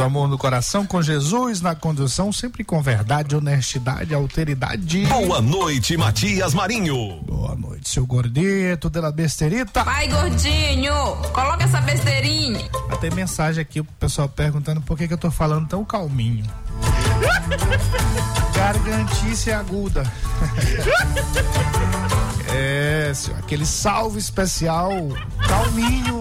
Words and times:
Muito 0.00 0.02
amor 0.02 0.28
no 0.28 0.38
coração, 0.38 0.86
com 0.86 1.02
Jesus 1.02 1.60
na 1.60 1.74
condução, 1.74 2.32
sempre 2.32 2.64
com 2.64 2.80
verdade, 2.80 3.36
honestidade, 3.36 4.14
alteridade. 4.14 5.04
Boa 5.04 5.42
noite, 5.42 5.96
Matias 5.96 6.54
Marinho. 6.54 7.20
Boa 7.22 7.54
noite, 7.54 7.90
seu 7.90 8.06
gordito 8.06 8.88
de 8.88 9.00
la 9.00 9.12
besterita. 9.12 9.84
Vai, 9.84 10.08
gordinho, 10.08 10.94
coloca 11.34 11.64
essa 11.64 11.80
besteirinha. 11.82 12.66
Tem 13.00 13.10
mensagem 13.10 13.60
aqui, 13.60 13.80
o 13.80 13.84
pessoal 13.84 14.28
perguntando 14.28 14.80
por 14.80 14.96
que, 14.96 15.06
que 15.06 15.12
eu 15.12 15.18
tô 15.18 15.30
falando 15.30 15.68
tão 15.68 15.84
calminho. 15.84 16.46
Gargantice 18.56 19.52
aguda. 19.52 20.02
é, 22.54 23.12
aquele 23.38 23.66
salve 23.66 24.18
especial, 24.18 24.90
calminho 25.46 26.19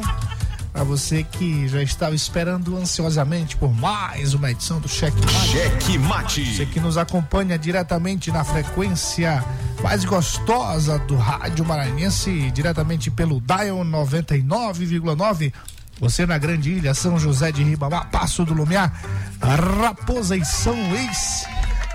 para 0.71 0.83
você 0.83 1.23
que 1.23 1.67
já 1.67 1.81
estava 1.81 2.15
esperando 2.15 2.77
ansiosamente 2.77 3.57
por 3.57 3.73
mais 3.73 4.33
uma 4.33 4.51
edição 4.51 4.79
do 4.79 4.87
Cheque 4.87 5.19
Mate. 5.19 5.47
Cheque 5.47 5.97
Mate. 5.97 6.55
Você 6.55 6.65
que 6.65 6.79
nos 6.79 6.97
acompanha 6.97 7.57
diretamente 7.57 8.31
na 8.31 8.43
frequência 8.43 9.43
mais 9.81 10.05
gostosa 10.05 10.99
do 10.99 11.15
rádio 11.15 11.65
maranhense, 11.65 12.51
diretamente 12.51 13.09
pelo 13.09 13.41
Dial 13.41 13.77
99,9. 13.83 15.53
Você 15.99 16.25
na 16.25 16.37
Grande 16.37 16.71
Ilha, 16.71 16.93
São 16.93 17.19
José 17.19 17.51
de 17.51 17.63
Ribamar, 17.63 18.09
Passo 18.09 18.45
do 18.45 18.53
Lumiar, 18.53 18.93
Raposa 19.41 20.37
e 20.37 20.45
São 20.45 20.73
Luís. 20.89 21.45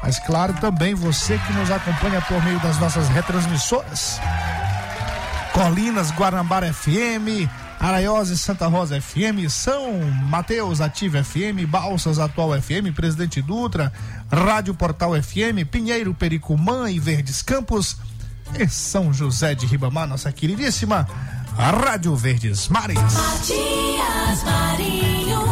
Mas 0.03 0.19
claro, 0.19 0.53
também 0.60 0.94
você 0.94 1.38
que 1.38 1.53
nos 1.54 1.70
acompanha 1.70 2.20
por 2.22 2.43
meio 2.44 2.60
das 2.60 2.78
nossas 2.78 3.09
retransmissoras. 3.09 4.20
Colinas, 5.54 6.10
Guarambara 6.10 6.70
FM, 6.75 7.49
Araiose 7.84 8.39
Santa 8.39 8.67
Rosa 8.67 8.99
FM, 8.99 9.47
São 9.50 10.00
Mateus 10.31 10.81
Ativa 10.81 11.22
FM, 11.22 11.69
Balsas 11.69 12.19
Atual 12.19 12.59
FM, 12.59 12.95
Presidente 12.97 13.43
Dutra, 13.43 13.93
Rádio 14.33 14.75
Portal 14.75 15.12
FM, 15.22 15.69
Pinheiro 15.71 16.15
Pericumã 16.15 16.91
e 16.91 16.99
Verdes 16.99 17.43
Campos 17.43 17.99
e 18.59 18.67
São 18.69 19.12
José 19.12 19.55
de 19.55 19.67
Ribamar, 19.67 20.09
nossa 20.09 20.33
queridíssima 20.33 21.06
Rádio 21.59 22.17
Verdes 22.17 22.69
Mares. 22.69 22.99
Matias 22.99 24.43
Marinho. 24.44 25.44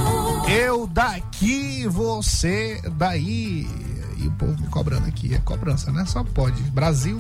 Eu 0.49 0.87
daqui, 0.87 1.87
você 1.87 2.81
daí. 2.97 3.69
E 4.17 4.27
o 4.27 4.33
povo 4.33 4.59
me 4.59 4.69
cobrando 4.69 5.07
aqui. 5.07 5.35
É 5.35 5.39
cobrança, 5.39 5.93
né? 5.93 6.07
Só 6.07 6.25
pode. 6.25 6.63
Brasil. 6.71 7.19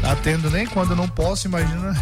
Tá 0.00 0.16
tendo 0.16 0.50
nem 0.50 0.66
quando 0.66 0.96
não 0.96 1.08
posso, 1.08 1.46
imagina 1.46 1.94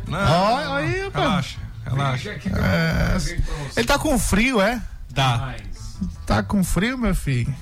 Olha 0.08 0.76
aí, 0.76 1.04
rapaz. 1.04 1.58
relaxa, 1.86 2.40
relaxa. 2.40 2.40
É, 2.40 3.80
ele 3.80 3.88
tá 3.88 4.00
com 4.00 4.18
frio, 4.18 4.62
é? 4.62 4.82
Tá. 5.14 5.56
Tá 6.26 6.42
com 6.42 6.64
frio, 6.64 6.98
meu 6.98 7.14
filho? 7.14 7.54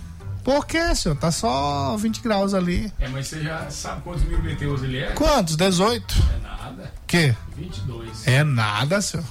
Por 0.43 0.65
quê, 0.65 0.95
senhor? 0.95 1.15
Tá 1.17 1.31
só 1.31 1.95
20 1.97 2.21
graus 2.21 2.53
ali. 2.53 2.91
É, 2.99 3.07
mas 3.07 3.27
você 3.27 3.41
já 3.43 3.69
sabe 3.69 4.01
quantos 4.01 4.23
mil 4.23 4.41
meteoros 4.41 4.81
ele 4.83 4.97
é? 4.99 5.11
Quantos? 5.11 5.55
18? 5.55 6.15
É 6.17 6.39
nada. 6.41 6.93
Que? 7.05 7.35
22. 7.55 8.27
É 8.27 8.43
nada, 8.43 9.01
senhor. 9.01 9.25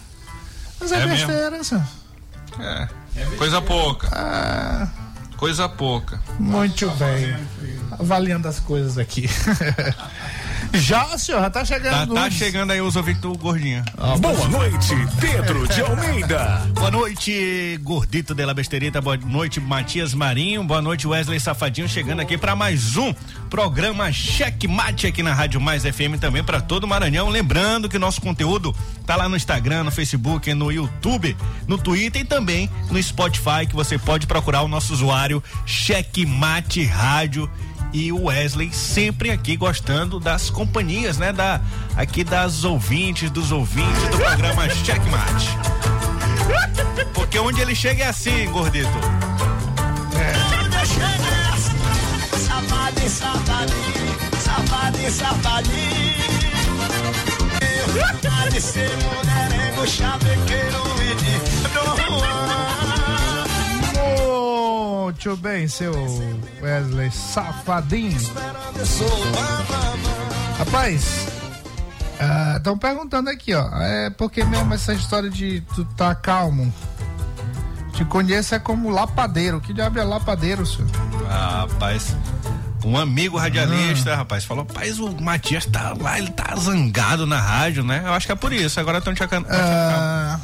Mas 0.80 0.92
é, 0.92 0.96
É 1.02 1.06
mesmo? 1.06 1.26
besteira, 1.26 1.64
senhor. 1.64 1.84
É. 2.60 2.88
Coisa 3.36 3.60
pouca, 3.60 4.08
Ah, 4.12 4.88
coisa 5.36 5.68
pouca. 5.68 6.20
muito 6.38 6.88
bem. 6.92 7.36
Avaliando 7.98 8.46
as 8.48 8.60
coisas 8.60 8.96
aqui. 8.98 9.28
Já, 10.72 11.18
senhor, 11.18 11.40
já 11.40 11.50
tá 11.50 11.60
Tá, 11.60 11.64
chegando. 11.64 12.14
tá 12.14 12.22
nudes. 12.22 12.38
chegando 12.38 12.70
aí 12.70 12.80
os 12.80 12.94
ouvintes 12.96 13.20
do 13.20 13.36
Gordinho. 13.36 13.82
Boa 14.20 14.48
noite, 14.48 14.94
Pedro 15.20 15.66
de 15.68 15.80
Almeida. 15.82 16.62
Boa 16.74 16.90
noite, 16.90 17.78
Gordito 17.82 18.34
de 18.34 18.44
la 18.46 18.54
Besterita. 18.54 19.00
Boa 19.00 19.16
noite, 19.16 19.60
Matias 19.60 20.14
Marinho. 20.14 20.62
Boa 20.64 20.80
noite, 20.80 21.06
Wesley 21.08 21.40
Safadinho. 21.40 21.88
Chegando 21.88 22.20
aqui 22.20 22.38
para 22.38 22.54
mais 22.54 22.96
um 22.96 23.12
programa 23.50 24.10
Cheque 24.12 24.68
Mate 24.68 25.08
aqui 25.08 25.22
na 25.24 25.34
Rádio 25.34 25.60
Mais 25.60 25.82
FM 25.82 26.18
também 26.20 26.42
para 26.44 26.60
todo 26.60 26.84
o 26.84 26.88
Maranhão. 26.88 27.28
Lembrando 27.28 27.88
que 27.88 27.98
nosso 27.98 28.20
conteúdo 28.20 28.74
tá 29.04 29.16
lá 29.16 29.28
no 29.28 29.36
Instagram, 29.36 29.84
no 29.84 29.90
Facebook, 29.90 30.54
no 30.54 30.70
YouTube, 30.70 31.36
no 31.66 31.78
Twitter 31.78 32.22
e 32.22 32.24
também 32.24 32.70
no 32.90 33.02
Spotify, 33.02 33.66
que 33.68 33.74
você 33.74 33.98
pode 33.98 34.26
procurar 34.26 34.62
o 34.62 34.68
nosso 34.68 34.92
usuário 34.92 35.42
Cheque 35.66 36.24
Mate 36.24 36.84
Rádio. 36.84 37.50
E 37.92 38.12
o 38.12 38.24
Wesley 38.26 38.72
sempre 38.72 39.30
aqui 39.30 39.56
gostando 39.56 40.20
das 40.20 40.48
companhias, 40.48 41.18
né? 41.18 41.32
Da, 41.32 41.60
aqui 41.96 42.22
das 42.22 42.64
ouvintes, 42.64 43.30
dos 43.30 43.50
ouvintes 43.50 44.02
do 44.10 44.18
programa 44.18 44.68
Cheque 44.70 45.08
Mate. 45.08 45.48
Porque 47.12 47.38
onde 47.38 47.60
ele 47.60 47.74
chega 47.74 48.04
é 48.04 48.08
assim, 48.08 48.48
gordito. 48.50 48.88
Safadinho, 52.36 53.10
safadinho, 53.10 54.40
safadinho, 54.40 55.10
safadinho. 55.10 56.20
De 58.50 58.60
ser 58.60 58.90
mulherengo, 58.98 59.86
chavequeiro 59.86 60.82
e 61.02 61.14
de 61.16 61.38
Dom 61.74 61.96
Juan. 62.18 62.50
Muito 65.04 65.36
bem, 65.36 65.68
seu 65.68 65.92
Wesley 66.62 67.10
Safadinho. 67.10 68.18
Rapaz, 70.58 71.26
estão 72.56 72.76
perguntando 72.76 73.30
aqui, 73.30 73.54
ó. 73.54 73.68
É 73.80 74.10
porque 74.10 74.44
mesmo 74.44 74.72
essa 74.74 74.92
história 74.92 75.30
de 75.30 75.62
tu 75.74 75.84
tá 75.96 76.14
calmo? 76.14 76.72
Te 77.94 78.04
conheço 78.04 78.54
é 78.54 78.58
como 78.58 78.90
lapadeiro. 78.90 79.60
Que 79.60 79.72
diabo 79.72 79.98
é 79.98 80.04
lapadeiro, 80.04 80.64
senhor? 80.66 80.88
Ah, 81.28 81.66
rapaz. 81.70 82.14
Um 82.84 82.96
amigo 82.96 83.36
radialista, 83.36 84.16
rapaz, 84.16 84.44
falou: 84.44 84.64
rapaz, 84.66 84.98
o 84.98 85.10
Matias 85.20 85.66
tá 85.66 85.94
lá, 86.00 86.18
ele 86.18 86.30
tá 86.30 86.56
zangado 86.56 87.26
na 87.26 87.38
rádio, 87.38 87.84
né? 87.84 88.02
Eu 88.04 88.12
acho 88.14 88.24
que 88.26 88.32
é 88.32 88.36
por 88.36 88.52
isso. 88.54 88.80
Agora 88.80 88.98
estão 88.98 89.12
te 89.14 89.22
acando. 89.22 89.46
Ah, 89.50 90.40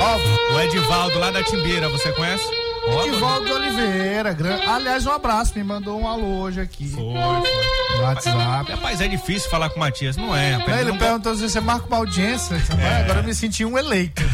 ó, 0.00 0.54
O 0.54 0.60
Edivaldo 0.60 1.18
lá 1.18 1.30
da 1.30 1.42
Timbira, 1.42 1.88
você 1.90 2.12
conhece? 2.12 2.44
Ó, 2.88 3.04
Edivaldo 3.06 3.54
Oliveira. 3.54 4.32
gran- 4.32 4.58
Aliás, 4.66 5.06
um 5.06 5.12
abraço. 5.12 5.52
Me 5.56 5.62
mandou 5.64 6.00
um 6.00 6.08
alô 6.08 6.40
hoje 6.40 6.60
aqui 6.60 6.88
Foi, 6.88 7.02
foi. 7.02 7.96
no 7.98 8.02
WhatsApp. 8.02 8.72
Rapaz, 8.72 9.00
é 9.00 9.08
difícil 9.08 9.50
falar 9.50 9.68
com 9.70 9.76
o 9.76 9.80
Matias, 9.80 10.16
não 10.16 10.34
é, 10.34 10.54
rapaz. 10.56 10.80
Ele 10.80 10.90
não- 10.92 10.98
perguntou 10.98 11.34
se 11.34 11.48
você 11.48 11.60
marca 11.60 11.86
uma 11.86 11.96
audiência. 11.98 12.56
"Vai, 12.56 13.02
Agora 13.02 13.20
eu 13.20 13.24
me 13.24 13.34
senti 13.34 13.64
um 13.64 13.76
eleito. 13.78 14.22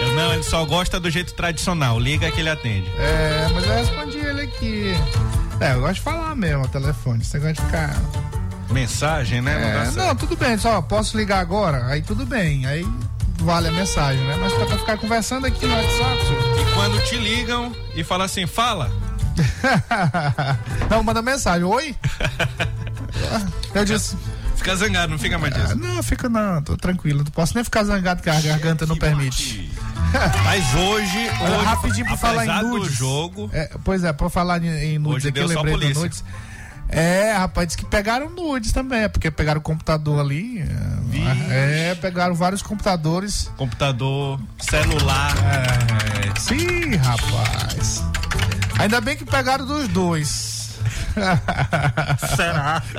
Eu 0.00 0.14
não, 0.14 0.32
ele 0.32 0.42
só 0.44 0.64
gosta 0.64 0.98
do 1.00 1.10
jeito 1.10 1.34
tradicional. 1.34 1.98
Liga 1.98 2.30
que 2.30 2.40
ele 2.40 2.48
atende. 2.48 2.88
É, 2.98 3.48
mas 3.52 3.64
eu 3.66 3.74
respondi 3.74 4.18
ele 4.18 4.42
aqui. 4.42 4.94
É, 5.60 5.72
eu 5.74 5.80
gosto 5.80 5.94
de 5.94 6.00
falar 6.00 6.34
mesmo 6.36 6.62
ao 6.62 6.68
telefone. 6.68 7.22
Você 7.24 7.38
gosta 7.38 7.54
de 7.54 7.60
ficar. 7.62 7.96
Mensagem, 8.70 9.40
né? 9.42 9.84
É, 9.88 9.90
não, 9.96 10.14
tudo 10.14 10.36
bem, 10.36 10.56
só 10.56 10.80
posso 10.80 11.16
ligar 11.16 11.40
agora? 11.40 11.86
Aí 11.86 12.00
tudo 12.02 12.24
bem. 12.24 12.64
Aí 12.66 12.86
vale 13.38 13.68
a 13.68 13.72
mensagem, 13.72 14.22
né? 14.26 14.36
Mas 14.40 14.52
pra 14.52 14.78
ficar 14.78 14.98
conversando 14.98 15.46
aqui 15.46 15.66
no 15.66 15.74
WhatsApp. 15.74 16.18
E 16.60 16.74
quando 16.74 17.02
te 17.04 17.16
ligam 17.16 17.72
e 17.94 18.02
falam 18.04 18.24
assim, 18.26 18.46
fala. 18.46 18.90
Não, 20.90 21.02
manda 21.02 21.22
mensagem. 21.22 21.64
Oi? 21.64 21.94
Eu 23.74 23.84
disse. 23.84 24.16
Fica 24.56 24.74
zangado, 24.74 25.12
não 25.12 25.18
fica, 25.20 25.38
Matias? 25.38 25.70
ah, 25.70 25.74
Não, 25.76 26.02
fica 26.02 26.28
não, 26.28 26.60
tô 26.60 26.76
tranquilo. 26.76 27.18
Não 27.22 27.30
posso 27.30 27.54
nem 27.54 27.62
ficar 27.62 27.84
zangado 27.84 28.20
que 28.20 28.28
a 28.28 28.40
garganta 28.40 28.84
não 28.86 28.96
permite. 28.96 29.70
Mas 30.44 30.74
hoje, 30.74 31.16
hoje 31.16 31.64
rapidinho 31.64 32.06
pra 32.06 32.16
falar 32.16 32.44
em 32.44 32.60
do 32.62 32.78
nudes. 32.78 32.92
jogo, 32.92 33.48
É, 33.52 33.70
pois 33.84 34.02
é, 34.02 34.12
pra 34.12 34.28
falar 34.28 34.60
em, 34.64 34.68
em 34.94 34.98
nudes 34.98 35.26
aqui, 35.26 35.38
eu 35.38 35.46
lembrei 35.46 35.74
do 35.74 35.78
polícia. 35.78 36.02
nudes. 36.02 36.24
É, 36.88 37.32
rapaz, 37.32 37.68
disse 37.68 37.78
que 37.78 37.84
pegaram 37.84 38.30
nudes 38.30 38.72
também, 38.72 39.02
é 39.02 39.08
porque 39.08 39.30
pegaram 39.30 39.60
o 39.60 39.62
computador 39.62 40.20
ali. 40.20 40.60
É, 41.50 41.90
é, 41.90 41.94
pegaram 41.94 42.34
vários 42.34 42.62
computadores. 42.62 43.50
computador, 43.56 44.40
celular. 44.58 45.34
É, 45.36 46.40
sim, 46.40 46.96
rapaz. 46.96 48.02
Ainda 48.78 49.00
bem 49.00 49.16
que 49.16 49.24
pegaram 49.24 49.66
dos 49.66 49.88
dois. 49.88 50.78
Será? 52.36 52.82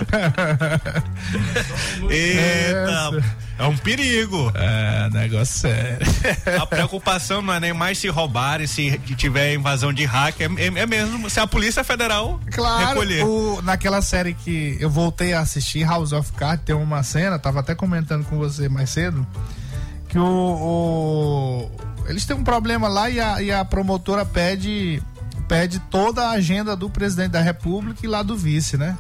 Eita, 2.10 3.24
é 3.60 3.64
um 3.66 3.78
perigo. 3.78 4.52
É, 4.56 5.10
negócio 5.12 5.60
sério. 5.60 6.00
A 6.60 6.66
preocupação 6.66 7.42
não 7.42 7.54
é 7.54 7.60
nem 7.60 7.74
mais 7.74 7.98
se 7.98 8.08
roubarem, 8.08 8.66
se 8.66 8.98
tiver 9.18 9.54
invasão 9.54 9.94
de 9.94 10.06
hacker, 10.06 10.50
é, 10.58 10.66
é 10.82 10.86
mesmo 10.86 11.30
se 11.30 11.40
a 11.40 11.46
Polícia 11.46 11.84
Federal 11.84 12.40
Claro, 12.52 12.88
recolher. 12.90 13.24
o- 13.26 13.62
naquela 13.62 14.02
série 14.02 14.34
que 14.34 14.78
eu 14.80 14.90
voltei 14.90 15.34
a 15.34 15.42
assistir, 15.42 15.84
House 15.86 16.12
of 16.14 16.32
Cards, 16.34 16.66
tem 16.66 16.76
uma 16.76 17.04
cena, 17.04 17.38
tava 17.38 17.60
até 17.60 17.76
comentando 17.76 18.24
com 18.26 18.38
você 18.38 18.68
mais 18.70 18.90
cedo, 18.90 19.28
que 20.08 20.18
o, 20.18 20.24
o- 20.26 21.72
eles 22.08 22.26
têm 22.26 22.36
um 22.36 22.44
problema 22.44 22.88
lá 22.88 23.10
e 23.10 23.20
a, 23.20 23.42
e 23.42 23.52
a 23.52 23.64
promotora 23.66 24.26
pede 24.26 25.02
pede 25.50 25.80
toda 25.80 26.28
a 26.28 26.30
agenda 26.30 26.76
do 26.76 26.90
presidente 26.92 27.32
da 27.32 27.42
república 27.42 28.00
e 28.04 28.08
lá 28.08 28.22
do 28.22 28.38
vice, 28.38 28.78
né? 28.78 28.96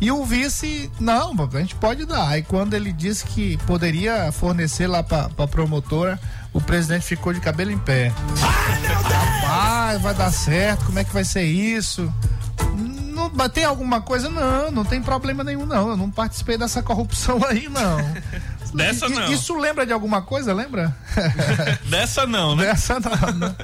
E 0.00 0.10
o 0.10 0.24
vice, 0.24 0.90
não, 0.98 1.32
a 1.32 1.58
gente 1.60 1.76
pode 1.76 2.04
dar. 2.04 2.28
Aí 2.28 2.42
quando 2.42 2.74
ele 2.74 2.92
disse 2.92 3.24
que 3.24 3.56
poderia 3.58 4.32
fornecer 4.32 4.88
lá 4.88 5.04
pra, 5.04 5.28
pra 5.28 5.46
promotora, 5.46 6.18
o 6.52 6.60
presidente 6.60 7.06
ficou 7.06 7.32
de 7.32 7.40
cabelo 7.40 7.70
em 7.70 7.78
pé. 7.78 8.12
Rapaz, 8.40 10.02
vai 10.02 10.12
dar 10.12 10.32
certo, 10.32 10.86
como 10.86 10.98
é 10.98 11.04
que 11.04 11.12
vai 11.12 11.24
ser 11.24 11.44
isso? 11.44 12.12
Não, 13.14 13.30
mas 13.32 13.52
tem 13.52 13.64
alguma 13.64 14.00
coisa? 14.00 14.28
Não, 14.28 14.70
não 14.72 14.84
tem 14.84 15.00
problema 15.00 15.44
nenhum, 15.44 15.64
não. 15.64 15.90
Eu 15.90 15.96
não 15.96 16.10
participei 16.10 16.58
dessa 16.58 16.82
corrupção 16.82 17.40
aí, 17.48 17.68
não. 17.68 17.96
Dessa 18.74 19.08
não. 19.08 19.32
Isso 19.32 19.56
lembra 19.56 19.86
de 19.86 19.92
alguma 19.92 20.20
coisa, 20.20 20.52
lembra? 20.52 20.94
Dessa 21.88 22.26
não, 22.26 22.54
né? 22.54 22.66
Dessa 22.66 23.00
não, 23.00 23.32
né? 23.32 23.56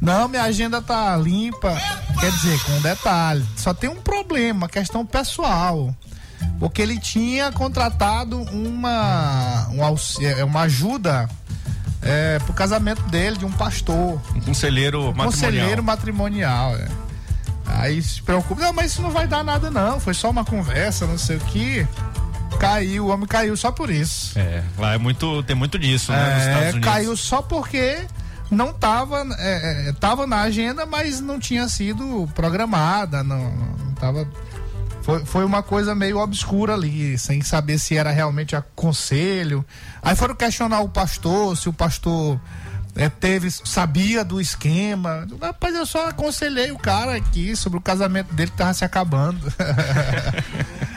Não, 0.00 0.28
minha 0.28 0.42
agenda 0.42 0.80
tá 0.82 1.16
limpa. 1.16 1.76
Quer 2.20 2.30
dizer, 2.30 2.60
com 2.64 2.72
um 2.72 2.80
detalhe. 2.80 3.44
Só 3.56 3.72
tem 3.72 3.90
um 3.90 3.96
problema, 3.96 4.68
questão 4.68 5.04
pessoal. 5.04 5.94
Porque 6.58 6.80
ele 6.80 6.98
tinha 6.98 7.50
contratado 7.52 8.40
uma, 8.52 9.68
um 9.70 10.24
é, 10.24 10.44
uma 10.44 10.62
ajuda 10.62 11.28
é, 12.02 12.38
pro 12.40 12.52
casamento 12.52 13.02
dele, 13.02 13.36
de 13.36 13.44
um 13.44 13.52
pastor. 13.52 14.20
Um 14.34 14.40
conselheiro 14.40 15.00
matrimonial. 15.14 15.32
Conselheiro 15.32 15.84
matrimonial, 15.84 16.76
é. 16.76 16.88
Aí 17.66 18.00
se 18.00 18.22
preocupa, 18.22 18.62
não, 18.62 18.72
mas 18.72 18.92
isso 18.92 19.02
não 19.02 19.10
vai 19.10 19.26
dar 19.26 19.42
nada 19.42 19.70
não, 19.70 19.98
foi 19.98 20.14
só 20.14 20.30
uma 20.30 20.44
conversa, 20.44 21.06
não 21.06 21.18
sei 21.18 21.36
o 21.36 21.40
que. 21.40 21.86
Caiu, 22.60 23.06
o 23.06 23.08
homem 23.08 23.26
caiu 23.26 23.56
só 23.56 23.70
por 23.70 23.90
isso. 23.90 24.38
É, 24.38 24.62
lá 24.78 24.94
é 24.94 24.98
muito, 24.98 25.42
tem 25.42 25.54
muito 25.54 25.78
disso, 25.78 26.12
né? 26.12 26.70
É, 26.70 26.80
caiu 26.80 27.14
só 27.16 27.42
porque 27.42 28.06
não 28.50 28.72
tava, 28.72 29.26
é, 29.38 29.88
é, 29.88 29.92
tava 29.92 30.26
na 30.26 30.42
agenda, 30.42 30.86
mas 30.86 31.20
não 31.20 31.38
tinha 31.38 31.68
sido 31.68 32.28
programada, 32.34 33.22
não, 33.22 33.50
não 33.50 33.94
tava. 33.94 34.28
Foi, 35.02 35.24
foi 35.24 35.44
uma 35.44 35.62
coisa 35.62 35.94
meio 35.94 36.18
obscura 36.18 36.74
ali, 36.74 37.16
sem 37.16 37.40
saber 37.42 37.78
se 37.78 37.96
era 37.96 38.10
realmente 38.10 38.56
a 38.56 38.62
conselho. 38.74 39.64
Aí 40.02 40.16
foram 40.16 40.34
questionar 40.34 40.80
o 40.80 40.88
pastor, 40.88 41.56
se 41.56 41.68
o 41.68 41.72
pastor 41.72 42.40
é, 42.96 43.08
teve, 43.08 43.50
sabia 43.50 44.24
do 44.24 44.40
esquema. 44.40 45.26
Rapaz, 45.40 45.74
eu 45.74 45.86
só 45.86 46.08
aconselhei 46.08 46.72
o 46.72 46.78
cara 46.78 47.14
aqui 47.14 47.54
sobre 47.54 47.78
o 47.78 47.82
casamento 47.82 48.34
dele 48.34 48.50
que 48.50 48.56
tava 48.56 48.74
se 48.74 48.84
acabando. 48.84 49.40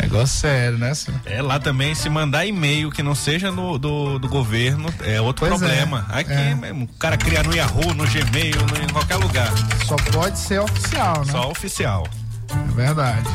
Negócio 0.00 0.40
sério, 0.40 0.78
né, 0.78 0.94
senhor? 0.94 1.20
É, 1.26 1.40
lá 1.42 1.60
também, 1.60 1.94
se 1.94 2.08
mandar 2.08 2.46
e-mail 2.46 2.90
que 2.90 3.02
não 3.02 3.14
seja 3.14 3.50
no, 3.50 3.78
do, 3.78 4.18
do 4.18 4.28
governo, 4.28 4.92
é 5.04 5.20
outro 5.20 5.46
Pois 5.46 5.60
é, 5.62 5.66
problema. 5.66 6.06
Aqui, 6.08 6.32
é. 6.32 6.54
mesmo, 6.54 6.84
o 6.84 6.98
cara 6.98 7.16
cria 7.16 7.42
no 7.42 7.54
Yahoo, 7.54 7.92
no 7.94 8.04
Gmail, 8.06 8.56
no- 8.66 8.84
em 8.84 8.88
qualquer 8.92 9.16
lugar. 9.16 9.50
Só 9.86 9.96
pode 9.96 10.38
ser 10.38 10.60
oficial, 10.60 11.24
né? 11.24 11.32
Só 11.32 11.50
oficial. 11.50 12.06
É 12.50 12.72
verdade. 12.74 13.28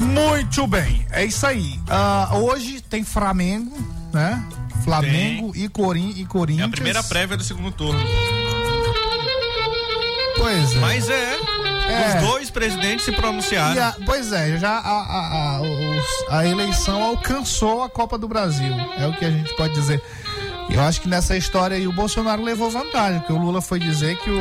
Muito 0.00 0.66
bem, 0.66 1.04
é 1.10 1.24
isso 1.24 1.46
aí. 1.46 1.78
Ah, 1.88 2.30
hoje 2.32 2.80
tem 2.80 3.02
Flamengo, 3.04 3.76
né? 4.12 4.42
Flamengo 4.84 5.52
e, 5.54 5.68
Corin 5.68 6.14
e 6.16 6.22
É 6.22 6.26
Corinthians. 6.26 6.68
a 6.68 6.70
primeira 6.70 7.02
prévia 7.02 7.36
do 7.36 7.42
segundo 7.44 7.70
turno. 7.72 8.00
Pois 10.36 10.72
é. 10.74 10.78
Mas 10.78 11.10
é, 11.10 11.36
É. 11.88 12.16
os 12.18 12.28
dois 12.28 12.50
presidentes 12.50 13.04
se 13.04 13.12
pronunciaram. 13.12 13.74
E 13.74 13.78
a- 13.78 13.94
pois 14.04 14.32
é, 14.32 14.58
já 14.58 14.70
a, 14.70 14.78
a, 14.78 15.56
a, 15.56 15.60
os- 15.62 16.24
a 16.30 16.46
eleição 16.46 17.02
alcançou 17.02 17.82
a 17.82 17.88
Copa 17.88 18.18
do 18.18 18.28
Brasil. 18.28 18.74
É 18.98 19.06
o 19.06 19.12
que 19.14 19.24
a 19.24 19.30
gente 19.30 19.54
pode 19.54 19.74
dizer. 19.74 20.02
Eu 20.70 20.80
acho 20.82 21.00
que 21.00 21.08
nessa 21.08 21.36
história 21.36 21.76
aí 21.76 21.86
o 21.86 21.92
Bolsonaro 21.92 22.42
levou 22.42 22.70
vantagem, 22.70 23.20
porque 23.20 23.32
o 23.32 23.38
Lula 23.38 23.62
foi 23.62 23.78
dizer 23.78 24.16
que 24.18 24.30
o, 24.30 24.38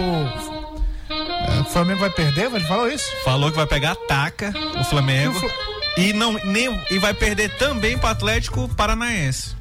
é, 1.10 1.62
o 1.62 1.66
Flamengo 1.66 2.00
vai 2.02 2.10
perder, 2.10 2.52
ele 2.54 2.66
falou 2.66 2.88
isso? 2.90 3.10
Falou 3.24 3.50
que 3.50 3.56
vai 3.58 3.66
pegar 3.68 3.92
a 3.92 3.96
taca, 3.96 4.50
o 4.50 4.72
Que 4.74 4.82
o, 4.82 4.84
Flamengo. 4.84 5.40
Fla- 5.40 5.50
E 5.98 6.14
não 6.14 6.34
nem 6.44 6.80
e 6.92 7.00
vai 7.00 7.14
perder 7.14 7.58
também 7.58 7.98
para 7.98 8.10
Atlético 8.12 8.68
Paranaense. 8.76 9.56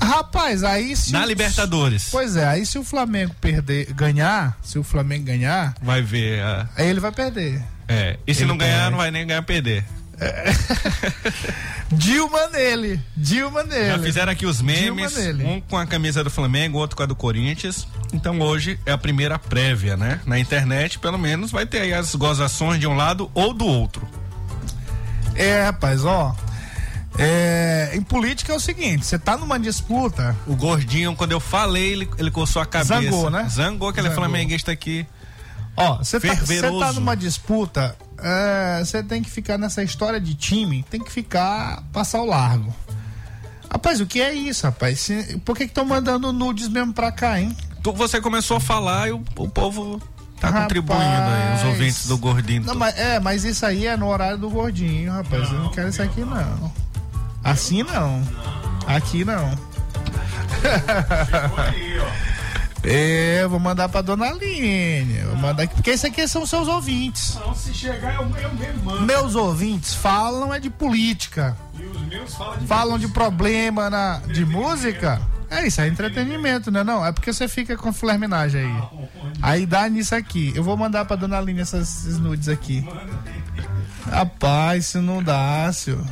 Rapaz, 0.00 0.64
aí 0.64 0.96
se. 0.96 1.12
Na 1.12 1.22
o- 1.22 1.26
Libertadores. 1.26 2.08
Pois 2.10 2.36
é, 2.36 2.46
aí 2.46 2.64
se 2.66 2.78
o 2.78 2.84
Flamengo 2.84 3.34
perder, 3.40 3.92
ganhar, 3.92 4.58
se 4.62 4.78
o 4.78 4.82
Flamengo 4.82 5.24
ganhar, 5.24 5.74
Vai 5.82 6.00
ver. 6.02 6.40
ah, 6.42 6.68
aí 6.76 6.88
ele 6.88 7.00
vai 7.00 7.12
perder. 7.12 7.62
é. 7.88 8.18
E 8.26 8.34
se 8.34 8.42
Ele 8.42 8.48
não 8.48 8.56
ganhar, 8.58 8.80
vai. 8.82 8.90
não 8.90 8.98
vai 8.98 9.10
nem 9.10 9.26
ganhar 9.26 9.42
perder. 9.42 9.84
Dilma 11.92 12.48
nele. 12.48 13.00
Dilma 13.16 13.62
nele. 13.62 13.86
Já 13.88 13.98
fizeram 13.98 14.32
aqui 14.32 14.46
os 14.46 14.60
memes, 14.62 15.16
um 15.44 15.60
com 15.60 15.76
a 15.76 15.86
camisa 15.86 16.22
do 16.22 16.30
Flamengo, 16.30 16.78
outro 16.78 16.96
com 16.96 17.02
a 17.02 17.06
do 17.06 17.16
Corinthians. 17.16 17.86
Então 18.12 18.38
hoje 18.40 18.78
é 18.86 18.92
a 18.92 18.98
primeira 18.98 19.38
prévia, 19.38 19.96
né? 19.96 20.20
Na 20.26 20.38
internet, 20.38 20.98
pelo 20.98 21.18
menos, 21.18 21.50
vai 21.50 21.64
ter 21.66 21.80
aí 21.80 21.94
as 21.94 22.14
gozações 22.14 22.78
de 22.78 22.86
um 22.86 22.94
lado 22.96 23.30
ou 23.34 23.52
do 23.54 23.64
outro. 23.66 24.06
É, 25.34 25.62
rapaz, 25.64 26.04
ó. 26.04 26.36
É, 27.18 27.90
em 27.94 28.00
política 28.02 28.52
é 28.52 28.56
o 28.56 28.60
seguinte, 28.60 29.04
você 29.04 29.18
tá 29.18 29.36
numa 29.36 29.58
disputa, 29.58 30.36
O 30.46 30.54
gordinho, 30.54 31.14
quando 31.16 31.32
eu 31.32 31.40
falei, 31.40 31.92
ele, 31.92 32.10
ele 32.18 32.30
coçou 32.30 32.62
a 32.62 32.66
cabeça. 32.66 33.02
Zangou, 33.02 33.30
né? 33.30 33.48
Zangou, 33.48 33.92
que 33.92 34.00
ele 34.00 34.08
é 34.08 34.12
flamenguista 34.12 34.70
aqui. 34.72 35.06
ó, 35.76 35.98
você 35.98 36.20
tá, 36.20 36.36
tá 36.78 36.92
numa 36.92 37.16
disputa, 37.16 37.96
é, 38.18 38.82
você 38.84 39.02
tem 39.02 39.22
que 39.22 39.30
ficar 39.30 39.58
nessa 39.58 39.82
história 39.82 40.20
de 40.20 40.34
time, 40.34 40.84
tem 40.88 41.02
que 41.02 41.10
ficar, 41.10 41.82
passar 41.92 42.20
o 42.20 42.26
largo. 42.26 42.74
Rapaz, 43.70 44.00
o 44.00 44.06
que 44.06 44.20
é 44.20 44.32
isso, 44.32 44.66
rapaz? 44.66 45.08
Por 45.44 45.56
que 45.56 45.64
que 45.64 45.70
estão 45.70 45.84
mandando 45.84 46.32
nudes 46.32 46.68
mesmo 46.68 46.92
pra 46.92 47.12
cá, 47.12 47.40
hein? 47.40 47.56
Você 47.82 48.20
começou 48.20 48.56
a 48.56 48.60
falar 48.60 49.08
e 49.08 49.12
o, 49.12 49.24
o 49.36 49.48
povo 49.48 50.00
tá 50.40 50.48
Rapaz. 50.48 50.64
contribuindo 50.64 51.02
aí, 51.02 51.56
os 51.56 51.64
ouvintes 51.64 52.06
do 52.06 52.18
gordinho. 52.18 52.62
Não, 52.64 52.74
mas, 52.74 52.98
é, 52.98 53.20
mas 53.20 53.44
isso 53.44 53.64
aí 53.64 53.86
é 53.86 53.96
no 53.96 54.08
horário 54.08 54.38
do 54.38 54.50
gordinho, 54.50 55.12
rapaz. 55.12 55.50
eu 55.50 55.58
não 55.58 55.70
quero 55.70 55.88
isso 55.88 56.02
aqui, 56.02 56.20
não. 56.22 56.72
Assim 57.42 57.82
não. 57.82 58.22
Aqui 58.86 59.24
não. 59.24 59.58
É, 62.82 63.42
eu 63.42 63.50
vou 63.50 63.60
mandar 63.60 63.88
pra 63.90 64.00
dona 64.00 64.26
Aline. 64.26 65.20
Vou 65.26 65.36
mandar 65.36 65.64
aqui, 65.64 65.74
porque 65.74 65.92
isso 65.92 66.06
aqui 66.06 66.26
são 66.26 66.46
seus 66.46 66.66
ouvintes. 66.66 67.34
Não, 67.34 67.54
se 67.54 67.74
chegar, 67.74 68.14
eu, 68.14 68.22
eu 68.22 68.54
mesmo 68.54 68.84
mando. 68.84 69.02
Meus 69.02 69.34
ouvintes 69.34 69.94
falam 69.94 70.52
é 70.54 70.58
de 70.58 70.70
política. 70.70 71.56
E 71.78 71.84
os 71.84 72.00
meus 72.06 72.34
falam 72.34 72.58
de. 72.58 72.66
Falam 72.66 72.98
de 72.98 73.08
problema 73.08 73.90
na, 73.90 74.18
de 74.20 74.46
música. 74.46 75.20
É 75.50 75.66
isso, 75.66 75.80
é 75.80 75.88
entretenimento, 75.88 76.70
né? 76.70 76.84
Não, 76.84 77.04
é 77.04 77.10
porque 77.10 77.32
você 77.32 77.48
fica 77.48 77.76
com 77.76 77.92
flerminagem 77.92 78.64
aí. 78.64 78.82
Aí 79.42 79.66
dá 79.66 79.88
nisso 79.88 80.14
aqui. 80.14 80.52
Eu 80.54 80.62
vou 80.62 80.76
mandar 80.76 81.04
pra 81.04 81.16
dona 81.16 81.38
Aline 81.38 81.60
essas, 81.60 82.06
esses 82.06 82.18
nudes 82.18 82.48
aqui. 82.48 82.86
Rapaz, 84.08 84.86
isso 84.86 85.02
não 85.02 85.22
dá, 85.22 85.70
senhor. 85.72 86.04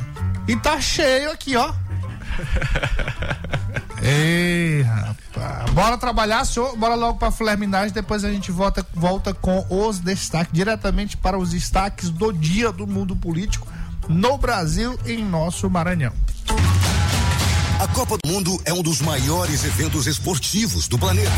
E 0.47 0.55
tá 0.55 0.79
cheio 0.81 1.31
aqui, 1.31 1.55
ó. 1.55 1.73
Ei, 4.01 4.81
rapaz. 4.81 5.69
Bora 5.71 5.97
trabalhar, 5.97 6.45
senhor. 6.45 6.75
Bora 6.75 6.95
logo 6.95 7.19
pra 7.19 7.31
flerminagem. 7.31 7.93
Depois 7.93 8.23
a 8.23 8.31
gente 8.31 8.51
volta, 8.51 8.85
volta 8.93 9.33
com 9.33 9.65
os 9.69 9.99
destaques, 9.99 10.53
diretamente 10.53 11.17
para 11.17 11.37
os 11.37 11.51
destaques 11.51 12.09
do 12.09 12.31
dia 12.31 12.71
do 12.71 12.87
mundo 12.87 13.15
político 13.15 13.67
no 14.07 14.37
Brasil, 14.37 14.97
em 15.05 15.23
nosso 15.23 15.69
Maranhão. 15.69 16.13
A 17.79 17.87
Copa 17.89 18.17
do 18.21 18.27
Mundo 18.27 18.59
é 18.65 18.73
um 18.73 18.81
dos 18.81 19.01
maiores 19.01 19.63
eventos 19.63 20.07
esportivos 20.07 20.87
do 20.87 20.97
planeta. 20.97 21.31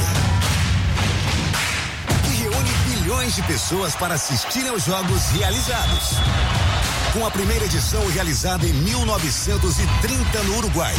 Bilhões 3.12 3.36
de 3.36 3.44
pessoas 3.44 3.94
para 3.94 4.14
assistirem 4.14 4.70
aos 4.70 4.86
jogos 4.86 5.28
realizados. 5.32 6.12
Com 7.12 7.26
a 7.26 7.30
primeira 7.30 7.66
edição 7.66 8.08
realizada 8.08 8.66
em 8.66 8.72
1930 8.72 10.44
no 10.44 10.58
Uruguai. 10.60 10.94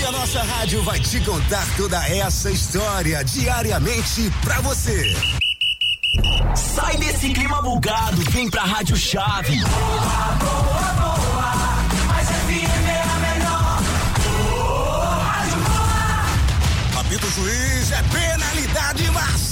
E 0.00 0.04
a 0.04 0.10
nossa 0.10 0.42
rádio 0.42 0.82
vai 0.82 0.98
te 0.98 1.20
contar 1.20 1.64
toda 1.76 2.04
essa 2.08 2.50
história 2.50 3.22
diariamente 3.22 4.32
pra 4.42 4.60
você. 4.62 5.16
Sai 6.56 6.96
desse 6.96 7.32
clima 7.32 7.62
bugado, 7.62 8.20
vem 8.32 8.50
pra 8.50 8.64
Rádio 8.64 8.96
Chave. 8.96 9.60
Apito 16.98 17.30
juiz 17.30 17.92
é 17.92 18.02
penalidade 18.02 19.10
máxima. 19.12 19.51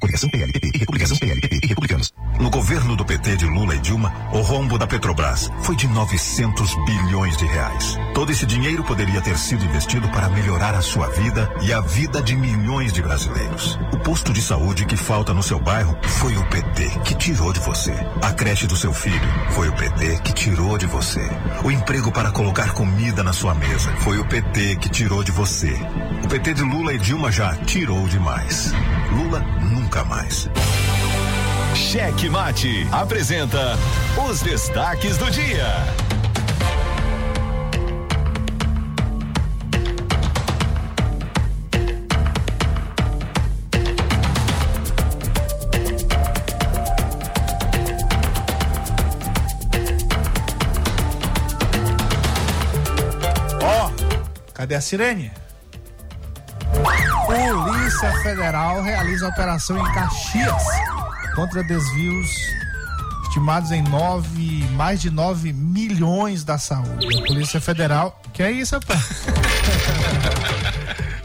Coligação 0.00 0.28
PLPP 0.28 0.70
e 0.74 0.78
Republicação 0.78 1.16
PLPP 1.16 1.60
e 1.62 1.66
Republicanos. 1.66 2.12
No 2.38 2.50
governo 2.50 2.96
do 2.96 3.04
PT 3.04 3.36
de 3.36 3.46
Lula 3.46 3.76
e 3.76 3.78
Dilma, 3.78 4.12
o 4.32 4.40
rombo 4.40 4.76
da 4.76 4.86
Petrobras 4.86 5.50
foi 5.62 5.76
de 5.76 5.86
900 5.86 6.74
bilhões 6.84 7.36
de 7.36 7.46
reais. 7.46 7.96
Todo 8.12 8.32
esse 8.32 8.44
dinheiro 8.44 8.82
poderia 8.84 9.20
ter 9.20 9.38
sido 9.38 9.64
investido 9.64 10.08
para 10.10 10.28
melhorar 10.28 10.74
a 10.74 10.82
sua 10.82 11.08
vida 11.10 11.50
e 11.62 11.72
a 11.72 11.80
vida 11.80 12.20
de 12.20 12.36
milhões 12.36 12.92
de 12.92 13.00
brasileiros. 13.00 13.78
O 13.92 13.98
posto 13.98 14.32
de 14.32 14.42
saúde 14.42 14.84
que 14.84 14.96
falta 14.96 15.32
no 15.32 15.42
seu 15.42 15.60
bairro 15.60 15.96
foi 16.02 16.36
o 16.36 16.44
PT 16.48 16.90
que 17.04 17.14
tirou 17.14 17.52
de 17.52 17.60
você. 17.60 17.94
A 18.20 18.32
creche 18.32 18.66
do 18.66 18.76
seu 18.76 18.92
filho 18.92 19.28
foi 19.50 19.68
o 19.68 19.72
PT 19.72 20.18
que 20.22 20.32
tirou 20.32 20.76
de 20.76 20.86
você. 20.86 21.22
O 21.62 21.70
emprego 21.70 22.10
para 22.10 22.32
colocar 22.32 22.72
comida 22.72 23.22
na 23.22 23.32
sua 23.32 23.54
mesa 23.54 23.94
foi 23.98 24.18
o 24.18 24.24
PT 24.26 24.76
que 24.76 24.88
tirou 24.88 25.22
de 25.22 25.30
você. 25.30 25.72
O 26.24 26.28
PT 26.28 26.54
de 26.54 26.62
Lula 26.62 26.92
e 26.92 26.98
Dilma 26.98 27.30
já 27.30 27.54
tirou 27.58 28.06
demais. 28.08 28.72
Lula 29.12 29.40
nunca 29.60 29.93
mais. 30.02 30.48
Cheque 31.74 32.28
Mate 32.28 32.88
apresenta 32.90 33.78
os 34.28 34.40
destaques 34.40 35.16
do 35.18 35.30
dia. 35.30 35.66
Ó, 53.62 53.90
cadê 54.52 54.74
a 54.74 54.80
sirene? 54.80 55.43
Polícia 57.34 58.12
Federal 58.22 58.80
realiza 58.80 59.26
operação 59.26 59.76
em 59.76 59.92
Caxias 59.92 60.62
contra 61.34 61.64
desvios 61.64 62.30
estimados 63.24 63.72
em 63.72 63.82
nove, 63.82 64.64
mais 64.76 65.00
de 65.00 65.10
9 65.10 65.52
milhões 65.52 66.44
da 66.44 66.58
saúde. 66.58 67.08
A 67.18 67.26
Polícia 67.26 67.60
Federal. 67.60 68.22
Que 68.32 68.44
é 68.44 68.52
isso, 68.52 68.76
rapaz? 68.76 69.26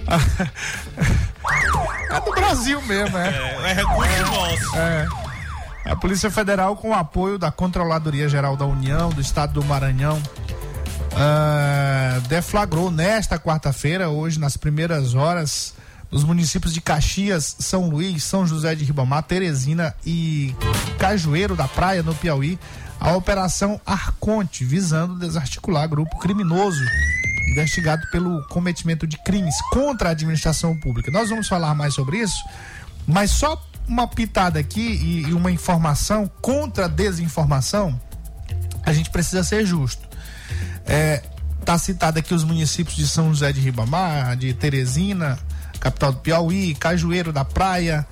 é 2.10 2.22
do 2.22 2.32
Brasil 2.32 2.82
mesmo, 2.82 3.16
é. 3.16 3.30
É, 3.30 3.70
é 3.70 3.74
recurso 3.74 4.26
nosso. 4.26 4.78
É. 4.78 5.08
A 5.86 5.96
Polícia 5.96 6.32
Federal, 6.32 6.76
com 6.76 6.90
o 6.90 6.96
apoio 6.96 7.38
da 7.38 7.52
Controladoria 7.52 8.28
Geral 8.28 8.58
da 8.58 8.66
União, 8.66 9.10
do 9.10 9.22
Estado 9.22 9.54
do 9.54 9.64
Maranhão, 9.64 10.20
ah, 11.16 12.20
deflagrou 12.28 12.90
nesta 12.90 13.38
quarta-feira, 13.38 14.10
hoje, 14.10 14.40
nas 14.40 14.58
primeiras 14.58 15.14
horas, 15.14 15.78
nos 16.12 16.24
municípios 16.24 16.74
de 16.74 16.82
Caxias, 16.82 17.56
São 17.60 17.90
Luís, 17.90 18.24
São 18.24 18.46
José 18.46 18.74
de 18.76 18.84
Ribamar, 18.84 19.24
Teresina 19.24 19.96
e 20.06 20.56
Cajueiro 20.98 21.56
da 21.56 21.68
Praia, 21.68 22.02
no 22.02 22.16
Piauí, 22.16 22.60
a 23.00 23.16
Operação 23.16 23.80
Arconte, 23.86 24.66
visando 24.66 25.16
desarticular 25.16 25.88
grupo 25.88 26.18
criminoso 26.20 26.84
investigado 27.52 28.06
pelo 28.12 28.44
cometimento 28.48 29.08
de 29.08 29.18
crimes 29.18 29.56
contra 29.72 30.10
a 30.10 30.12
administração 30.12 30.78
pública. 30.80 31.12
Nós 31.12 31.30
vamos 31.30 31.48
falar 31.48 31.74
mais 31.74 31.94
sobre 31.94 32.18
isso, 32.20 32.44
mas 33.08 33.32
só 33.32 33.62
uma 33.88 34.08
pitada 34.08 34.60
aqui 34.60 35.26
e, 35.28 35.34
uma 35.34 35.52
informação 35.52 36.30
contra 36.42 36.86
a 36.86 36.88
desinformação, 36.88 38.00
a 38.84 38.94
gente 38.94 39.10
precisa 39.10 39.44
ser 39.44 39.66
justo. 39.66 40.08
É, 40.86 41.24
tá 41.66 41.78
citado 41.78 42.20
aqui 42.20 42.34
os 42.34 42.44
municípios 42.44 42.96
de 42.96 43.08
São 43.08 43.30
José 43.30 43.52
de 43.52 43.60
Ribamar, 43.60 44.38
de 44.38 44.54
Teresina, 44.54 45.40
capital 45.80 46.12
do 46.14 46.20
Piauí, 46.20 46.76
Cajueiro 46.76 47.32
da 47.32 47.46
Praia 47.46 48.06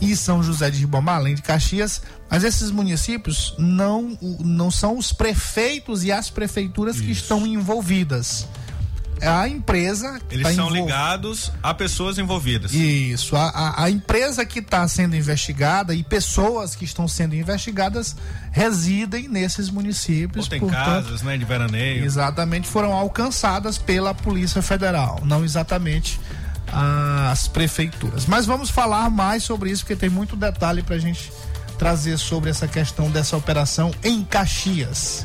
e 0.00 0.16
São 0.16 0.42
José 0.42 0.70
de 0.70 0.78
Ribamar, 0.80 1.16
além 1.16 1.34
de 1.34 1.42
Caxias, 1.42 2.02
mas 2.30 2.42
esses 2.44 2.70
municípios 2.70 3.54
não, 3.58 4.18
não 4.40 4.70
são 4.70 4.98
os 4.98 5.12
prefeitos 5.12 6.02
e 6.02 6.10
as 6.10 6.28
prefeituras 6.30 7.00
que 7.00 7.10
estão 7.12 7.46
envolvidas. 7.46 8.46
É 9.20 9.28
a 9.28 9.46
empresa. 9.46 10.18
que 10.28 10.34
Eles 10.34 10.48
tá 10.48 10.52
são 10.54 10.66
envol- 10.66 10.84
ligados 10.86 11.52
a 11.62 11.72
pessoas 11.72 12.18
envolvidas. 12.18 12.72
Isso, 12.74 13.36
a, 13.36 13.50
a, 13.50 13.84
a 13.84 13.90
empresa 13.90 14.44
que 14.44 14.58
está 14.58 14.88
sendo 14.88 15.14
investigada 15.14 15.94
e 15.94 16.02
pessoas 16.02 16.74
que 16.74 16.84
estão 16.84 17.06
sendo 17.06 17.36
investigadas 17.36 18.16
residem 18.50 19.28
nesses 19.28 19.70
municípios. 19.70 20.46
Ou 20.46 20.50
tem 20.50 20.58
portanto, 20.58 20.84
casas, 20.84 21.22
né, 21.22 21.38
de 21.38 21.44
veraneio. 21.44 22.04
Exatamente, 22.04 22.66
foram 22.66 22.92
alcançadas 22.92 23.78
pela 23.78 24.12
Polícia 24.12 24.60
Federal, 24.60 25.20
não 25.24 25.44
exatamente 25.44 26.18
as 26.72 27.46
prefeituras. 27.46 28.26
Mas 28.26 28.46
vamos 28.46 28.70
falar 28.70 29.10
mais 29.10 29.42
sobre 29.42 29.70
isso, 29.70 29.82
porque 29.82 29.96
tem 29.96 30.08
muito 30.08 30.34
detalhe 30.34 30.82
para 30.82 30.96
a 30.96 30.98
gente 30.98 31.32
trazer 31.78 32.16
sobre 32.18 32.48
essa 32.48 32.66
questão 32.66 33.10
dessa 33.10 33.36
operação 33.36 33.92
em 34.02 34.24
Caxias. 34.24 35.24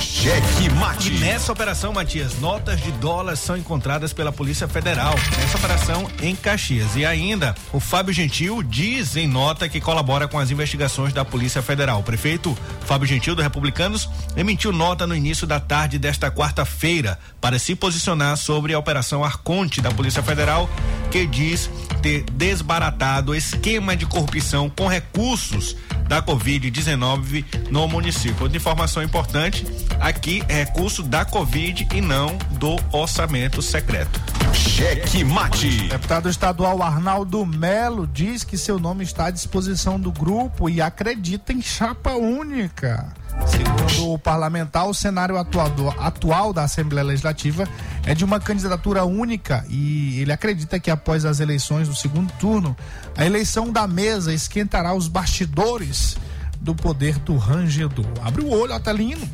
Cheque 0.00 0.70
mate. 0.70 1.12
E 1.12 1.18
nessa 1.18 1.52
operação, 1.52 1.92
Matias, 1.92 2.38
notas 2.40 2.80
de 2.80 2.90
dólares 2.92 3.40
são 3.40 3.56
encontradas 3.56 4.12
pela 4.12 4.32
Polícia 4.32 4.68
Federal. 4.68 5.14
Nessa 5.36 5.56
operação 5.56 6.10
em 6.22 6.34
Caxias. 6.34 6.96
E 6.96 7.04
ainda, 7.04 7.54
o 7.72 7.80
Fábio 7.80 8.12
Gentil 8.12 8.62
diz 8.62 9.16
em 9.16 9.26
nota 9.26 9.68
que 9.68 9.80
colabora 9.80 10.28
com 10.28 10.38
as 10.38 10.50
investigações 10.50 11.12
da 11.12 11.24
Polícia 11.24 11.62
Federal. 11.62 12.00
O 12.00 12.02
prefeito 12.02 12.56
Fábio 12.84 13.06
Gentil, 13.06 13.34
do 13.34 13.42
Republicanos, 13.42 14.08
emitiu 14.36 14.72
nota 14.72 15.06
no 15.06 15.14
início 15.14 15.46
da 15.46 15.60
tarde 15.60 15.98
desta 15.98 16.30
quarta-feira 16.30 17.18
para 17.40 17.58
se 17.58 17.74
posicionar 17.74 18.36
sobre 18.36 18.74
a 18.74 18.78
Operação 18.78 19.24
Arconte 19.24 19.80
da 19.80 19.90
Polícia 19.90 20.22
Federal, 20.22 20.68
que 21.10 21.26
diz 21.26 21.70
ter 22.02 22.24
desbaratado 22.32 23.34
esquema 23.34 23.96
de 23.96 24.06
corrupção 24.06 24.70
com 24.70 24.86
recursos 24.86 25.76
da 26.08 26.22
Covid-19 26.22 27.44
no 27.70 27.86
município. 27.86 28.42
Outra 28.42 28.56
informação 28.56 29.02
importante, 29.02 29.64
aqui 30.00 30.42
é 30.48 30.64
recurso 30.64 31.02
da 31.02 31.24
Covid 31.24 31.88
e 31.94 32.00
não 32.00 32.36
do 32.52 32.76
orçamento 32.92 33.60
secreto. 33.62 34.20
Cheque 34.54 35.24
mate. 35.24 35.88
Deputado 35.88 36.28
estadual 36.28 36.82
Arnaldo 36.82 37.44
Melo 37.44 38.06
diz 38.06 38.44
que 38.44 38.56
seu 38.56 38.78
nome 38.78 39.04
está 39.04 39.26
à 39.26 39.30
disposição 39.30 39.98
do 39.98 40.10
grupo 40.12 40.68
e 40.68 40.80
acredita 40.80 41.52
em 41.52 41.60
chapa 41.60 42.12
única. 42.12 43.12
Segundo 43.46 44.12
o 44.14 44.18
parlamentar, 44.18 44.88
o 44.88 44.94
cenário 44.94 45.36
atuado- 45.36 45.90
atual 45.98 46.52
da 46.52 46.64
Assembleia 46.64 47.06
Legislativa 47.06 47.68
é 48.04 48.14
de 48.14 48.24
uma 48.24 48.40
candidatura 48.40 49.04
única 49.04 49.64
e 49.68 50.20
ele 50.20 50.32
acredita 50.32 50.80
que 50.80 50.90
após 50.90 51.24
as 51.24 51.38
eleições 51.38 51.86
do 51.88 51.94
segundo 51.94 52.32
turno, 52.40 52.76
a 53.16 53.24
eleição 53.24 53.70
da 53.70 53.86
mesa 53.86 54.32
esquentará 54.34 54.92
os 54.92 55.06
bastidores 55.06 56.16
do 56.60 56.74
poder 56.74 57.16
do 57.20 57.36
rangedor. 57.36 58.06
Abre 58.24 58.42
o 58.42 58.50
olho, 58.50 58.74
Otelino. 58.74 59.28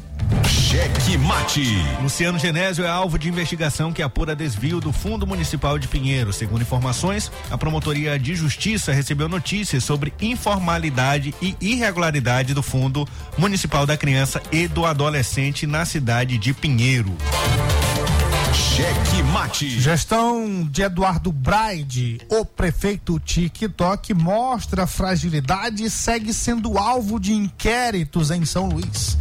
Cheque 0.49 1.17
mate. 1.19 1.62
Luciano 2.03 2.38
Genésio 2.38 2.85
é 2.85 2.88
alvo 2.88 3.19
de 3.19 3.29
investigação 3.29 3.93
que 3.93 4.03
apura 4.03 4.35
desvio 4.35 4.81
do 4.81 4.93
Fundo 4.93 5.26
Municipal 5.26 5.79
de 5.79 5.87
Pinheiro. 5.87 6.33
Segundo 6.33 6.62
informações, 6.62 7.31
a 7.50 7.57
Promotoria 7.57 8.19
de 8.19 8.35
Justiça 8.35 8.93
recebeu 8.93 9.29
notícias 9.29 9.85
sobre 9.85 10.12
informalidade 10.21 11.35
e 11.41 11.57
irregularidade 11.61 12.55
do 12.55 12.62
Fundo 12.62 13.07
Municipal 13.38 13.87
da 13.87 13.97
Criança 13.97 14.43
e 14.50 14.67
do 14.67 14.85
Adolescente 14.85 15.67
na 15.67 15.85
cidade 15.85 16.38
de 16.38 16.53
Pinheiro. 16.53 17.17
Cheque 18.55 19.23
mate. 19.33 19.81
Gestão 19.81 20.67
de 20.69 20.83
Eduardo 20.83 21.31
Braide, 21.31 22.21
o 22.29 22.45
prefeito 22.45 23.21
TikTok, 23.21 24.12
mostra 24.14 24.87
fragilidade 24.87 25.85
e 25.85 25.91
segue 25.91 26.33
sendo 26.35 26.76
alvo 26.76 27.21
de 27.21 27.33
inquéritos 27.33 28.33
em 28.33 28.45
São 28.45 28.69
Luís. 28.69 29.17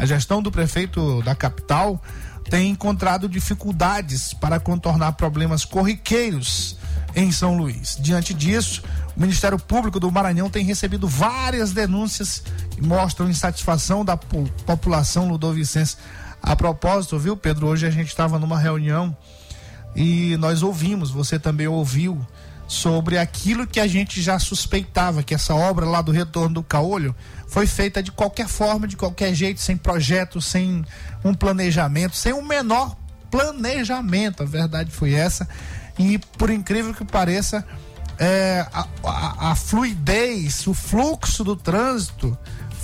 A 0.00 0.06
gestão 0.06 0.40
do 0.40 0.50
prefeito 0.50 1.20
da 1.20 1.34
capital 1.34 2.02
tem 2.48 2.70
encontrado 2.70 3.28
dificuldades 3.28 4.32
para 4.32 4.58
contornar 4.58 5.12
problemas 5.12 5.62
corriqueiros 5.62 6.74
em 7.14 7.30
São 7.30 7.54
Luís. 7.54 7.98
Diante 8.00 8.32
disso, 8.32 8.82
o 9.14 9.20
Ministério 9.20 9.58
Público 9.58 10.00
do 10.00 10.10
Maranhão 10.10 10.48
tem 10.48 10.64
recebido 10.64 11.06
várias 11.06 11.72
denúncias 11.72 12.42
que 12.70 12.80
mostram 12.82 13.28
insatisfação 13.28 14.02
da 14.02 14.16
po- 14.16 14.48
população 14.64 15.28
ludovicense. 15.28 15.98
A 16.42 16.56
propósito, 16.56 17.18
viu, 17.18 17.36
Pedro? 17.36 17.66
Hoje 17.66 17.86
a 17.86 17.90
gente 17.90 18.08
estava 18.08 18.38
numa 18.38 18.58
reunião 18.58 19.14
e 19.94 20.34
nós 20.38 20.62
ouvimos, 20.62 21.10
você 21.10 21.38
também 21.38 21.66
ouviu, 21.68 22.26
sobre 22.70 23.18
aquilo 23.18 23.66
que 23.66 23.80
a 23.80 23.86
gente 23.88 24.22
já 24.22 24.38
suspeitava, 24.38 25.24
que 25.24 25.34
essa 25.34 25.52
obra 25.56 25.84
lá 25.86 26.00
do 26.00 26.12
Retorno 26.12 26.54
do 26.54 26.62
Caolho 26.62 27.12
foi 27.48 27.66
feita 27.66 28.00
de 28.00 28.12
qualquer 28.12 28.46
forma, 28.46 28.86
de 28.86 28.96
qualquer 28.96 29.34
jeito, 29.34 29.60
sem 29.60 29.76
projeto, 29.76 30.40
sem 30.40 30.84
um 31.24 31.34
planejamento, 31.34 32.14
sem 32.14 32.32
um 32.32 32.42
menor 32.46 32.96
planejamento. 33.28 34.44
A 34.44 34.46
verdade 34.46 34.88
foi 34.92 35.14
essa. 35.14 35.48
E 35.98 36.16
por 36.38 36.48
incrível 36.48 36.94
que 36.94 37.04
pareça, 37.04 37.66
é, 38.16 38.64
a, 38.72 38.86
a- 39.02 39.50
a 39.50 39.54
fluidez, 39.56 40.64
o 40.68 40.72
fluxo 40.72 41.42
do 41.42 41.56
trânsito 41.56 42.38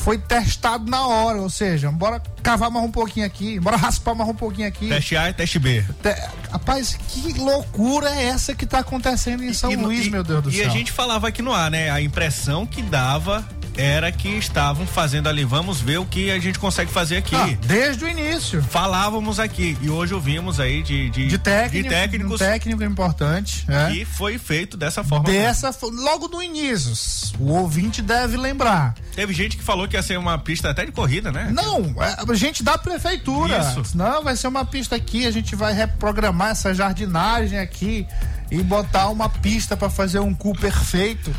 foi 0.07 0.19
testado 0.19 0.89
na 0.89 1.05
hora, 1.05 1.43
ou 1.43 1.51
seja, 1.51 1.91
bora 1.91 2.23
cavar 2.41 2.71
mais 2.71 2.85
um 2.87 2.93
pouquinho 2.93 3.27
aqui, 3.27 3.59
bora 3.59 3.77
raspar 3.77 4.15
mais 4.15 4.31
um 4.31 4.35
pouquinho 4.35 4.69
aqui. 4.69 4.89
Teste 4.89 5.17
A 5.17 5.31
e 5.31 5.33
teste 5.33 5.59
B. 5.59 5.83
Te- 6.01 6.15
Rapaz, 6.49 6.97
que 7.09 7.33
loucura 7.33 8.09
é 8.11 8.27
essa 8.27 8.55
que 8.55 8.65
tá 8.65 8.79
acontecendo 8.79 9.43
em 9.43 9.53
São 9.53 9.69
E 9.69 9.75
Luís, 9.75 10.07
e- 10.07 10.11
meu 10.11 10.23
Deus 10.23 10.45
do 10.45 10.51
e 10.51 10.59
céu? 10.59 10.67
a 10.67 10.71
gente 10.71 10.93
falava 10.93 11.27
aqui 11.27 11.43
no 11.43 11.53
ar, 11.53 11.73
né? 11.73 11.91
A 11.91 12.01
impressão 12.01 12.65
que 12.65 12.83
dava 12.83 13.45
era 13.77 14.11
que 14.11 14.29
estavam 14.29 14.87
fazendo 14.87 15.29
ali, 15.29 15.45
vamos 15.45 15.81
ver 15.81 15.99
o 15.99 16.07
que 16.07 16.31
a 16.31 16.39
gente 16.39 16.59
consegue 16.59 16.91
fazer 16.91 17.19
aqui. 17.19 17.37
Ah, 17.37 17.49
desde 17.67 18.05
o 18.05 18.09
início. 18.09 18.63
Falávamos 18.63 19.39
aqui 19.39 19.77
e 19.81 19.91
hoje 19.91 20.15
ouvimos 20.15 20.59
aí 20.59 20.83
de, 20.83 21.11
de, 21.11 21.27
De 21.29 21.39
técnico, 21.39 21.83
de 21.85 21.89
técnicos 21.89 22.41
um 22.41 22.45
técnico 22.45 22.85
importante, 22.85 23.67
é. 23.69 23.93
e 23.93 24.05
foi 24.05 24.39
feito 24.39 24.77
dessa 24.77 25.05
forma. 25.05 25.25
Dessa, 25.25 25.75
logo 25.83 26.29
no 26.29 26.43
início, 26.43 27.37
o 27.39 27.53
ouvinte 27.53 28.03
deve 28.03 28.37
lembrar. 28.37 28.95
Teve 29.15 29.33
gente 29.33 29.57
que 29.57 29.63
falou 29.63 29.87
que 29.87 29.97
ia 29.97 30.03
ser 30.03 30.19
uma 30.19 30.39
pista 30.39 30.71
até 30.71 30.85
de 30.85 30.93
corrida, 30.93 31.31
né? 31.31 31.51
Não, 31.53 31.95
é 32.03 32.17
a 32.19 32.35
gente 32.35 32.63
da 32.63 32.79
prefeitura. 32.79 33.59
Isso. 33.59 33.97
Não, 33.97 34.23
vai 34.23 34.37
ser 34.37 34.49
uma 34.49 34.65
pista 34.65 34.97
aqui, 34.97 35.27
a 35.27 35.31
gente 35.31 35.55
vai 35.55 35.73
reprogramar 35.73 36.51
essa 36.51 36.73
jardinagem 36.75 37.59
aqui 37.59 38.07
e 38.51 38.63
botar 38.63 39.09
uma 39.09 39.29
pista 39.29 39.77
para 39.77 39.91
fazer 39.91 40.21
um 40.21 40.35
cu 40.35 40.53
perfeito. 40.53 41.35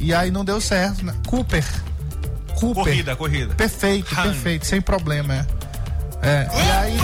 E 0.00 0.14
aí 0.14 0.30
não 0.30 0.44
deu 0.44 0.60
certo, 0.60 1.04
né? 1.04 1.14
Cooper. 1.26 1.64
Cooper. 2.58 2.84
Corrida, 2.84 3.16
corrida. 3.16 3.54
Perfeito, 3.54 4.14
Han. 4.18 4.22
perfeito, 4.22 4.66
sem 4.66 4.80
problema, 4.80 5.34
é. 5.34 5.46
É, 6.20 6.48
e 6.52 6.70
aí. 6.72 6.98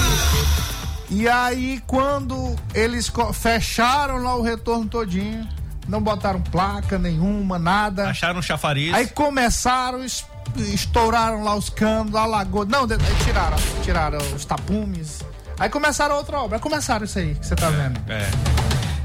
E 1.10 1.28
aí, 1.28 1.82
quando 1.86 2.56
eles 2.74 3.10
fecharam 3.34 4.18
lá 4.18 4.34
o 4.34 4.42
retorno 4.42 4.86
todinho, 4.86 5.46
não 5.86 6.00
botaram 6.02 6.40
placa 6.40 6.98
nenhuma, 6.98 7.58
nada. 7.58 8.08
Acharam 8.08 8.40
um 8.40 8.42
chafariz. 8.42 8.92
Aí 8.92 9.06
começaram, 9.06 10.02
es- 10.04 10.24
estouraram 10.56 11.44
lá 11.44 11.54
os 11.54 11.68
canos, 11.70 12.14
alagou. 12.16 12.64
Não, 12.66 12.86
tiraram, 13.24 13.56
tiraram 13.82 14.18
os 14.34 14.44
tapumes. 14.44 15.20
Aí 15.58 15.68
começaram 15.68 16.16
outra 16.16 16.38
obra. 16.40 16.56
Aí 16.56 16.60
começaram 16.60 17.04
isso 17.04 17.18
aí 17.18 17.34
que 17.36 17.46
você 17.46 17.54
tá 17.54 17.70
vendo. 17.70 18.00
É. 18.10 18.28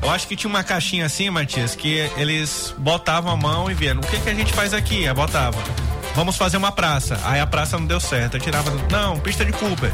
Eu 0.01 0.09
acho 0.09 0.27
que 0.27 0.35
tinha 0.35 0.49
uma 0.49 0.63
caixinha 0.63 1.05
assim, 1.05 1.29
Matias, 1.29 1.75
que 1.75 2.09
eles 2.15 2.73
botavam 2.77 3.31
a 3.31 3.38
mão 3.38 3.69
e 3.69 3.73
viam. 3.73 3.97
O 3.97 4.01
que 4.01 4.19
que 4.19 4.29
a 4.29 4.33
gente 4.33 4.53
faz 4.53 4.73
aqui? 4.73 5.07
Aí 5.07 5.13
botava. 5.13 5.57
Vamos 6.15 6.35
fazer 6.35 6.57
uma 6.57 6.71
praça. 6.71 7.19
Aí 7.23 7.39
a 7.39 7.45
praça 7.45 7.77
não 7.77 7.85
deu 7.85 7.99
certo. 7.99 8.35
Aí 8.35 8.41
tirava. 8.41 8.71
Não, 8.91 9.19
pista 9.19 9.45
de 9.45 9.51
Cooper. 9.51 9.91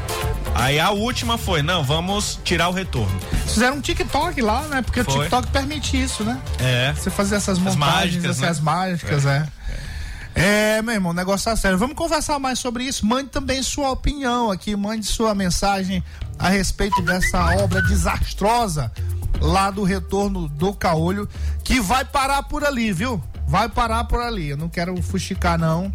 Aí 0.53 0.79
a 0.79 0.91
última 0.91 1.37
foi, 1.37 1.61
não, 1.61 1.83
vamos 1.83 2.39
tirar 2.43 2.69
o 2.69 2.71
retorno. 2.71 3.19
Fizeram 3.45 3.77
um 3.77 3.81
TikTok 3.81 4.41
lá, 4.41 4.61
né? 4.67 4.81
Porque 4.81 5.01
o 5.01 5.03
Foi. 5.03 5.19
TikTok 5.19 5.47
permite 5.49 6.01
isso, 6.01 6.23
né? 6.23 6.39
É. 6.59 6.93
Você 6.93 7.09
fazer 7.09 7.35
essas 7.35 7.59
montagens, 7.59 7.77
mágicas, 8.15 8.31
assim, 8.31 8.41
né? 8.41 8.47
as 8.47 8.59
mágicas, 8.61 9.25
é. 9.25 9.47
É, 10.33 10.81
meu 10.81 10.93
irmão, 10.93 11.11
o 11.11 11.15
negócio 11.15 11.45
tá 11.45 11.55
sério. 11.55 11.77
Vamos 11.77 11.95
conversar 11.95 12.39
mais 12.39 12.59
sobre 12.59 12.83
isso. 12.83 13.05
Mande 13.05 13.29
também 13.29 13.61
sua 13.63 13.91
opinião 13.91 14.51
aqui, 14.51 14.75
mande 14.75 15.05
sua 15.05 15.35
mensagem 15.35 16.03
a 16.39 16.49
respeito 16.49 17.01
dessa 17.01 17.57
obra 17.57 17.81
desastrosa 17.81 18.91
lá 19.41 19.71
do 19.71 19.83
retorno 19.83 20.47
do 20.47 20.73
Caolho, 20.73 21.27
que 21.63 21.79
vai 21.79 22.05
parar 22.05 22.43
por 22.43 22.63
ali, 22.63 22.91
viu? 22.91 23.21
Vai 23.47 23.69
parar 23.69 24.03
por 24.05 24.21
ali. 24.21 24.49
Eu 24.49 24.57
não 24.57 24.69
quero 24.69 25.01
fuxicar, 25.01 25.57
não, 25.57 25.93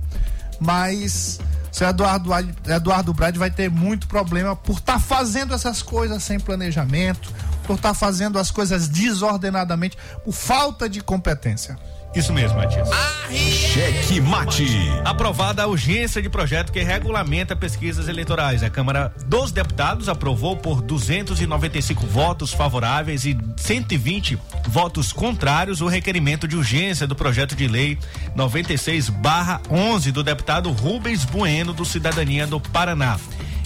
mas 0.60 1.40
seu 1.72 1.88
Eduardo, 1.88 2.30
Eduardo 2.66 3.14
Brade 3.14 3.38
vai 3.38 3.50
ter 3.50 3.70
muito 3.70 4.06
problema 4.08 4.56
por 4.56 4.78
estar 4.78 4.98
fazendo 4.98 5.54
essas 5.54 5.82
coisas 5.82 6.22
sem 6.22 6.38
planejamento, 6.38 7.32
por 7.64 7.76
estar 7.76 7.94
fazendo 7.94 8.38
as 8.38 8.50
coisas 8.50 8.88
desordenadamente, 8.88 9.96
por 10.24 10.32
falta 10.32 10.88
de 10.88 11.00
competência. 11.00 11.78
Isso 12.14 12.32
mesmo, 12.32 12.56
Matias. 12.56 12.88
Cheque 13.30 14.20
mate. 14.20 14.66
Aprovada 15.04 15.62
a 15.62 15.66
urgência 15.68 16.20
de 16.20 16.28
projeto 16.28 16.72
que 16.72 16.80
regulamenta 16.80 17.54
pesquisas 17.54 18.08
eleitorais. 18.08 18.64
A 18.64 18.70
Câmara 18.70 19.12
dos 19.26 19.52
Deputados 19.52 20.08
aprovou 20.08 20.56
por 20.56 20.82
295 20.82 22.04
votos 22.06 22.52
favoráveis 22.52 23.24
e 23.24 23.38
120 23.56 24.36
votos 24.66 25.12
contrários 25.12 25.80
o 25.80 25.86
requerimento 25.86 26.48
de 26.48 26.56
urgência 26.56 27.06
do 27.06 27.14
projeto 27.14 27.54
de 27.54 27.68
lei 27.68 27.96
96/11 28.36 30.10
do 30.10 30.24
deputado 30.24 30.72
Rubens 30.72 31.24
Bueno 31.24 31.72
do 31.72 31.84
Cidadania 31.84 32.44
do 32.44 32.60
Paraná. 32.60 33.20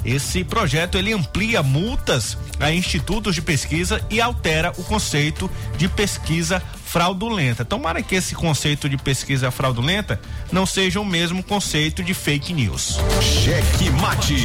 Esse 0.04 0.44
projeto 0.44 0.98
ele 0.98 1.14
amplia 1.14 1.62
multas 1.62 2.36
a 2.60 2.70
institutos 2.70 3.34
de 3.34 3.40
pesquisa 3.40 4.04
e 4.10 4.20
altera 4.20 4.70
o 4.76 4.84
conceito 4.84 5.50
de 5.78 5.88
pesquisa 5.88 6.62
fraudulenta. 6.94 7.64
Tomara 7.64 8.00
que 8.00 8.14
esse 8.14 8.36
conceito 8.36 8.88
de 8.88 8.96
pesquisa 8.96 9.50
fraudulenta 9.50 10.20
não 10.52 10.64
seja 10.64 11.00
o 11.00 11.04
mesmo 11.04 11.42
conceito 11.42 12.04
de 12.04 12.14
fake 12.14 12.52
news. 12.52 13.00
Cheque 13.20 13.90
mate. 13.90 14.36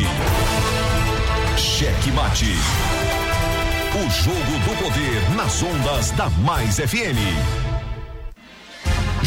Cheque 1.56 2.12
mate. 2.12 2.52
O 3.94 4.10
jogo 4.10 4.60
do 4.66 4.84
poder 4.84 5.30
nas 5.36 5.62
ondas 5.62 6.10
da 6.10 6.28
Mais 6.32 6.78
FM. 6.78 7.69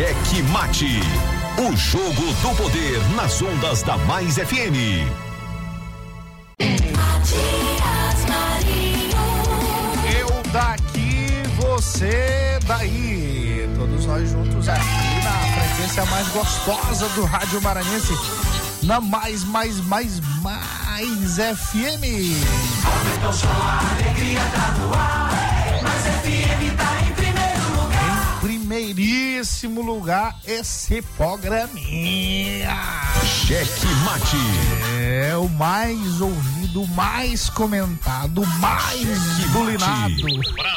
Cheque 0.00 0.42
Mate. 0.44 1.02
O 1.58 1.76
jogo 1.76 2.32
do 2.40 2.56
poder 2.56 2.98
nas 3.14 3.42
ondas 3.42 3.82
da 3.82 3.98
Mais 3.98 4.36
FM. 4.36 5.04
Eu 10.18 10.42
daqui, 10.52 11.42
você 11.58 12.58
daí. 12.66 13.68
Todos 13.76 14.06
nós 14.06 14.30
juntos 14.30 14.70
aqui 14.70 14.80
na 15.22 15.60
frequência 15.60 16.06
mais 16.06 16.28
gostosa 16.28 17.06
do 17.10 17.26
Rádio 17.26 17.60
Maranhense. 17.60 18.14
Na 18.82 19.02
Mais, 19.02 19.44
Mais, 19.44 19.80
Mais, 19.80 20.18
Mais 20.40 21.36
FM. 21.36 22.02
Aumenta 22.86 23.28
o 23.28 23.32
som, 23.34 23.48
a 23.48 23.80
alegria 23.80 24.40
tá 24.54 24.74
no 24.78 24.94
ar. 24.94 25.59
Primeiríssimo 28.70 29.82
lugar, 29.82 30.38
esse 30.46 31.02
programinha. 31.16 32.78
Cheque 33.24 33.86
Mate. 34.04 34.36
É 34.96 35.36
o 35.36 35.48
mais 35.48 36.20
ouvido, 36.20 36.86
mais 36.94 37.50
comentado, 37.50 38.46
mais 38.60 39.08
bulinado. 39.50 40.14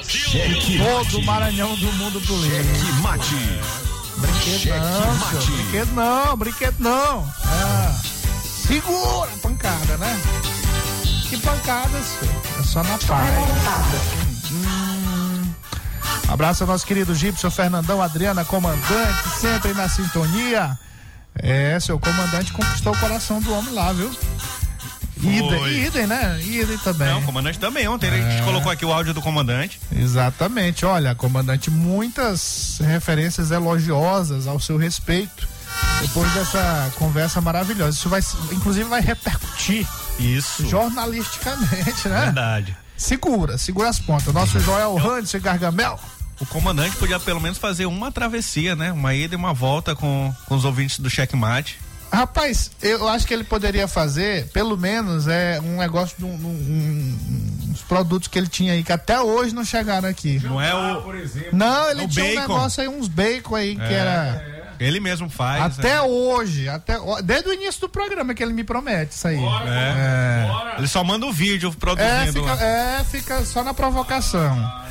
Cheque 0.08 0.80
Todo 0.80 1.18
Mate. 1.18 1.26
Maranhão 1.26 1.76
do 1.76 1.94
mundo 1.94 2.20
político. 2.22 2.64
Cheque 2.64 2.92
Mate. 3.04 3.36
Brinquedo 4.18 4.60
Cheque 4.60 4.80
não, 4.80 5.16
mate. 5.16 5.52
brinquedo 5.52 5.94
não, 5.94 6.38
brinquedo 6.38 6.80
não. 6.80 7.34
Ah, 7.46 8.02
segura 8.68 9.30
a 9.32 9.38
pancada, 9.38 9.98
né? 9.98 10.20
Que 11.30 11.38
pancada, 11.38 12.02
senhor? 12.02 12.42
É 12.60 12.64
só 12.64 12.84
na 12.84 12.98
paz. 12.98 14.23
Abraço 16.28 16.64
ao 16.64 16.68
nosso 16.68 16.86
querido 16.86 17.14
Gibson, 17.14 17.50
Fernandão, 17.52 18.02
Adriana, 18.02 18.44
comandante, 18.46 19.30
sempre 19.40 19.74
na 19.74 19.88
sintonia. 19.88 20.78
É, 21.36 21.80
seu 21.80 22.00
comandante 22.00 22.54
conquistou 22.54 22.94
o 22.94 22.98
coração 23.00 23.40
do 23.42 23.54
homem 23.54 23.74
lá, 23.74 23.92
viu? 23.92 24.12
Idem, 25.18 25.60
Foi. 25.60 25.74
idem, 25.74 26.08
né? 26.08 26.40
Idem 26.44 26.78
também. 26.80 27.08
Não, 27.08 27.20
o 27.20 27.24
comandante 27.24 27.58
também 27.58 27.88
ontem, 27.88 28.10
a 28.10 28.32
gente 28.32 28.44
colocou 28.44 28.72
aqui 28.72 28.86
o 28.86 28.92
áudio 28.92 29.14
do 29.14 29.22
comandante. 29.22 29.80
Exatamente. 29.96 30.86
Olha, 30.86 31.16
comandante, 31.16 31.72
muitas 31.72 32.80
referências 32.82 33.50
elogiosas 33.52 34.48
ao 34.48 34.60
seu 34.60 34.78
respeito 34.78 35.48
depois 36.02 36.32
dessa 36.34 36.92
conversa 36.96 37.40
maravilhosa. 37.40 37.98
Isso 37.98 38.10
vai, 38.10 38.22
inclusive, 38.52 38.90
vai 38.90 39.02
repercutir 39.02 39.88
Isso. 40.20 40.68
jornalisticamente, 40.68 42.10
né? 42.10 42.22
Verdade. 42.26 42.76
Segura, 43.04 43.58
segura 43.58 43.90
as 43.90 44.00
pontas. 44.00 44.34
Nosso 44.34 44.58
Joel 44.62 44.98
Handes 44.98 45.34
e 45.34 45.40
Gargamel. 45.40 46.00
O 46.40 46.46
comandante 46.46 46.96
podia 46.96 47.20
pelo 47.20 47.42
menos 47.42 47.58
fazer 47.58 47.86
uma 47.86 48.12
travessia, 48.14 48.78
né? 48.78 48.94
Uma 48.94 49.14
ida 49.14 49.36
e 49.36 49.38
uma 49.38 49.54
volta 49.54 49.94
com, 49.94 50.34
com 50.46 50.56
os 50.56 50.64
ouvintes 50.64 51.00
do 51.00 51.10
checkmate. 51.10 51.78
Rapaz, 52.12 52.72
eu 52.82 53.08
acho 53.10 53.26
que 53.28 53.34
ele 53.34 53.44
poderia 53.44 53.88
fazer, 53.88 54.48
pelo 54.50 54.78
menos, 54.78 55.28
é 55.28 55.60
um 55.60 55.78
negócio 55.80 56.16
de 56.18 56.24
um, 56.24 56.30
um- 56.30 57.18
um- 57.68 57.72
uns 57.72 57.82
produtos 57.82 58.28
que 58.30 58.38
ele 58.38 58.48
tinha 58.48 58.72
aí, 58.74 58.84
que 58.84 58.92
até 58.92 59.20
hoje 59.20 59.54
não 59.54 59.66
chegaram 59.66 60.08
aqui. 60.08 60.40
Não 60.44 60.62
é 60.62 60.74
o. 60.74 61.02
Por 61.02 61.16
exemplo. 61.16 61.50
Não, 61.58 61.90
ele 61.90 62.04
o 62.06 62.08
tinha 62.08 62.24
um 62.24 62.36
bacon. 62.36 62.42
negócio 62.54 62.82
aí, 62.84 62.88
uns 62.88 63.08
bacon 63.08 63.56
aí, 63.56 63.76
que 63.76 63.82
É. 63.82 63.94
era. 63.94 64.53
Ele 64.80 65.00
mesmo 65.00 65.30
faz. 65.30 65.80
Até 65.80 65.96
né? 65.96 66.02
hoje, 66.02 66.68
até, 66.70 66.98
desde 67.24 67.50
o 67.50 67.54
início 67.54 67.82
do 67.82 67.90
programa 67.90 68.34
que 68.34 68.44
ele 68.44 68.54
me 68.54 68.64
promete 68.64 69.14
isso 69.14 69.28
aí. 69.28 69.38
É. 69.38 70.74
É, 70.74 70.78
Ele 70.78 70.88
só 70.88 71.04
manda 71.04 71.26
o 71.26 71.32
vídeo 71.32 71.70
é, 71.70 71.80
produzindo 71.80 72.42
fica, 72.42 72.54
lá. 72.56 72.64
é, 72.64 73.04
fica 73.04 73.46
só 73.46 73.64
na 73.64 73.74
provocação. 73.74 74.84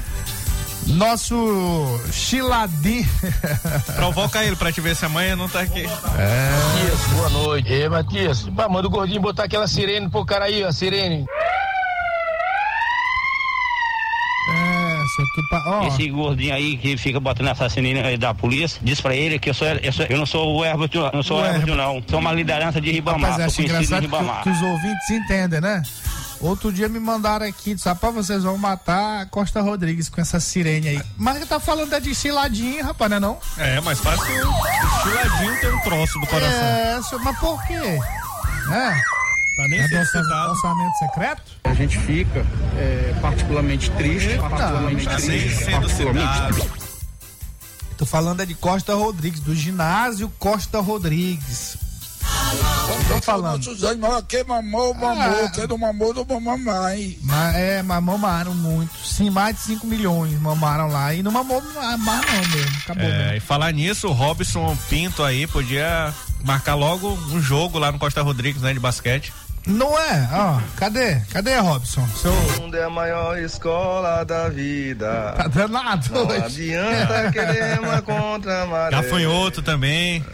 Nosso 0.86 2.00
chiladinho. 2.12 3.08
Provoca 3.94 4.44
ele 4.44 4.56
pra 4.56 4.72
te 4.72 4.80
ver 4.80 4.96
se 4.96 5.04
amanhã 5.04 5.36
não 5.36 5.48
tá 5.48 5.60
aqui. 5.60 5.84
Matias, 5.84 7.00
boa 7.14 7.30
noite. 7.30 7.72
Ei, 7.72 7.88
Matias, 7.88 8.42
pá, 8.56 8.68
manda 8.68 8.88
o 8.88 8.90
gordinho 8.90 9.20
botar 9.20 9.44
aquela 9.44 9.68
sirene 9.68 10.10
pro 10.10 10.24
cara 10.24 10.46
aí, 10.46 10.64
ó, 10.64 10.72
sirene. 10.72 11.24
É, 15.12 15.16
seu 15.16 15.26
tupa, 15.34 15.62
ó, 15.66 15.86
Esse 15.88 16.08
gordinho 16.08 16.54
aí 16.54 16.76
que 16.76 16.96
fica 16.96 17.20
botando 17.20 17.48
assassino 17.48 17.86
aí 18.06 18.16
da 18.16 18.32
polícia, 18.32 18.80
diz 18.82 19.00
pra 19.00 19.14
ele 19.14 19.38
que 19.38 19.50
eu, 19.50 19.54
sou, 19.54 19.66
eu, 19.68 19.92
sou- 19.92 20.06
eu 20.08 20.18
não 20.18 20.26
sou 20.26 20.56
o 20.58 20.64
Herbert, 20.64 20.90
eu 20.94 21.10
não 21.12 21.22
sou 21.22 21.38
o 21.38 21.40
O 21.40 21.44
Herbert, 21.44 21.60
Herbert. 21.68 21.76
não. 21.76 22.02
Sou 22.08 22.18
uma 22.18 22.32
liderança 22.32 22.80
de 22.80 22.90
Ribamar, 22.90 23.32
Rapaz, 23.32 23.46
acho 23.52 23.62
engraçado 23.62 24.00
Ribamar. 24.02 24.38
que, 24.38 24.42
que 24.44 24.50
os 24.50 24.62
ouvintes 24.62 25.10
entendem, 25.10 25.60
né? 25.60 25.82
Outro 26.40 26.72
dia 26.72 26.88
me 26.88 26.98
mandaram 26.98 27.46
aqui, 27.46 27.72
disse, 27.74 27.88
rapaz, 27.88 28.12
vocês 28.14 28.42
vão 28.42 28.58
matar 28.58 29.26
Costa 29.26 29.60
Rodrigues 29.60 30.08
com 30.08 30.20
essa 30.20 30.40
sirene 30.40 30.88
aí. 30.88 31.02
Mas 31.16 31.36
ele 31.36 31.46
tá 31.46 31.60
falando 31.60 31.92
é 31.94 32.00
de 32.00 32.12
chiladinho, 32.14 32.84
rapaz, 32.84 33.08
não 33.10 33.16
é 33.16 33.20
não? 33.20 33.38
É, 33.58 33.80
mas 33.80 34.00
fácil 34.00 34.24
o 34.24 35.02
chiladinho 35.02 35.60
tem 35.60 35.72
um 35.72 35.80
troço 35.82 36.18
do 36.18 36.26
coração. 36.26 36.50
É, 36.58 37.00
senhor, 37.08 37.22
mas 37.22 37.38
por 37.38 37.62
quê? 37.66 37.74
É, 37.74 38.94
Tá 39.56 39.68
nem 39.68 39.80
é 39.80 39.82
do 39.88 39.88
sendo 39.88 40.06
citado. 40.24 40.50
orçamento 40.52 40.98
secreto? 40.98 41.42
A 41.64 41.74
gente 41.74 41.98
fica 41.98 42.44
é, 42.76 43.14
particularmente 43.20 43.90
triste, 43.92 44.38
particularmente 44.38 45.04
Tá 45.04 45.16
triste, 45.16 45.56
sendo 45.64 45.80
particularmente 45.80 46.32
citado. 46.34 46.82
Tô 47.96 48.06
falando 48.06 48.40
é 48.40 48.46
de 48.46 48.54
Costa 48.54 48.94
Rodrigues, 48.94 49.40
do 49.40 49.54
ginásio 49.54 50.32
Costa 50.38 50.80
Rodrigues. 50.80 51.76
Tô 53.08 53.20
falando. 53.22 53.62
Suzane, 53.62 54.00
mas 54.00 54.24
quem 54.28 54.44
mamou, 54.44 54.92
mamou. 54.94 55.50
Quem 55.50 55.66
não 55.66 55.78
mamou, 55.78 56.12
não 56.14 56.24
mamou 56.24 56.58
mais. 56.58 57.16
Mas, 57.22 57.54
é, 57.54 57.82
mas 57.82 58.02
mamaram 58.02 58.54
muito. 58.54 58.90
Sim, 59.06 59.30
mais 59.30 59.56
de 59.56 59.62
5 59.62 59.86
milhões 59.86 60.32
mamaram 60.40 60.88
lá. 60.88 61.14
E 61.14 61.22
não 61.22 61.30
mamou 61.32 61.62
mais 61.72 62.00
não 62.00 62.48
mesmo. 62.56 62.76
Acabou 62.84 63.04
É, 63.04 63.18
mesmo. 63.24 63.36
e 63.36 63.40
falar 63.40 63.72
nisso, 63.72 64.08
o 64.08 64.12
Robson 64.12 64.76
Pinto 64.88 65.22
aí 65.22 65.46
podia 65.46 66.12
marcar 66.44 66.74
logo 66.74 67.12
um 67.30 67.40
jogo 67.40 67.78
lá 67.78 67.90
no 67.92 67.98
Costa 67.98 68.20
Rodrigues, 68.22 68.60
né, 68.62 68.72
de 68.72 68.80
basquete. 68.80 69.32
Não 69.66 69.96
é? 69.98 70.28
Ó, 70.32 70.60
cadê? 70.76 71.20
Cadê, 71.30 71.56
Robson? 71.58 72.06
Seu. 72.16 72.32
O 72.32 72.60
mundo 72.62 72.76
é 72.76 72.82
a 72.84 72.90
maior 72.90 73.38
escola 73.38 74.24
da 74.24 74.48
vida. 74.48 75.34
Tá 75.36 75.46
danado 75.46 76.12
Não 76.12 76.26
hoje. 76.26 76.74
adianta 76.74 77.30
querer 77.32 77.78
uma 77.80 78.02
contra 78.02 78.62
a 78.62 78.66
maré. 78.66 78.90
Gafanhoto 78.90 79.62
também. 79.62 80.24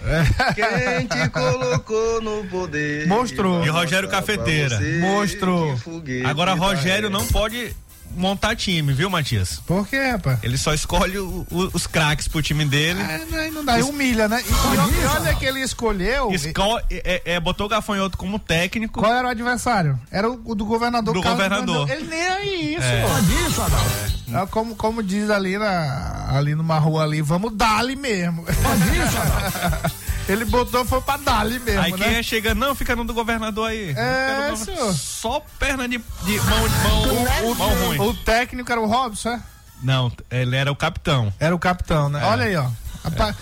Quem 0.54 1.06
te 1.06 1.28
colocou 1.30 2.22
no 2.22 2.44
poder. 2.46 3.06
Mostrou. 3.06 3.64
E 3.64 3.68
Rogério 3.68 4.08
Cafeteira. 4.08 4.78
Mostrou. 5.00 5.78
Agora, 6.24 6.54
Rogério 6.54 7.10
não 7.10 7.26
pode 7.26 7.74
montar 8.18 8.54
time, 8.57 8.92
viu, 8.92 9.09
Matias? 9.09 9.61
Por 9.66 9.87
quê, 9.87 10.11
rapaz? 10.11 10.38
Ele 10.42 10.59
só 10.59 10.74
escolhe 10.74 11.18
o- 11.18 11.46
o- 11.50 11.70
os 11.72 11.87
craques 11.87 12.28
pro 12.28 12.42
time 12.42 12.64
dele. 12.64 13.00
É, 13.00 13.24
não, 13.48 13.52
não 13.52 13.64
dá, 13.64 13.78
e 13.78 13.83
humilha, 13.83 14.28
né? 14.28 14.42
E, 14.44 15.02
e 15.02 15.07
olha 15.07 15.35
que 15.35 15.44
ele 15.46 15.61
escolheu. 15.61 16.31
Esco- 16.33 16.81
é, 16.90 17.22
é, 17.24 17.40
botou 17.40 17.66
o 17.66 17.68
Gafanhoto 17.70 18.18
como 18.18 18.38
técnico. 18.38 19.00
Qual 19.00 19.12
era 19.14 19.28
o 19.28 19.31
adversário? 19.31 19.98
Era 20.11 20.31
o, 20.31 20.40
o 20.44 20.54
do 20.54 20.64
governador 20.64 21.14
Do 21.14 21.22
Carlos 21.22 21.42
governador. 21.42 21.90
Ele 21.90 22.07
nem 22.09 22.26
aí 22.26 22.74
isso. 22.74 22.85
É. 22.85 23.02
Pode 23.07 23.33
isso, 23.50 23.62
Adalto. 23.62 24.18
É 24.31 24.46
como, 24.50 24.74
como 24.76 25.02
diz 25.02 25.31
ali, 25.31 25.57
na, 25.57 26.26
ali 26.31 26.54
numa 26.54 26.78
rua 26.78 27.02
ali, 27.04 27.22
vamos 27.22 27.52
dar-lhe 27.54 27.96
mesmo. 27.96 28.44
Pode 28.44 28.98
isso, 28.98 29.98
Ele 30.28 30.44
botou, 30.44 30.84
foi 30.84 31.00
pra 31.00 31.16
dar-lhe 31.16 31.58
mesmo, 31.58 31.80
Aí 31.80 31.92
quem 31.92 32.06
né? 32.10 32.18
é 32.18 32.22
chega, 32.22 32.54
não, 32.54 32.74
fica 32.74 32.94
no 32.94 33.02
do 33.04 33.14
governador 33.14 33.70
aí. 33.70 33.94
É, 33.96 34.54
senhor. 34.56 34.92
Só 34.92 35.42
perna 35.58 35.88
de, 35.88 35.96
de 35.98 36.40
mão, 36.40 36.68
mão, 36.82 37.50
O, 37.50 37.54
mão 37.54 37.86
ruim. 37.86 37.98
o 38.00 38.14
técnico 38.14 38.70
era 38.70 38.80
o 38.80 38.86
Robson, 38.86 39.30
é? 39.30 39.40
Não, 39.82 40.12
ele 40.30 40.54
era 40.56 40.70
o 40.70 40.76
capitão. 40.76 41.32
Era 41.40 41.54
o 41.54 41.58
capitão, 41.58 42.08
né? 42.08 42.20
É. 42.22 42.26
Olha 42.26 42.44
aí, 42.44 42.56
ó. 42.56 42.68
Rapaz, 43.04 43.34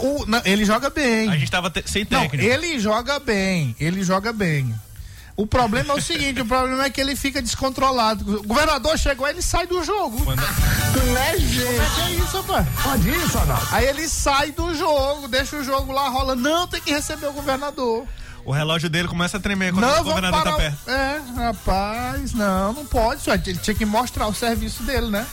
o- 0.00 0.24
não, 0.26 0.40
ele 0.44 0.64
joga 0.64 0.88
bem. 0.88 1.28
A 1.28 1.36
gente 1.36 1.50
tava 1.50 1.70
sem 1.84 2.06
Não, 2.08 2.22
técnico. 2.22 2.44
ele 2.48 2.78
joga 2.78 3.18
bem, 3.18 3.74
ele 3.78 4.02
joga 4.02 4.32
bem. 4.32 4.74
O 5.40 5.46
problema 5.46 5.94
é 5.94 5.96
o 5.96 6.02
seguinte, 6.02 6.42
o 6.42 6.44
problema 6.44 6.84
é 6.84 6.90
que 6.90 7.00
ele 7.00 7.16
fica 7.16 7.40
descontrolado. 7.40 8.40
O 8.40 8.42
governador 8.42 8.98
chegou, 8.98 9.26
ele 9.26 9.40
sai 9.40 9.66
do 9.66 9.82
jogo. 9.82 10.22
Não 10.22 11.16
é 11.16 11.38
gente. 11.38 11.64
Como 11.64 11.80
é 11.80 11.86
que 11.94 12.00
é 12.02 12.10
isso, 12.10 12.36
rapaz? 12.36 12.66
Pode 12.82 13.08
isso, 13.08 13.38
Adalto. 13.38 13.68
Aí 13.72 13.86
ele 13.86 14.06
sai 14.06 14.52
do 14.52 14.74
jogo, 14.74 15.28
deixa 15.28 15.56
o 15.56 15.64
jogo 15.64 15.92
lá, 15.92 16.10
rola. 16.10 16.36
Não, 16.36 16.68
tem 16.68 16.78
que 16.78 16.92
receber 16.92 17.26
o 17.28 17.32
governador. 17.32 18.06
O 18.44 18.52
relógio 18.52 18.90
dele 18.90 19.08
começa 19.08 19.38
a 19.38 19.40
tremer 19.40 19.72
quando 19.72 19.82
não, 19.82 19.88
o 19.88 20.04
vamos 20.04 20.08
governador 20.08 20.42
parar 20.42 20.50
tá 20.50 20.56
perto. 20.58 20.90
É, 20.90 21.20
rapaz, 21.36 22.34
não, 22.34 22.74
não 22.74 22.84
pode. 22.84 23.22
Só, 23.22 23.32
ele 23.32 23.56
tinha 23.56 23.74
que 23.74 23.86
mostrar 23.86 24.26
o 24.26 24.34
serviço 24.34 24.82
dele, 24.82 25.08
né? 25.08 25.26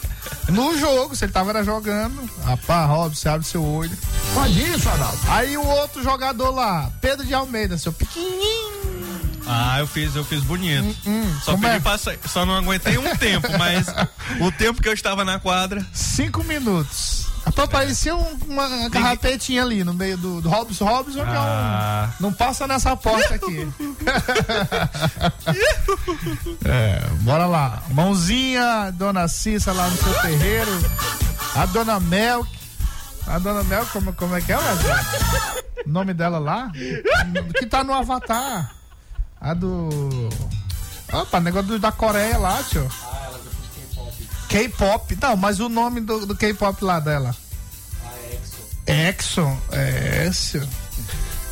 No 0.48 0.78
jogo, 0.78 1.17
se 1.17 1.26
ele 1.26 1.34
tava 1.34 1.50
era 1.50 1.65
jogando. 1.65 2.30
Rapaz, 2.46 2.89
Robson, 2.89 3.30
abre 3.30 3.46
seu 3.46 3.62
olho. 3.62 3.98
Pode 4.34 4.58
isso, 4.72 4.88
Adalto. 4.88 5.20
Aí 5.28 5.58
o 5.58 5.65
outro 5.65 6.02
jogador 6.02 6.52
lá, 6.52 6.89
Pedro 7.02 7.26
de 7.26 7.34
Almeida, 7.34 7.78
seu 7.78 7.91
pequenininho. 7.91 8.87
Ah, 9.48 9.80
eu 9.80 9.88
fiz, 9.88 10.16
eu 10.16 10.24
fiz 10.24 10.42
bonito. 10.44 10.96
só 11.44 11.52
como 11.52 11.64
pedi 11.64 11.78
é? 11.78 11.80
só 12.28 12.46
não 12.46 12.56
aguentei 12.56 12.98
um 12.98 13.16
tempo, 13.16 13.48
mas 13.58 13.88
o 14.42 14.52
tempo 14.52 14.82
que 14.82 14.90
eu 14.90 14.94
estava 14.94 15.24
na 15.24 15.40
quadra. 15.40 15.86
Cinco 15.94 16.44
minutos. 16.44 17.26
Rapaz, 17.46 17.70
parecia 17.70 18.14
um- 18.14 18.38
uma 18.50 18.90
carrapetinha 18.90 19.64
ali 19.64 19.82
no 19.82 19.94
meio 19.94 20.18
do, 20.18 20.42
do 20.42 20.50
Robson. 20.50 20.84
Robson, 20.84 21.24
que 21.24 21.30
é 21.30 21.40
um- 21.40 21.44
Ah. 21.44 22.10
não 22.20 22.34
passa 22.34 22.68
nessa 22.68 22.94
porta 22.98 23.36
aqui. 23.36 23.66
é, 26.66 27.00
bora 27.22 27.46
lá. 27.46 27.82
Mãozinha, 27.92 28.92
dona 28.94 29.28
Cissa 29.30 29.72
lá 29.72 29.90
no 29.90 29.98
seu 29.98 30.14
terreiro. 30.22 30.72
A 31.56 31.66
dona 31.68 32.00
Melk. 32.00 32.50
A 33.26 33.40
dona 33.40 33.64
Melk, 33.64 33.92
como, 33.92 34.14
como 34.14 34.36
é 34.36 34.42
que 34.42 34.52
é? 34.52 34.58
O 34.58 35.90
nome 35.90 36.14
dela 36.14 36.40
lá? 36.40 36.72
Que 37.58 37.66
tá 37.66 37.84
no 37.84 37.94
Avatar. 37.94 38.74
A 39.39 39.54
do. 39.54 40.30
Opa, 41.13 41.39
negócio 41.39 41.67
do- 41.67 41.80
da 41.80 41.91
Coreia 41.91 42.38
lá, 42.38 42.62
tio. 42.63 42.89
K-pop. 44.50 45.17
Não, 45.21 45.36
mas 45.38 45.60
o 45.60 45.69
nome 45.69 46.02
do, 46.02 46.26
do 46.26 46.36
K-pop 46.36 46.84
lá 46.84 47.00
dela. 47.00 47.36
Exo. 48.86 49.45
É, 49.71 50.30
senhor. 50.32 50.67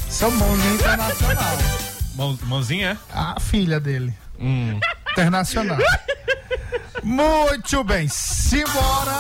São 0.10 0.32
mãozinha 0.32 0.74
internacional. 0.76 1.58
Mão- 2.16 2.40
mãozinha? 2.44 2.98
A 3.14 3.40
filha 3.40 3.80
dele. 3.80 4.14
Hum. 4.40 4.80
Internacional. 5.12 5.78
Muito 7.04 7.84
bem. 7.84 8.08
Simbora. 8.08 9.20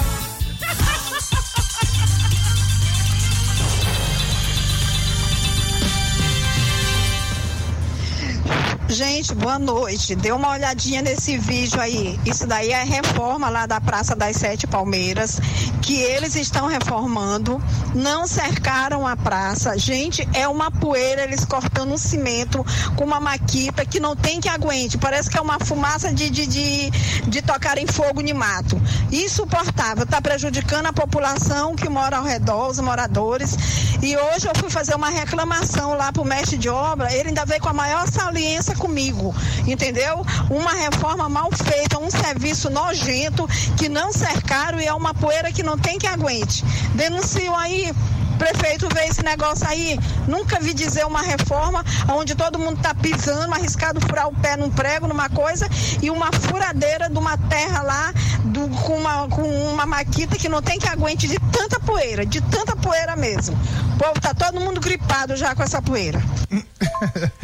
Gente, 8.87 9.33
boa 9.33 9.57
noite. 9.57 10.15
Dê 10.15 10.31
uma 10.31 10.51
olhadinha 10.51 11.01
nesse 11.01 11.39
vídeo 11.39 11.81
aí. 11.81 12.19
Isso 12.23 12.45
daí 12.45 12.69
é 12.71 12.83
reforma 12.83 13.49
lá 13.49 13.65
da 13.65 13.81
Praça 13.81 14.15
das 14.15 14.37
Sete 14.37 14.67
Palmeiras, 14.67 15.39
que 15.81 15.95
eles 15.95 16.35
estão 16.35 16.67
reformando. 16.67 17.59
Não 17.95 18.27
cercaram 18.27 19.07
a 19.07 19.17
praça. 19.17 19.75
Gente, 19.77 20.27
é 20.33 20.47
uma 20.47 20.69
poeira, 20.69 21.23
eles 21.23 21.43
cortando 21.43 21.93
um 21.93 21.97
cimento 21.97 22.63
com 22.95 23.03
uma 23.03 23.19
maquita 23.19 23.83
que 23.85 23.99
não 23.99 24.15
tem 24.15 24.39
que 24.39 24.47
aguente. 24.47 24.99
Parece 24.99 25.31
que 25.31 25.37
é 25.37 25.41
uma 25.41 25.59
fumaça 25.59 26.13
de, 26.13 26.29
de, 26.29 26.45
de, 26.45 26.91
de 27.27 27.41
tocar 27.41 27.79
em 27.79 27.87
fogo 27.87 28.21
de 28.21 28.35
mato. 28.35 28.79
Insuportável. 29.11 30.03
Está 30.03 30.21
prejudicando 30.21 30.85
a 30.85 30.93
população 30.93 31.75
que 31.75 31.89
mora 31.89 32.17
ao 32.17 32.23
redor, 32.23 32.69
os 32.69 32.79
moradores. 32.79 33.57
E 34.01 34.15
hoje 34.15 34.47
eu 34.47 34.53
fui 34.55 34.69
fazer 34.69 34.93
uma 34.93 35.09
reclamação 35.09 35.95
lá 35.95 36.13
pro 36.13 36.23
mestre 36.23 36.55
de 36.55 36.69
obra. 36.69 37.11
Ele 37.11 37.29
ainda 37.29 37.45
veio 37.45 37.61
com 37.61 37.69
a 37.69 37.73
maior 37.73 38.07
saliência 38.07 38.74
comigo, 38.75 39.33
entendeu? 39.67 40.25
Uma 40.49 40.71
reforma 40.73 41.27
mal 41.29 41.49
feita, 41.51 41.97
um 41.99 42.09
serviço 42.11 42.69
nojento 42.69 43.47
que 43.77 43.89
não 43.89 44.11
cercaram 44.11 44.79
e 44.79 44.85
é 44.85 44.93
uma 44.93 45.13
poeira 45.13 45.51
que 45.51 45.63
não 45.63 45.77
tem 45.77 45.97
que 45.97 46.07
aguente. 46.07 46.63
Denunciam 46.93 47.55
aí. 47.55 47.93
Prefeito 48.37 48.89
vê 48.93 49.05
esse 49.05 49.23
negócio 49.23 49.65
aí, 49.65 49.97
nunca 50.27 50.59
vi 50.59 50.73
dizer 50.73 51.05
uma 51.05 51.21
reforma 51.21 51.85
onde 52.09 52.35
todo 52.35 52.59
mundo 52.59 52.81
tá 52.81 52.93
pisando, 52.93 53.53
arriscado 53.53 54.01
furar 54.01 54.27
o 54.27 54.35
pé 54.35 54.57
num 54.57 54.69
prego, 54.69 55.07
numa 55.07 55.29
coisa, 55.29 55.69
e 56.01 56.11
uma 56.11 56.29
furadeira 56.33 57.09
de 57.09 57.17
uma 57.17 57.37
terra 57.37 57.81
lá 57.81 58.13
do- 58.43 58.67
com, 58.67 58.97
uma, 58.97 59.25
com 59.29 59.41
uma 59.71 59.85
maquita 59.85 60.35
que 60.35 60.49
não 60.49 60.61
tem 60.61 60.77
que 60.77 60.85
aguente 60.89 61.29
de 61.29 61.39
tanta 61.49 61.79
poeira, 61.79 62.25
de 62.25 62.41
tanta 62.41 62.75
poeira 62.75 63.15
mesmo. 63.15 63.57
O 63.95 63.97
povo 63.99 64.19
tá 64.19 64.33
todo 64.33 64.59
mundo 64.59 64.81
gripado 64.81 65.37
já 65.37 65.55
com 65.55 65.63
essa 65.63 65.81
poeira. 65.81 66.21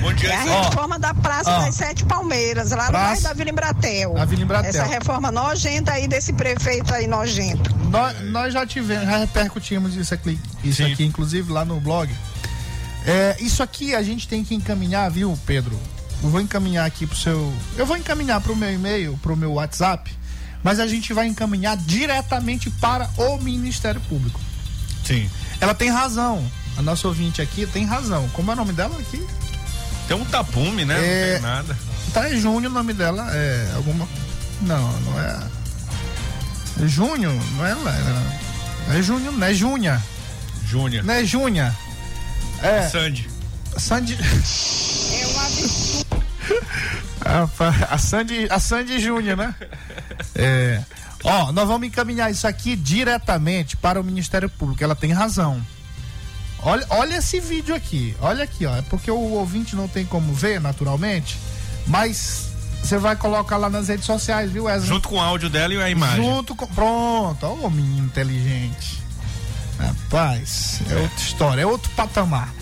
Bom 0.00 0.12
dia, 0.14 0.30
É 0.32 0.36
a 0.36 0.62
reforma 0.64 0.98
da 0.98 1.12
Praça 1.14 1.50
ó. 1.50 1.60
das 1.64 1.74
Sete 1.74 2.04
Palmeiras, 2.04 2.70
lá 2.70 2.84
no 2.86 2.90
Praça- 2.90 3.06
bairro 3.06 3.22
da 3.22 3.32
Vila 3.34 3.50
Embratel. 3.50 4.16
A 4.18 4.24
Vila 4.24 4.42
Embratel. 4.42 4.70
Essa 4.70 4.84
reforma 4.84 5.30
nojenta 5.30 5.92
aí 5.92 6.08
desse 6.08 6.32
prefeito 6.32 6.92
aí 6.94 7.06
nojento. 7.06 7.74
Nós, 7.90 8.20
nós 8.30 8.52
já 8.52 8.66
tivemos, 8.66 9.04
já 9.04 9.16
repercutimos 9.18 9.96
isso 9.96 10.14
aqui, 10.14 10.38
isso 10.64 10.82
aqui, 10.84 11.04
inclusive 11.04 11.52
lá 11.52 11.64
no 11.64 11.80
blog. 11.80 12.10
É, 13.06 13.36
isso 13.40 13.62
aqui 13.62 13.94
a 13.94 14.02
gente 14.02 14.26
tem 14.28 14.44
que 14.44 14.54
encaminhar, 14.54 15.10
viu, 15.10 15.38
Pedro? 15.46 15.78
Eu 16.22 16.28
vou 16.28 16.40
encaminhar 16.40 16.86
aqui 16.86 17.06
pro 17.06 17.16
seu. 17.16 17.52
Eu 17.76 17.86
vou 17.86 17.96
encaminhar 17.96 18.40
pro 18.40 18.54
meu 18.54 18.72
e-mail, 18.72 19.18
pro 19.22 19.34
meu 19.36 19.52
WhatsApp, 19.54 20.10
mas 20.62 20.78
a 20.78 20.86
gente 20.86 21.12
vai 21.14 21.26
encaminhar 21.26 21.76
diretamente 21.78 22.68
para 22.70 23.08
o 23.16 23.38
Ministério 23.38 24.00
Público. 24.02 24.38
Sim. 25.04 25.28
Ela 25.60 25.74
tem 25.74 25.88
razão. 25.90 26.44
A 26.76 26.82
nossa 26.82 27.08
ouvinte 27.08 27.40
aqui 27.42 27.66
tem 27.66 27.84
razão. 27.84 28.28
Como 28.34 28.50
é 28.50 28.54
o 28.54 28.56
nome 28.56 28.72
dela 28.72 28.94
aqui? 28.98 29.26
Tem 30.10 30.18
um 30.18 30.24
tapume, 30.24 30.84
né? 30.84 30.96
É. 30.96 31.34
Não 31.34 31.34
tem 31.34 31.42
nada. 31.42 31.78
Tá 32.12 32.28
é 32.28 32.34
Júnior 32.34 32.72
o 32.72 32.74
nome 32.74 32.92
dela. 32.92 33.30
É 33.32 33.72
alguma. 33.76 34.08
Não, 34.60 35.00
não 35.02 35.20
é. 35.20 35.40
É 36.82 36.88
Júnior, 36.88 37.32
não 37.56 37.64
é 37.64 37.70
ela. 37.70 37.94
É, 38.90 38.98
é 38.98 39.02
Júnior, 39.02 39.32
não 39.32 39.46
é 39.46 39.54
Júnia. 39.54 40.02
Júnior. 40.66 41.04
Não 41.04 41.14
é 41.14 41.24
Júnia. 41.24 41.72
É. 42.60 42.88
Sandy. 42.88 43.30
Sandy. 43.78 44.18
É 45.12 45.26
um 45.28 45.40
absurdo. 45.40 46.24
A, 47.22 47.94
a 47.94 47.98
Sandy, 47.98 48.48
a 48.50 48.58
Sandy 48.58 48.98
Júnior, 48.98 49.36
né? 49.36 49.54
É. 50.34 50.82
Ó, 51.22 51.52
nós 51.52 51.68
vamos 51.68 51.86
encaminhar 51.86 52.30
isso 52.32 52.48
aqui 52.48 52.74
diretamente 52.74 53.76
para 53.76 54.00
o 54.00 54.02
Ministério 54.02 54.48
Público. 54.48 54.82
Ela 54.82 54.96
tem 54.96 55.12
razão. 55.12 55.64
Olha, 56.62 56.86
olha 56.90 57.16
esse 57.16 57.40
vídeo 57.40 57.74
aqui. 57.74 58.14
Olha 58.20 58.44
aqui, 58.44 58.66
ó. 58.66 58.76
É 58.76 58.82
porque 58.82 59.10
o 59.10 59.18
ouvinte 59.18 59.74
não 59.74 59.88
tem 59.88 60.04
como 60.04 60.32
ver, 60.32 60.60
naturalmente. 60.60 61.38
Mas 61.86 62.50
você 62.82 62.98
vai 62.98 63.16
colocar 63.16 63.56
lá 63.56 63.70
nas 63.70 63.88
redes 63.88 64.04
sociais, 64.04 64.50
viu, 64.50 64.64
Wesley? 64.64 64.88
Junto 64.88 65.08
com 65.08 65.16
o 65.16 65.20
áudio 65.20 65.48
dela 65.48 65.74
e 65.74 65.82
a 65.82 65.90
imagem. 65.90 66.24
Junto 66.24 66.54
com. 66.54 66.66
Pronto, 66.66 67.46
ó, 67.46 67.54
o 67.54 67.70
menino 67.70 68.06
inteligente. 68.06 69.00
Rapaz, 69.78 70.80
é 70.90 70.94
outra 70.96 71.18
história, 71.18 71.62
é 71.62 71.66
outro 71.66 71.90
patamar. 71.92 72.52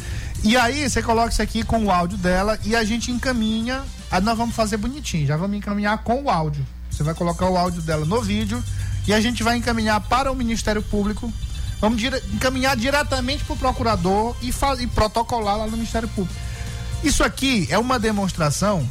E 0.45 0.57
aí 0.57 0.89
você 0.89 1.03
coloca 1.03 1.31
isso 1.31 1.43
aqui 1.43 1.65
com 1.65 1.85
o 1.85 1.91
áudio 1.91 2.17
dela 2.17 2.59
e 2.65 2.77
a 2.77 2.85
gente 2.85 3.11
encaminha. 3.11 3.83
Aí 4.11 4.21
nós 4.21 4.39
vamos 4.39 4.55
fazer 4.55 4.77
bonitinho, 4.77 5.27
já 5.27 5.37
vamos 5.37 5.57
encaminhar 5.57 5.99
com 5.99 6.23
o 6.23 6.31
áudio. 6.31 6.65
Você 6.91 7.03
vai 7.03 7.15
colocar 7.15 7.49
o 7.49 7.57
áudio 7.57 7.83
dela 7.83 8.05
no 8.05 8.23
vídeo 8.23 8.63
e 9.07 9.13
a 9.13 9.21
gente 9.21 9.43
vai 9.43 9.57
encaminhar 9.57 10.01
para 10.01 10.31
o 10.31 10.35
Ministério 10.35 10.83
Público. 10.83 11.33
Vamos 11.81 11.99
dire 11.99 12.23
encaminhar 12.33 12.77
diretamente 12.77 13.45
para 13.45 13.55
o 13.55 13.57
procurador 13.57 14.37
e, 14.43 14.51
e 14.83 14.87
protocolar 14.87 15.59
lá 15.59 15.67
no 15.67 15.73
Ministério 15.73 16.09
Público. 16.09 16.38
Isso 17.05 17.23
aqui 17.23 17.69
é 17.71 17.79
uma 17.79 17.99
demonstração 17.99 18.88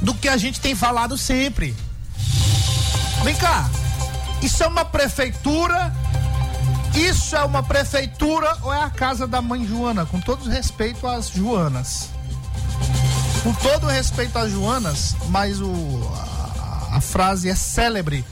do 0.00 0.14
que 0.14 0.28
a 0.28 0.36
gente 0.36 0.60
tem 0.60 0.74
falado 0.74 1.18
sempre. 1.18 1.76
Vem 3.22 3.34
cá, 3.34 3.68
isso 4.42 4.62
é 4.62 4.66
uma 4.66 4.84
prefeitura 4.84 5.92
isso 6.96 7.36
é 7.36 7.44
uma 7.44 7.62
prefeitura 7.62 8.56
ou 8.62 8.72
é 8.72 8.82
a 8.82 8.88
casa 8.88 9.26
da 9.26 9.42
mãe 9.42 9.66
Joana? 9.66 10.06
Com 10.06 10.18
todo 10.18 10.48
respeito 10.48 11.06
às 11.06 11.28
Joanas. 11.28 12.08
Com 13.42 13.52
todo 13.52 13.86
respeito 13.86 14.38
às 14.38 14.50
Joanas, 14.50 15.14
mas 15.28 15.60
o, 15.60 15.70
a, 16.90 16.96
a 16.96 17.00
frase 17.02 17.50
é 17.50 17.54
célebre 17.54 18.24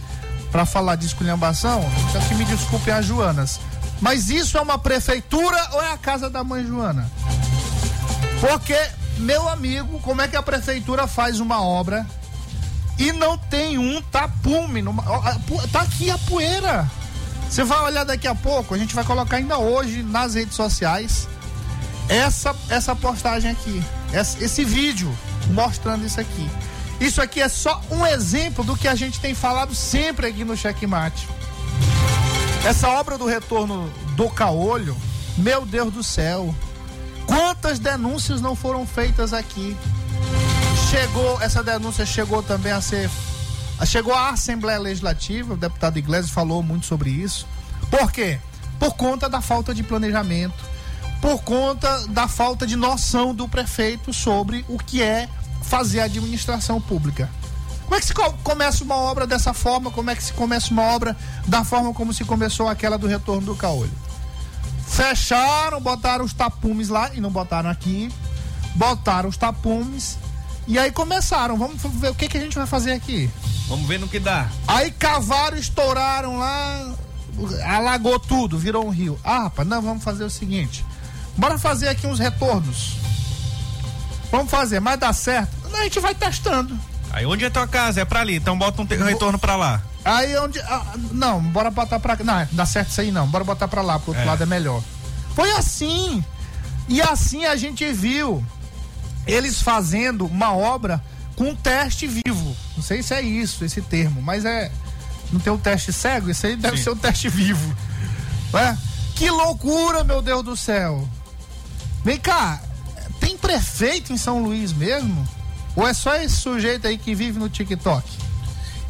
para 0.51 0.65
falar 0.65 0.97
de 0.97 1.05
esculhambação, 1.05 1.85
então 2.09 2.23
que 2.23 2.35
me 2.35 2.45
desculpem 2.47 2.95
as 2.95 3.05
Joanas. 3.05 3.61
Mas 4.05 4.29
isso 4.29 4.59
é 4.59 4.61
uma 4.61 4.77
prefeitura 4.77 5.57
ou 5.73 5.83
é 5.83 5.91
a 5.91 5.97
casa 5.97 6.29
da 6.29 6.45
mãe 6.45 6.63
Joana? 6.63 7.11
Porque, 8.39 8.79
meu 9.17 9.49
amigo, 9.49 9.99
como 10.01 10.21
é 10.21 10.29
que 10.29 10.37
a 10.37 10.43
prefeitura 10.43 11.07
faz 11.07 11.41
uma 11.41 11.63
obra 11.63 12.07
e 12.99 13.13
não 13.13 13.39
tem 13.39 13.79
um 13.79 14.03
tapume? 14.03 14.83
Numa, 14.83 15.03
tá 15.73 15.81
aqui 15.81 16.11
a 16.11 16.19
poeira. 16.19 16.87
Você 17.49 17.65
vai 17.65 17.81
olhar 17.81 18.05
daqui 18.05 18.29
a 18.29 18.35
pouco, 18.35 18.75
a 18.75 18.79
gente 18.79 18.95
vai 18.95 19.05
colocar 19.05 19.39
ainda 19.39 19.57
hoje 19.57 20.03
nas 20.03 20.35
redes 20.35 20.55
sociais 20.55 21.27
essa, 22.07 22.55
essa 22.69 22.95
postagem 22.95 23.53
aqui, 23.53 23.83
esse, 24.39 24.65
vídeo 24.65 25.17
mostrando 25.47 26.05
isso 26.05 26.21
aqui. 26.21 26.51
Isso 27.01 27.23
aqui 27.23 27.41
é 27.41 27.49
só 27.49 27.81
um 27.91 28.05
exemplo 28.05 28.65
do 28.65 28.77
que 28.77 28.87
a 28.87 28.95
gente 28.95 29.19
tem 29.19 29.35
falado 29.35 29.75
sempre 29.75 30.27
aqui 30.27 30.45
no 30.45 30.55
Checkmate. 30.55 31.27
Essa 32.65 32.89
obra 32.89 33.19
do 33.19 33.27
retorno 33.27 33.91
do 34.17 34.29
caolho, 34.31 34.97
meu 35.37 35.67
Deus 35.67 35.93
do 35.93 36.03
céu, 36.03 36.55
quantas 37.27 37.79
denúncias 37.79 38.41
não 38.41 38.57
foram 38.57 38.87
feitas 38.87 39.33
aqui? 39.35 39.77
Chegou, 40.91 41.41
essa 41.43 41.63
denúncia 41.63 42.07
chegou 42.07 42.43
também 42.43 42.73
a 42.73 42.81
ser 42.81 43.11
Chegou 43.85 44.15
à 44.15 44.31
Assembleia 44.31 44.79
Legislativa, 44.79 45.55
o 45.55 45.57
deputado 45.57 45.99
Iglesias 45.99 46.31
falou 46.31 46.63
muito 46.63 46.87
sobre 46.87 47.11
isso. 47.11 47.47
Por 47.91 48.11
quê? 48.11 48.39
Por 48.79 48.95
conta 48.95 49.29
da 49.29 49.41
falta 49.41 49.75
de 49.75 49.83
planejamento, 49.83 50.55
por 51.21 51.43
conta 51.43 52.07
da 52.09 52.27
falta 52.29 52.67
de 52.67 52.77
noção 52.77 53.35
do 53.35 53.49
prefeito 53.49 54.13
sobre 54.13 54.65
o 54.69 54.79
que 54.79 55.03
é 55.03 55.29
fazer 55.63 56.01
administração 56.01 56.81
pública. 56.81 57.29
Como 57.85 57.97
é 57.97 58.01
que 58.01 58.07
se 58.07 58.15
começa 58.43 58.83
uma 58.83 58.97
obra 58.97 59.27
dessa 59.27 59.53
forma? 59.53 59.91
Como 59.91 60.11
é 60.11 60.17
que 60.17 60.25
se 60.25 60.33
começa 60.33 60.73
uma 60.73 60.83
obra 60.83 61.17
da 61.47 61.65
forma 61.65 61.93
como 61.93 62.13
se 62.13 62.25
começou 62.25 62.69
aquela 62.69 62.97
do 62.97 63.07
retorno 63.07 63.43
do 63.43 63.55
caolho? 63.55 63.93
Fecharam, 64.87 65.81
botaram 65.81 66.25
os 66.25 66.33
tapumes 66.33 66.89
lá 66.89 67.11
e 67.15 67.21
não 67.21 67.31
botaram 67.31 67.69
aqui. 67.69 68.11
Botaram 68.75 69.29
os 69.29 69.37
tapumes 69.37 70.19
e 70.67 70.79
aí 70.79 70.91
começaram. 70.91 71.57
Vamos 71.57 71.81
ver 71.83 72.11
o 72.11 72.15
que, 72.15 72.29
que 72.29 72.39
a 72.39 72.41
gente 72.41 72.57
vai 72.57 72.67
fazer 72.67 72.93
aqui. 72.93 73.31
Vamos 73.69 73.87
ver 73.87 73.99
no 73.99 74.09
que 74.09 74.19
dá. 74.19 74.49
Aí 74.67 74.91
cavaram, 74.91 75.57
estouraram 75.57 76.39
lá, 76.39 76.95
alagou 77.67 78.19
tudo, 78.19 78.59
virou 78.59 78.87
um 78.87 78.91
rio. 78.91 79.19
Ah, 79.23 79.45
rapaz, 79.45 79.69
não, 79.69 79.81
vamos 79.81 80.03
fazer 80.03 80.25
o 80.25 80.31
seguinte. 80.31 80.85
Bora 81.37 81.59
fazer 81.59 81.89
aqui 81.89 82.07
uns 82.07 82.19
retornos. 82.19 82.97
Vamos 84.31 84.51
fazer, 84.51 84.81
mas 84.81 84.99
dá 84.99 85.13
certo. 85.13 85.51
Não, 85.71 85.81
a 85.81 85.85
gente 85.85 86.01
vai 86.01 86.15
testando. 86.15 86.79
Aí 87.15 87.25
onde 87.27 87.45
é 87.45 87.51
tua 87.51 87.69
casa? 87.69 88.01
É 88.01 88.05
pra 88.05 88.23
ali, 88.23 88.35
então 88.35 88.59
bota 88.59 88.83
um 88.83 89.05
retorno 89.05 89.39
pra 89.39 89.55
lá. 89.55 89.81
Aí 90.05 90.37
onde. 90.37 90.59
Ah, 90.63 90.95
não, 91.13 91.41
bora 91.41 91.71
botar 91.71 92.01
pra. 92.01 92.17
Não, 92.17 92.49
dá 92.51 92.67
certo 92.67 92.89
isso 92.89 93.01
aí 93.01 93.13
não. 93.13 93.25
Bora 93.29 93.45
botar 93.45 93.69
pra 93.69 93.83
lá, 93.83 94.01
pro 94.01 94.11
outro 94.11 94.25
é. 94.25 94.27
lado 94.27 94.43
é 94.43 94.47
melhor. 94.47 94.83
Foi 95.33 95.49
assim. 95.53 96.25
E 96.89 97.01
assim 97.01 97.45
a 97.45 97.55
gente 97.55 97.91
viu 97.93 98.45
eles 99.29 99.63
fazendo 99.63 100.27
uma 100.27 100.57
obra 100.57 101.01
com 101.37 101.51
um 101.51 101.55
teste 101.55 102.09
vivo. 102.09 102.57
Não 102.77 102.83
sei 102.83 103.01
se 103.01 103.15
é 103.15 103.23
isso, 103.23 103.65
esse 103.65 103.81
termo, 103.81 104.21
mas 104.21 104.45
é. 104.45 104.73
Não 105.33 105.39
tem 105.39 105.53
o 105.53 105.57
um 105.57 105.59
teste 105.59 105.93
cego? 105.93 106.31
Isso 106.31 106.45
aí 106.45 106.57
deve 106.57 106.79
Sim. 106.79 106.83
ser 106.83 106.91
um 106.91 106.97
teste 106.97 107.29
vivo. 107.29 107.77
É? 108.55 108.77
Que 109.15 109.31
loucura, 109.31 110.03
meu 110.03 110.21
Deus 110.21 110.43
do 110.43 110.57
céu! 110.57 111.09
Vem 112.05 112.19
cá, 112.19 112.61
tem 113.21 113.39
prefeito 113.39 114.13
em 114.13 114.17
São 114.17 114.43
Luís 114.43 114.73
mesmo? 114.73 115.27
Ou 115.77 115.87
é 115.87 115.93
só 115.95 116.15
esse 116.17 116.37
sujeito 116.37 116.87
aí 116.87 116.97
que 116.97 117.15
vive 117.15 117.39
no 117.39 117.49
TikTok? 117.49 118.05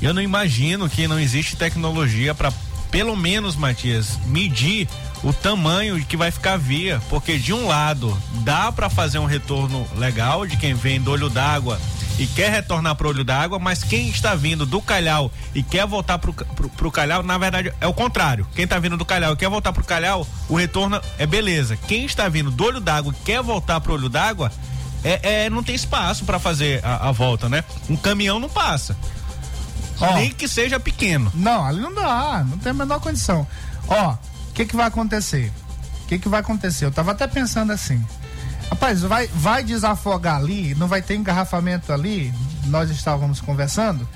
Eu 0.02 0.12
não 0.12 0.20
imagino 0.20 0.88
que 0.88 1.08
não 1.08 1.18
existe 1.18 1.56
tecnologia 1.56 2.34
para, 2.34 2.52
pelo 2.90 3.16
menos, 3.16 3.56
Matias, 3.56 4.18
medir 4.26 4.88
o 5.22 5.32
tamanho 5.32 6.04
que 6.04 6.16
vai 6.16 6.30
ficar 6.30 6.58
via, 6.58 7.00
porque 7.08 7.38
de 7.38 7.52
um 7.52 7.66
lado 7.66 8.16
dá 8.42 8.70
para 8.70 8.90
fazer 8.90 9.18
um 9.18 9.24
retorno 9.24 9.86
legal 9.96 10.46
de 10.46 10.56
quem 10.56 10.74
vem 10.74 11.00
do 11.00 11.10
olho 11.10 11.30
d'água 11.30 11.80
e 12.18 12.26
quer 12.26 12.50
retornar 12.50 12.94
pro 12.94 13.08
olho 13.08 13.24
d'água, 13.24 13.58
mas 13.58 13.82
quem 13.82 14.08
está 14.08 14.34
vindo 14.34 14.64
do 14.66 14.80
Calhau 14.80 15.32
e 15.54 15.62
quer 15.62 15.86
voltar 15.86 16.18
pro, 16.18 16.32
pro, 16.32 16.68
pro 16.68 16.90
Calhau, 16.90 17.22
na 17.22 17.38
verdade 17.38 17.72
é 17.80 17.86
o 17.86 17.94
contrário. 17.94 18.46
Quem 18.54 18.64
está 18.64 18.78
vindo 18.78 18.96
do 18.96 19.04
Calhau 19.04 19.32
e 19.32 19.36
quer 19.36 19.48
voltar 19.48 19.72
pro 19.72 19.82
Calhau, 19.82 20.26
o 20.48 20.56
retorno 20.56 21.00
é 21.18 21.26
beleza. 21.26 21.76
Quem 21.76 22.04
está 22.04 22.28
vindo 22.28 22.50
do 22.50 22.64
olho 22.64 22.80
d'água 22.80 23.12
e 23.12 23.24
quer 23.24 23.42
voltar 23.42 23.80
pro 23.80 23.94
olho 23.94 24.08
d'água, 24.08 24.52
é, 25.04 25.44
é, 25.44 25.50
não 25.50 25.62
tem 25.62 25.74
espaço 25.74 26.24
para 26.24 26.38
fazer 26.38 26.84
a, 26.84 27.08
a, 27.08 27.12
volta, 27.12 27.48
né? 27.48 27.62
Um 27.88 27.96
caminhão 27.96 28.40
não 28.40 28.48
passa. 28.48 28.96
Ó, 30.00 30.14
Nem 30.14 30.30
que 30.32 30.48
seja 30.48 30.80
pequeno. 30.80 31.30
Não, 31.34 31.64
ali 31.64 31.80
não 31.80 31.94
dá, 31.94 32.44
não 32.48 32.58
tem 32.58 32.70
a 32.70 32.74
menor 32.74 33.00
condição. 33.00 33.46
Ó, 33.86 34.12
o 34.12 34.52
que, 34.54 34.64
que 34.64 34.74
vai 34.74 34.86
acontecer? 34.86 35.52
O 36.02 36.06
que, 36.06 36.18
que 36.18 36.28
vai 36.28 36.40
acontecer? 36.40 36.86
Eu 36.86 36.90
tava 36.90 37.12
até 37.12 37.26
pensando 37.26 37.70
assim. 37.70 38.04
Rapaz, 38.70 39.02
vai, 39.02 39.28
vai 39.28 39.62
desafogar 39.62 40.36
ali, 40.36 40.74
não 40.74 40.88
vai 40.88 41.02
ter 41.02 41.14
engarrafamento 41.14 41.92
ali. 41.92 42.32
Nós 42.66 42.90
estávamos 42.90 43.40
conversando 43.40 44.08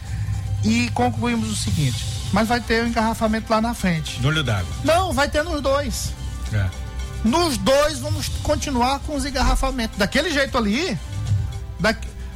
e 0.64 0.88
concluímos 0.90 1.50
o 1.50 1.56
seguinte: 1.56 2.04
mas 2.32 2.48
vai 2.48 2.60
ter 2.60 2.82
um 2.82 2.88
engarrafamento 2.88 3.52
lá 3.52 3.60
na 3.60 3.74
frente. 3.74 4.20
No 4.20 4.28
olho 4.28 4.42
d'água? 4.42 4.72
Não, 4.84 5.12
vai 5.12 5.28
ter 5.28 5.44
nos 5.44 5.60
dois. 5.60 6.12
É. 6.52 6.87
Nos 7.24 7.56
dois 7.58 7.98
vamos 7.98 8.28
continuar 8.42 9.00
com 9.00 9.14
os 9.16 9.24
engarrafamentos. 9.24 9.98
Daquele 9.98 10.30
jeito 10.30 10.56
ali. 10.56 10.98
Da, 11.80 11.94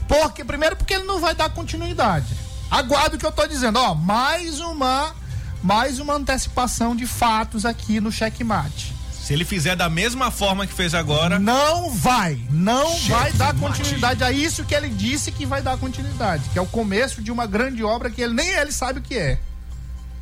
porque, 0.08 0.44
primeiro, 0.44 0.76
porque 0.76 0.94
ele 0.94 1.04
não 1.04 1.20
vai 1.20 1.34
dar 1.34 1.50
continuidade. 1.50 2.26
Aguardo 2.70 3.16
o 3.16 3.18
que 3.18 3.26
eu 3.26 3.30
estou 3.30 3.46
dizendo. 3.46 3.78
Ó, 3.78 3.94
mais 3.94 4.60
uma 4.60 5.14
mais 5.62 6.00
uma 6.00 6.14
antecipação 6.14 6.96
de 6.96 7.06
fatos 7.06 7.64
aqui 7.64 8.00
no 8.00 8.10
checkmate. 8.10 8.92
Se 9.12 9.32
ele 9.32 9.44
fizer 9.44 9.76
da 9.76 9.88
mesma 9.88 10.32
forma 10.32 10.66
que 10.66 10.74
fez 10.74 10.94
agora. 10.94 11.38
Não 11.38 11.90
vai, 11.90 12.40
não 12.50 12.98
vai 13.02 13.32
dar 13.34 13.54
continuidade 13.54 14.24
a 14.24 14.32
isso 14.32 14.64
que 14.64 14.74
ele 14.74 14.88
disse 14.88 15.30
que 15.30 15.46
vai 15.46 15.62
dar 15.62 15.78
continuidade, 15.78 16.42
que 16.52 16.58
é 16.58 16.62
o 16.62 16.66
começo 16.66 17.22
de 17.22 17.30
uma 17.30 17.46
grande 17.46 17.84
obra 17.84 18.10
que 18.10 18.20
ele 18.20 18.34
nem 18.34 18.48
ele 18.48 18.72
sabe 18.72 18.98
o 18.98 19.02
que 19.02 19.16
é. 19.16 19.38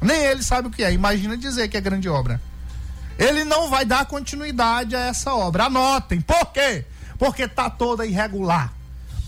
Nem 0.02 0.20
ele 0.26 0.42
sabe 0.42 0.68
o 0.68 0.70
que 0.70 0.84
é. 0.84 0.92
Imagina 0.92 1.36
dizer 1.36 1.68
que 1.68 1.78
é 1.78 1.80
grande 1.80 2.08
obra. 2.10 2.40
Ele 3.18 3.44
não 3.44 3.68
vai 3.68 3.84
dar 3.84 4.06
continuidade 4.06 4.96
a 4.96 5.06
essa 5.06 5.34
obra. 5.34 5.64
Anotem. 5.64 6.20
Por 6.20 6.46
quê? 6.46 6.84
Porque 7.18 7.46
tá 7.46 7.68
toda 7.68 8.06
irregular. 8.06 8.72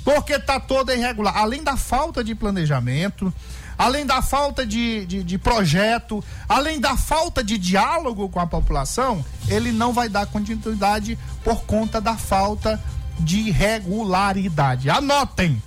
Porque 0.05 0.39
tá 0.39 0.59
toda 0.59 0.95
irregular. 0.95 1.37
Além 1.37 1.63
da 1.63 1.77
falta 1.77 2.25
de 2.25 2.35
planejamento, 2.35 3.33
além 3.79 4.07
da 4.07 4.23
falta 4.23 4.67
de, 4.67 5.05
de, 5.07 5.23
de, 5.23 5.39
projeto, 5.39 6.25
além 6.49 6.81
da 6.81 6.97
falta 6.97 7.43
de 7.43 7.59
diálogo 7.59 8.29
com 8.29 8.41
a 8.41 8.47
população, 8.47 9.25
ele 9.49 9.73
não 9.73 9.93
vai 9.93 10.09
dar 10.09 10.27
continuidade 10.27 11.19
por 11.45 11.63
conta 11.65 12.01
da 12.01 12.17
falta 12.17 12.83
de 13.19 13.51
regularidade. 13.51 14.91
Anotem! 14.91 15.63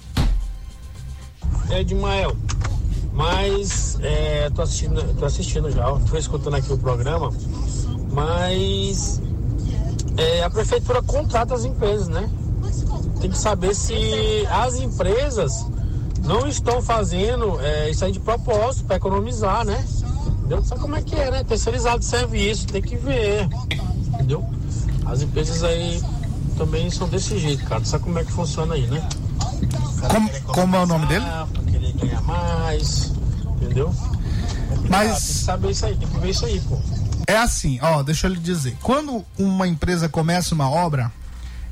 Edmael, 1.69 2.36
mas 3.13 3.97
é, 4.01 4.49
tô 4.49 4.62
assistindo, 4.62 5.15
tô 5.15 5.25
assistindo 5.25 5.71
já, 5.71 5.86
tô 5.86 6.17
escutando 6.17 6.56
aqui 6.56 6.71
o 6.71 6.78
programa, 6.78 7.32
mas 8.15 9.21
é, 10.15 10.41
a 10.43 10.49
prefeitura 10.49 11.01
contrata 11.04 11.54
as 11.54 11.65
empresas, 11.65 12.08
né? 12.08 12.30
Tem 13.19 13.30
que 13.30 13.38
saber 13.38 13.75
se 13.75 13.93
as 14.49 14.75
empresas 14.75 15.65
não 16.23 16.47
estão 16.47 16.82
fazendo 16.82 17.60
é, 17.60 17.89
isso 17.89 18.06
aí 18.06 18.12
de 18.12 18.19
propósito 18.19 18.86
para 18.86 18.95
economizar, 18.95 19.65
né? 19.65 19.86
Entendeu? 20.38 20.63
Sabe 20.63 20.82
como 20.82 20.95
é 20.95 21.01
que 21.01 21.15
é, 21.15 21.30
né? 21.30 21.43
Terceirizado 21.43 21.99
de 21.99 22.06
serviço, 22.06 22.67
tem 22.67 22.82
que 22.82 22.95
ver. 22.95 23.49
Entendeu? 24.13 24.45
As 25.06 25.21
empresas 25.21 25.63
aí 25.63 26.01
também 26.58 26.89
são 26.89 27.10
desse 27.10 27.38
jeito, 27.38 27.65
cara. 27.65 27.84
Sabe 27.84 28.06
como 28.06 28.17
é 28.17 28.23
que 28.23 28.32
funciona 28.32 28.75
aí, 28.75 28.88
né? 28.88 29.08
Como, 30.10 30.30
como 30.54 30.75
é 30.75 30.80
o 30.80 30.86
nome 30.86 31.06
dele? 31.08 31.25
Pra 31.25 31.63
querer 31.63 31.93
ganhar 31.93 32.21
mais, 32.21 33.12
entendeu? 33.62 33.93
Mas. 34.89 35.08
tem 35.08 35.15
que 35.15 35.43
saber 35.43 35.71
isso 35.71 35.86
aí, 35.86 35.95
tem 35.95 36.08
que 36.08 36.19
ver 36.19 36.30
isso 36.30 36.45
aí, 36.45 36.62
pô. 36.62 36.78
É 37.28 37.38
assim, 37.38 37.80
ó, 37.82 38.04
deixa 38.04 38.28
eu 38.28 38.34
lhe 38.34 38.40
dizer. 38.40 38.78
Quando 38.82 39.26
uma 39.38 39.68
empresa 39.68 40.08
começa 40.08 40.54
uma 40.54 40.70
obra, 40.70 41.12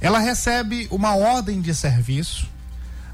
ela 0.02 0.20
recebe 0.20 0.88
uma 0.90 1.16
ordem 1.16 1.62
de 1.62 1.74
serviço 1.74 2.48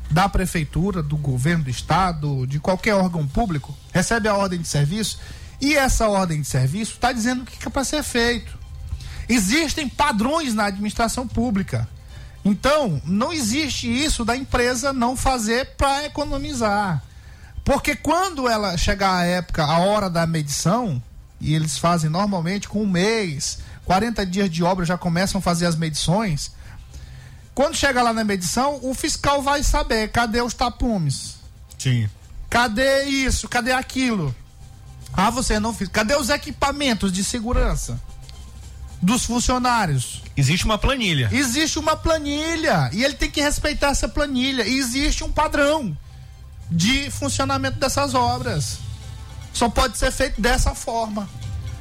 da 0.09 0.27
prefeitura, 0.27 1.03
do 1.03 1.17
governo 1.17 1.65
do 1.65 1.69
estado, 1.69 2.47
de 2.47 2.59
qualquer 2.59 2.95
órgão 2.95 3.27
público, 3.27 3.77
recebe 3.93 4.27
a 4.27 4.35
ordem 4.35 4.59
de 4.59 4.67
serviço 4.67 5.19
e 5.61 5.75
essa 5.75 6.07
ordem 6.07 6.41
de 6.41 6.47
serviço 6.47 6.93
está 6.93 7.11
dizendo 7.11 7.43
o 7.43 7.45
que 7.45 7.67
é 7.67 7.69
para 7.69 7.83
ser 7.83 8.01
feito. 8.01 8.57
Existem 9.27 9.87
padrões 9.87 10.55
na 10.55 10.65
administração 10.65 11.27
pública. 11.27 11.87
Então, 12.43 12.99
não 13.05 13.31
existe 13.31 13.87
isso 13.87 14.25
da 14.25 14.35
empresa 14.35 14.91
não 14.91 15.15
fazer 15.15 15.75
para 15.75 16.05
economizar. 16.05 17.03
Porque 17.63 17.95
quando 17.95 18.47
ela 18.47 18.75
chegar 18.77 19.13
a 19.13 19.25
época, 19.25 19.63
a 19.63 19.77
hora 19.79 20.09
da 20.09 20.25
medição, 20.25 21.03
e 21.39 21.55
eles 21.55 21.77
fazem 21.77 22.09
normalmente 22.09 22.67
com 22.67 22.83
um 22.83 22.87
mês, 22.87 23.59
40 23.85 24.25
dias 24.25 24.49
de 24.49 24.63
obra 24.63 24.85
já 24.85 24.97
começam 24.97 25.39
a 25.39 25.41
fazer 25.41 25.65
as 25.65 25.75
medições. 25.75 26.51
Quando 27.55 27.75
chega 27.75 28.01
lá 28.01 28.13
na 28.13 28.23
medição, 28.23 28.79
o 28.81 28.93
fiscal 28.93 29.41
vai 29.41 29.63
saber 29.63 30.09
cadê 30.09 30.41
os 30.41 30.53
tapumes. 30.53 31.35
Sim. 31.77 32.09
Cadê 32.49 33.03
isso? 33.05 33.47
Cadê 33.47 33.71
aquilo? 33.71 34.35
Ah, 35.13 35.29
você 35.29 35.59
não 35.59 35.73
fez. 35.73 35.89
Cadê 35.89 36.15
os 36.15 36.29
equipamentos 36.29 37.11
de 37.11 37.23
segurança 37.23 37.99
dos 39.01 39.25
funcionários? 39.25 40.21
Existe 40.35 40.65
uma 40.65 40.77
planilha. 40.77 41.29
Existe 41.31 41.79
uma 41.79 41.95
planilha 41.95 42.89
e 42.93 43.03
ele 43.03 43.15
tem 43.15 43.29
que 43.29 43.41
respeitar 43.41 43.89
essa 43.89 44.07
planilha. 44.07 44.67
E 44.67 44.77
existe 44.77 45.23
um 45.23 45.31
padrão 45.31 45.97
de 46.69 47.09
funcionamento 47.11 47.79
dessas 47.79 48.13
obras. 48.13 48.79
Só 49.53 49.69
pode 49.69 49.97
ser 49.97 50.11
feito 50.11 50.39
dessa 50.39 50.73
forma. 50.75 51.29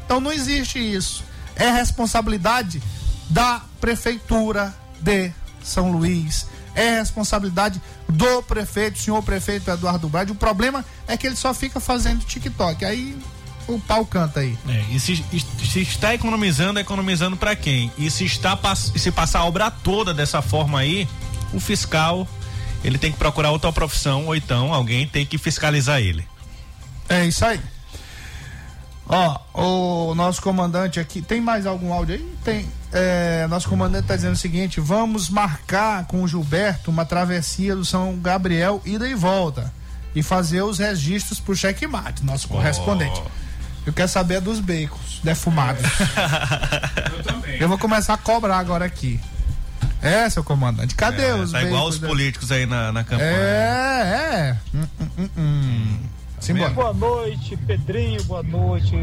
Então 0.05 0.21
não 0.21 0.33
existe 0.33 0.79
isso. 0.79 1.25
É 1.55 1.71
responsabilidade 1.71 2.83
da 3.29 3.62
prefeitura 3.81 4.75
de 5.01 5.33
São 5.62 5.93
Luís. 5.93 6.47
É 6.75 6.99
responsabilidade 6.99 7.81
do 8.09 8.43
prefeito, 8.43 8.99
senhor 8.99 9.23
prefeito 9.23 9.71
Eduardo 9.71 10.09
Brade. 10.09 10.33
O 10.33 10.37
problema 10.37 10.85
é 11.07 11.16
que 11.16 11.27
ele 11.27 11.37
só 11.37 11.53
fica 11.53 11.81
fazendo 11.81 12.25
TikTok. 12.25 12.85
Aí 12.85 13.19
o 13.66 13.79
pau 13.79 14.07
canta 14.07 14.41
aí. 14.41 14.57
É, 14.69 14.85
e 14.91 14.99
se, 14.99 15.25
se 15.62 15.81
está 15.81 16.14
economizando, 16.14 16.81
economizando 16.81 17.37
para 17.37 17.55
quem? 17.55 17.93
E 17.99 18.11
se 18.11 18.25
está 18.25 18.59
se 18.75 19.11
passar 19.11 19.41
a 19.41 19.45
obra 19.45 19.71
toda 19.71 20.14
dessa 20.14 20.41
forma 20.41 20.79
aí, 20.79 21.07
o 21.53 21.61
fiscal 21.61 22.27
ele 22.83 22.97
tem 22.97 23.12
que 23.12 23.19
procurar 23.19 23.51
outra 23.51 23.73
profissão 23.73 24.27
ou 24.27 24.37
então 24.37 24.73
alguém 24.73 25.07
tem 25.07 25.27
que 25.27 25.37
fiscalizar 25.37 26.01
ele. 26.01 26.27
É 27.09 27.24
isso 27.24 27.44
aí. 27.44 27.61
Ó, 29.09 30.11
o 30.11 30.14
nosso 30.14 30.42
comandante 30.42 31.00
aqui, 31.00 31.22
tem 31.22 31.40
mais 31.40 31.64
algum 31.66 31.92
áudio 31.92 32.16
aí? 32.16 32.34
Tem. 32.44 32.68
É, 32.92 33.46
nosso 33.48 33.68
comandante 33.68 34.04
está 34.04 34.16
dizendo 34.16 34.34
o 34.34 34.38
seguinte: 34.38 34.80
vamos 34.80 35.30
marcar 35.30 36.04
com 36.06 36.22
o 36.22 36.28
Gilberto 36.28 36.90
uma 36.90 37.06
travessia 37.06 37.74
do 37.74 37.84
São 37.84 38.18
Gabriel, 38.18 38.82
ida 38.84 39.09
e 39.09 39.14
volta. 39.14 39.72
E 40.14 40.22
fazer 40.22 40.62
os 40.62 40.78
registros 40.78 41.38
pro 41.38 41.54
checkmate, 41.54 42.24
nosso 42.24 42.48
oh. 42.50 42.54
correspondente. 42.54 43.22
Eu 43.86 43.92
quero 43.92 44.09
saber 44.09 44.40
dos 44.40 44.61
bacons 44.61 45.20
defumados. 45.22 45.82
Eu 47.14 47.22
também. 47.24 47.56
Eu 47.59 47.68
vou 47.68 47.78
começar 47.78 48.14
a 48.14 48.18
cobrar 48.18 48.59
agora 48.59 48.84
aqui. 48.84 49.20
É, 50.02 50.28
seu 50.28 50.44
comandante. 50.44 50.94
Cadê 50.94 51.24
é, 51.24 51.34
os 51.34 51.52
Tá 51.52 51.62
igual 51.62 51.88
os 51.88 51.98
políticos 51.98 52.52
aí 52.52 52.66
na, 52.66 52.92
na 52.92 53.04
campanha. 53.04 53.30
É, 53.30 54.54
é. 54.54 54.56
Hum, 54.74 54.86
hum, 55.18 55.28
hum. 55.36 55.98
Simbora. 56.41 56.70
Boa 56.70 56.93
noite, 56.95 57.57
Pedrinho. 57.57 58.22
Boa 58.24 58.43
noite, 58.43 58.95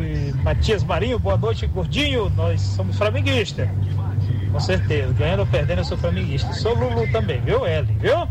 Matias 0.44 0.84
Marinho. 0.84 1.20
Boa 1.20 1.38
noite, 1.38 1.68
Gordinho. 1.68 2.30
Nós 2.32 2.62
somos 2.62 2.98
flamenguistas. 2.98 3.70
Com 4.52 4.60
certeza. 4.60 5.14
Ganhando 5.14 5.42
ou 5.42 5.46
perdendo, 5.46 5.80
eu 5.80 5.86
sou 5.86 5.98
flamenguista. 5.98 6.52
Sou 6.54 6.74
Lulu 6.74 7.12
também, 7.12 7.42
viu, 7.42 7.66
Ellen? 7.68 7.98
Viu? 8.00 8.28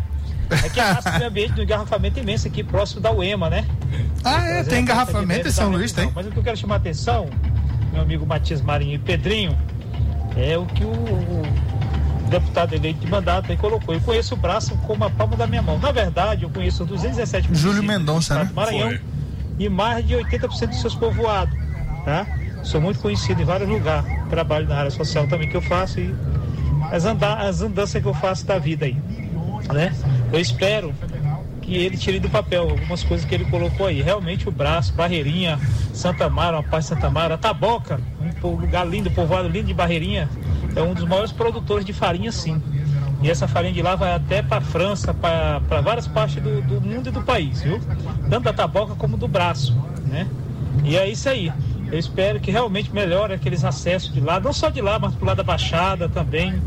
É 0.51 0.81
a 0.81 1.19
meio 1.19 1.29
ambiente 1.29 1.53
do 1.53 1.63
engarrafamento 1.63 2.19
imenso 2.19 2.49
aqui 2.49 2.63
próximo 2.63 3.01
da 3.01 3.11
UEMA, 3.11 3.49
né? 3.49 3.65
Ah, 4.23 4.45
é? 4.47 4.65
Tem 4.65 4.83
engarrafamento 4.83 5.49
em 5.49 5.51
São 5.51 5.71
Luís, 5.71 5.93
tem? 5.93 6.11
Mas 6.15 6.27
o 6.27 6.31
que 6.31 6.37
eu 6.37 6.43
quero 6.43 6.57
chamar 6.57 6.75
a 6.75 6.79
atenção, 6.79 7.29
meu 7.93 8.03
amigo 8.03 8.27
Matias 8.27 8.61
Marinho 8.61 8.95
e 8.95 8.99
Pedrinho, 8.99 9.57
é 10.37 10.57
o 10.59 10.67
que 10.67 10.85
o 10.85 11.43
deputado 12.39 12.75
eleito 12.75 13.01
de 13.01 13.07
mandato 13.07 13.51
aí 13.51 13.57
colocou. 13.57 13.95
Eu 13.95 14.01
conheço 14.01 14.35
o 14.35 14.37
braço 14.37 14.77
como 14.79 15.05
a 15.05 15.11
palma 15.11 15.37
da 15.37 15.47
minha 15.47 15.63
mão. 15.63 15.79
Na 15.79 15.93
verdade, 15.93 16.45
eu 16.45 16.51
conheço 16.51 16.85
217 16.85 17.49
Júlio 17.53 17.83
Mendonça, 17.83 18.35
né? 18.35 18.51
Maranhão 18.55 18.89
Foi. 18.89 19.01
e 19.59 19.69
mais 19.69 20.07
de 20.07 20.15
80% 20.15 20.69
dos 20.69 20.81
seus 20.81 20.95
povoados, 20.95 21.57
tá? 22.05 22.27
Sou 22.63 22.81
muito 22.81 22.99
conhecido 22.99 23.41
em 23.41 23.45
vários 23.45 23.69
lugares. 23.69 24.11
Trabalho 24.29 24.69
na 24.69 24.77
área 24.77 24.91
social 24.91 25.27
também 25.29 25.49
que 25.49 25.57
eu 25.57 25.63
faço 25.63 26.01
e 26.01 26.15
as, 26.91 27.05
andar, 27.05 27.41
as 27.41 27.61
andanças 27.61 28.03
que 28.03 28.09
eu 28.09 28.15
faço 28.15 28.45
da 28.47 28.59
vida 28.59 28.87
aí, 28.87 28.97
né? 29.73 29.95
Eu 30.33 30.41
espero 30.41 30.93
que 31.63 31.77
ele 31.77 31.97
tire 31.97 32.19
do 32.19 32.29
papel 32.29 32.69
algumas 32.69 33.03
coisas 33.03 33.25
que 33.25 33.35
ele 33.35 33.45
colocou 33.47 33.87
aí. 33.87 34.03
Realmente 34.03 34.49
o 34.49 34.53
braço, 34.53 34.93
Barreirinha, 34.93 35.59
Santa 35.93 36.29
Mara, 36.29 36.57
uma 36.57 36.63
parte 36.63 36.83
de 36.83 36.89
Santa 36.89 37.09
Mara, 37.09 37.39
Taboca, 37.39 38.01
um 38.43 38.49
lugar 38.49 38.87
lindo, 38.87 39.11
povoado 39.11 39.49
lindo 39.49 39.69
de 39.69 39.75
Barreirinha, 39.75 40.29
é 40.77 40.83
um 40.83 40.95
dos 40.95 41.05
maiores 41.05 41.33
produtores 41.33 41.85
de 41.85 41.93
farinha, 41.93 42.33
sim. 42.33 42.61
E 43.23 43.31
essa 43.31 43.49
farinha 43.49 43.73
de 43.73 43.81
lá 43.81 43.97
vai 43.97 44.13
até 44.13 44.43
para 44.43 44.59
a 44.59 44.61
França, 44.61 45.15
para 45.15 45.81
várias 45.81 46.07
partes 46.07 46.43
do, 46.43 46.61
do, 46.61 46.81
mundo 46.81 47.09
e 47.09 47.13
do 47.13 47.23
país, 47.23 47.63
viu? 47.63 47.81
Tanto 48.29 48.45
da 48.45 48.53
taboca 48.53 48.95
como 48.95 49.17
do 49.17 49.27
braço, 49.27 49.75
né? 50.07 50.27
E 50.85 50.97
é 50.97 51.09
isso 51.09 51.29
aí. 51.29 51.51
Eu 51.91 51.99
espero 51.99 52.41
que 52.41 52.51
realmente 52.51 52.93
melhore 52.93 53.33
aqueles 53.33 53.65
acessos 53.65 54.13
de 54.13 54.21
lá, 54.21 54.41
não 54.41 54.53
só 54.53 54.69
de 54.69 54.81
lá, 54.81 54.99
mas 54.99 55.15
pro 55.15 55.27
lado 55.27 55.39
da 55.39 55.43
Baixada 55.43 56.09
também, 56.09 56.61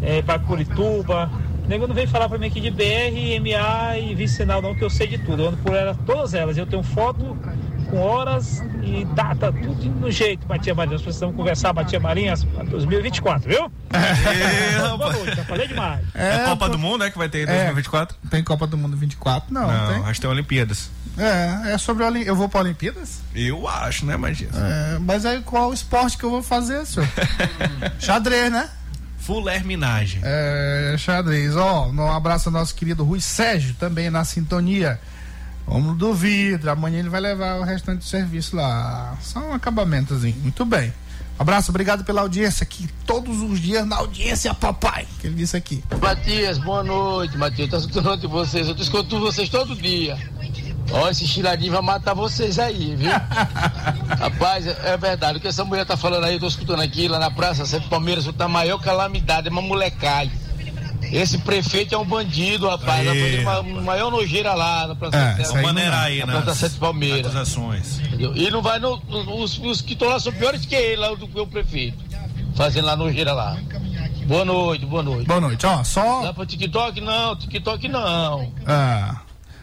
é, 0.00 0.22
para 0.22 0.38
Curituba. 0.38 1.30
O 1.64 1.68
nego 1.68 1.86
não 1.86 1.94
vem 1.94 2.06
falar 2.06 2.28
para 2.28 2.38
mim 2.38 2.46
aqui 2.46 2.60
de 2.60 2.70
BR, 2.70 3.40
MA 3.42 3.98
e 3.98 4.14
vicinal, 4.14 4.62
não, 4.62 4.74
que 4.74 4.82
eu 4.82 4.88
sei 4.88 5.06
de 5.08 5.18
tudo. 5.18 5.42
Eu 5.42 5.48
ando 5.48 5.56
por 5.58 5.74
ela, 5.74 5.94
todas 6.06 6.32
elas. 6.32 6.56
Eu 6.56 6.64
tenho 6.64 6.82
foto 6.82 7.36
com 7.90 8.00
horas 8.00 8.62
e 8.82 9.04
data, 9.14 9.52
tudo 9.52 9.90
no 10.00 10.10
jeito, 10.10 10.46
Matia 10.46 10.74
Marinha. 10.74 10.94
Nós 10.94 11.02
precisamos 11.02 11.34
conversar, 11.34 11.72
Matia 11.72 11.98
Marinha, 12.00 12.34
2024, 12.36 13.48
viu? 13.48 13.70
É, 13.90 14.96
Boa 14.96 15.12
noite, 15.12 15.36
já 15.36 15.44
falei 15.44 15.66
demais. 15.68 16.00
É, 16.14 16.36
é 16.36 16.44
Copa 16.44 16.68
do 16.68 16.78
Mundo, 16.78 17.04
é 17.04 17.10
que 17.10 17.18
vai 17.18 17.28
ter 17.28 17.42
em 17.42 17.46
2024? 17.46 18.16
É, 18.24 18.28
tem 18.28 18.44
Copa 18.44 18.66
do 18.66 18.76
Mundo 18.76 18.96
24? 18.96 19.52
Não, 19.52 19.66
não 19.66 19.94
tem. 19.94 20.02
acho 20.04 20.14
que 20.14 20.20
tem 20.20 20.30
Olimpíadas. 20.30 20.90
É, 21.16 21.72
é 21.72 21.78
sobre 21.78 22.04
Olimpíadas. 22.04 22.28
Eu 22.28 22.36
vou 22.36 22.48
para 22.48 22.60
Olimpíadas? 22.60 23.20
Eu 23.34 23.66
acho, 23.66 24.06
né, 24.06 24.16
Matias? 24.16 24.54
É, 24.54 24.98
mas 25.00 25.26
aí 25.26 25.40
qual 25.42 25.70
o 25.70 25.74
esporte 25.74 26.16
que 26.16 26.24
eu 26.24 26.30
vou 26.30 26.42
fazer, 26.42 26.86
senhor? 26.86 27.08
Xadrez, 27.98 28.52
né? 28.52 28.68
Fuller 29.18 29.62
Minagem. 29.62 30.20
É, 30.24 30.94
xadrez. 30.96 31.54
Ó, 31.54 31.88
um 31.88 32.10
abraço 32.10 32.48
ao 32.48 32.52
nosso 32.52 32.74
querido 32.74 33.04
Rui 33.04 33.20
Sérgio, 33.20 33.74
também 33.74 34.08
na 34.08 34.24
sintonia. 34.24 34.98
Vamos 35.68 35.98
do 35.98 36.14
vidro. 36.14 36.70
Amanhã 36.70 36.98
ele 36.98 37.08
vai 37.08 37.20
levar 37.20 37.60
o 37.60 37.62
restante 37.62 37.98
do 37.98 38.04
serviço 38.04 38.56
lá. 38.56 39.16
Só 39.20 39.40
um 39.40 39.52
acabamentozinho. 39.52 40.36
Muito 40.40 40.64
bem. 40.64 40.92
Abraço, 41.38 41.70
obrigado 41.70 42.04
pela 42.04 42.22
audiência 42.22 42.64
aqui. 42.64 42.88
Todos 43.06 43.40
os 43.42 43.60
dias 43.60 43.86
na 43.86 43.96
audiência, 43.96 44.52
papai. 44.52 45.06
Que 45.20 45.28
ele 45.28 45.36
disse 45.36 45.56
aqui. 45.56 45.84
Matias, 46.00 46.58
boa 46.58 46.82
noite, 46.82 47.36
Matias. 47.36 47.70
Tá 47.70 47.76
escutando 47.76 48.16
de 48.16 48.26
vocês. 48.26 48.66
Eu 48.66 48.74
tô 48.74 48.82
escutando 48.82 49.20
vocês 49.20 49.48
todo 49.48 49.76
dia. 49.76 50.18
Ó, 50.90 51.08
esse 51.08 51.26
chiladinho 51.26 51.72
vai 51.72 51.82
matar 51.82 52.14
vocês 52.14 52.58
aí, 52.58 52.96
viu? 52.96 53.10
Rapaz, 54.18 54.66
é, 54.66 54.76
é 54.84 54.96
verdade. 54.96 55.38
O 55.38 55.40
que 55.40 55.46
essa 55.46 55.64
mulher 55.64 55.84
tá 55.84 55.96
falando 55.96 56.24
aí, 56.24 56.34
eu 56.34 56.40
tô 56.40 56.48
escutando 56.48 56.80
aqui 56.80 57.06
lá 57.06 57.18
na 57.18 57.30
Praça 57.30 57.66
Sete 57.66 57.86
Palmeiras, 57.88 58.26
tá 58.36 58.46
a 58.46 58.48
maior 58.48 58.78
calamidade, 58.78 59.48
é 59.48 59.50
uma 59.50 59.62
molecagem. 59.62 60.32
Esse 61.12 61.38
prefeito 61.38 61.94
é 61.94 61.98
um 61.98 62.04
bandido, 62.04 62.68
rapaz. 62.68 63.06
Aí. 63.08 63.40
Uma, 63.40 63.60
uma 63.60 63.82
maior 63.82 64.10
nojeira 64.10 64.54
lá 64.54 64.86
na 64.86 64.94
Praça 64.94 65.16
é, 65.16 65.62
maneirar 65.62 66.04
aí, 66.04 66.24
na 66.24 66.42
Praça 66.42 66.68
Sete 66.68 66.78
Palmeiras. 66.78 67.34
Acusações. 67.34 68.00
E 68.34 68.50
não 68.50 68.62
vai 68.62 68.78
no, 68.78 69.00
os, 69.08 69.58
os 69.58 69.80
que 69.80 69.94
estão 69.94 70.08
lá 70.08 70.20
são 70.20 70.32
piores 70.32 70.66
que 70.66 70.74
ele, 70.74 71.00
lá 71.00 71.14
do 71.14 71.26
que 71.26 71.40
o 71.40 71.46
prefeito. 71.46 71.98
Fazendo 72.54 72.86
lá 72.86 72.96
nojeira 72.96 73.32
lá. 73.32 73.56
Boa 74.26 74.44
noite, 74.44 74.84
boa 74.84 75.02
noite. 75.02 75.26
Boa 75.26 75.40
noite, 75.40 75.64
ó, 75.64 75.82
só. 75.82 76.22
Dá 76.22 76.34
pra 76.34 76.44
TikTok? 76.44 77.00
Não, 77.00 77.36
TikTok 77.36 77.88
não. 77.88 78.52
É. 78.66 79.14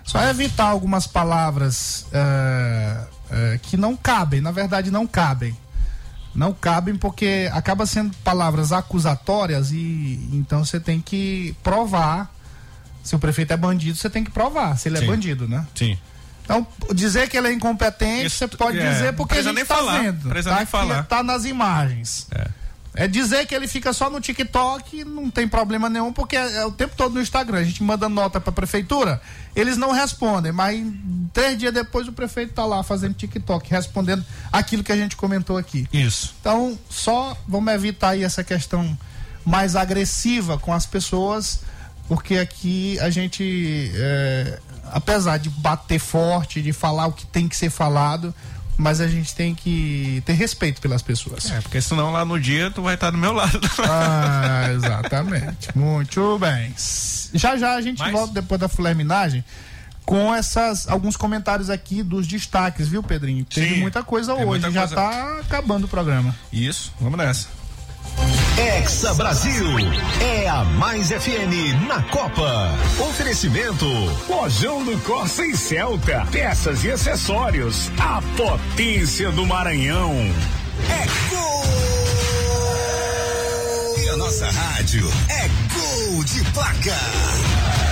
Só 0.03 0.21
evitar 0.23 0.69
algumas 0.69 1.05
palavras 1.05 2.07
é, 2.11 2.97
é, 3.31 3.59
que 3.61 3.75
não 3.75 3.95
cabem, 3.95 4.39
na 4.39 4.51
verdade 4.51 4.91
não 4.91 5.05
cabem 5.05 5.55
não 6.36 6.53
cabem 6.53 6.95
porque 6.95 7.49
acaba 7.53 7.86
sendo 7.86 8.15
palavras 8.17 8.71
acusatórias 8.71 9.71
e 9.71 10.29
então 10.33 10.65
você 10.65 10.79
tem 10.79 10.99
que 10.99 11.55
provar. 11.63 12.33
Se 13.03 13.15
o 13.15 13.19
prefeito 13.19 13.53
é 13.53 13.57
bandido, 13.57 13.95
você 13.95 14.09
tem 14.09 14.23
que 14.23 14.31
provar 14.31 14.77
se 14.77 14.89
ele 14.89 14.97
é 14.97 14.99
Sim. 14.99 15.05
é 15.05 15.07
bandido, 15.07 15.47
né? 15.47 15.65
Sim. 15.75 15.97
Então, 16.43 16.65
dizer 16.93 17.29
que 17.29 17.38
ele 17.38 17.47
é 17.47 17.53
incompetente, 17.53 18.27
Isso, 18.27 18.38
você 18.38 18.47
pode 18.47 18.79
é, 18.79 18.91
dizer 18.91 19.13
porque 19.13 19.38
a 19.38 19.41
gente 19.41 19.59
está 19.59 19.81
vendo. 19.81 20.29
Precisa 20.29 20.51
tá, 20.51 20.57
nem 20.57 20.65
falar. 20.65 21.03
tá 21.03 21.23
nas 21.23 21.45
imagens. 21.45 22.27
É. 22.31 22.47
É 22.95 23.07
dizer 23.07 23.45
que 23.45 23.53
ele 23.53 23.67
fica 23.67 23.91
só 23.91 24.09
no 24.09 24.21
TikTok, 24.21 25.03
não 25.03 25.29
tem 25.29 25.47
problema 25.47 25.89
nenhum, 25.89 26.13
porque 26.13 26.35
é, 26.35 26.57
é 26.57 26.65
o 26.65 26.71
tempo 26.71 26.93
todo 26.95 27.13
no 27.13 27.21
Instagram. 27.21 27.59
A 27.59 27.63
gente 27.63 27.83
manda 27.83 28.07
nota 28.07 28.39
para 28.39 28.49
a 28.49 28.53
prefeitura, 28.53 29.21
eles 29.55 29.77
não 29.77 29.91
respondem, 29.91 30.51
mas 30.51 30.81
três 31.33 31.57
dias 31.57 31.73
depois 31.73 32.07
o 32.07 32.13
prefeito 32.13 32.53
tá 32.53 32.65
lá 32.65 32.81
fazendo 32.83 33.13
TikTok, 33.13 33.69
respondendo 33.69 34.25
aquilo 34.51 34.83
que 34.83 34.91
a 34.91 34.97
gente 34.97 35.15
comentou 35.15 35.57
aqui. 35.57 35.87
Isso. 35.91 36.33
Então, 36.39 36.77
só 36.89 37.37
vamos 37.47 37.73
evitar 37.73 38.09
aí 38.09 38.23
essa 38.23 38.43
questão 38.43 38.97
mais 39.45 39.75
agressiva 39.75 40.57
com 40.57 40.73
as 40.73 40.85
pessoas, 40.85 41.61
porque 42.07 42.37
aqui 42.37 42.99
a 42.99 43.09
gente, 43.09 43.91
é, 43.95 44.59
apesar 44.91 45.37
de 45.37 45.49
bater 45.49 45.99
forte, 45.99 46.61
de 46.61 46.71
falar 46.71 47.07
o 47.07 47.11
que 47.11 47.25
tem 47.25 47.47
que 47.47 47.55
ser 47.55 47.69
falado, 47.69 48.33
mas 48.78 48.99
a 49.01 49.07
gente 49.07 49.34
tem 49.34 49.55
que 49.55 50.21
ter 50.26 50.34
respeito 50.34 50.82
pelas 50.82 51.01
pessoas. 51.01 51.49
É, 51.51 51.61
porque 51.61 51.80
senão 51.82 52.11
lá 52.11 52.26
no 52.26 52.39
dia 52.39 52.69
tu 52.71 52.82
vai 52.82 52.95
estar 52.95 53.09
do 53.11 53.17
meu 53.17 53.32
lado. 53.34 53.59
Ah, 53.88 54.67
exatamente. 54.73 55.69
Muito 55.76 56.38
bem. 56.39 56.73
Já 57.34 57.57
já 57.57 57.76
a 57.76 57.82
gente 57.82 57.99
Mas- 57.99 58.11
volta 58.11 58.34
depois 58.34 58.59
da 58.59 58.67
fulaminagem 58.67 59.43
com 60.05 60.34
essas 60.36 60.88
alguns 60.88 61.17
comentários 61.17 61.69
aqui 61.69 62.03
dos 62.03 62.28
destaques, 62.28 62.88
viu, 62.88 63.01
Pedrinho? 63.01 63.43
Teve 63.45 63.76
Sim, 63.76 63.82
muita 63.82 64.03
coisa 64.03 64.34
hoje, 64.36 64.45
muita 64.45 64.69
já 64.71 64.82
coisa. 64.82 64.95
tá 64.95 65.39
acabando 65.39 65.86
o 65.86 65.88
programa. 65.88 66.36
Isso, 66.53 66.93
vamos 67.01 67.17
nessa. 67.17 67.47
Hexa 68.58 69.14
Brasil 69.14 69.66
é 70.22 70.47
a 70.47 70.64
Mais 70.64 71.10
FM 71.10 71.88
na 71.88 72.01
Copa. 72.03 72.72
Oferecimento. 73.10 73.86
Lojão 74.30 74.84
do 74.84 74.97
Corsa 74.99 75.45
e 75.45 75.56
Celta. 75.56 76.26
Peças 76.32 76.84
e 76.84 76.91
acessórios. 76.91 77.91
A 77.99 78.22
potência 78.38 79.32
do 79.32 79.45
Maranhão. 79.45 80.14
E 83.97 84.10
a 84.10 84.18
nossa 84.18 84.49
rádio 84.49 85.08
é 85.30 85.49
gol 85.74 86.24
de 86.24 86.43
placa. 86.51 87.84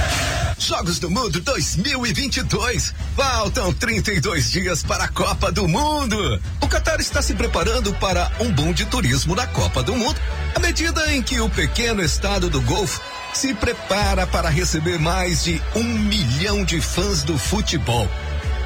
Jogos 0.58 1.00
do 1.00 1.10
Mundo 1.10 1.40
2022. 1.42 2.94
Faltam 3.16 3.74
32 3.74 4.52
dias 4.52 4.84
para 4.84 5.06
a 5.06 5.08
Copa 5.08 5.52
do 5.52 5.68
Mundo. 5.68 6.42
O 6.62 6.68
Qatar 6.68 7.00
está 7.00 7.22
se 7.22 7.34
preparando 7.34 7.94
para 7.96 8.32
um 8.40 8.52
boom 8.52 8.74
de 8.74 8.86
turismo 8.86 9.36
na 9.36 9.48
Copa 9.48 9.84
do 9.84 9.96
Mundo, 9.96 10.20
à 10.56 10.60
medida 10.60 11.14
em 11.14 11.22
que 11.22 11.40
o 11.40 11.50
pequeno 11.50 12.02
estado 12.02 12.50
do 12.50 12.62
Golfo 12.62 13.02
se 13.34 13.54
prepara 13.54 14.28
para 14.28 14.50
receber 14.50 15.00
mais 15.00 15.44
de 15.44 15.62
um 15.76 15.84
milhão 15.84 16.64
de 16.64 16.80
fãs 16.80 17.24
do 17.24 17.38
futebol. 17.38 18.08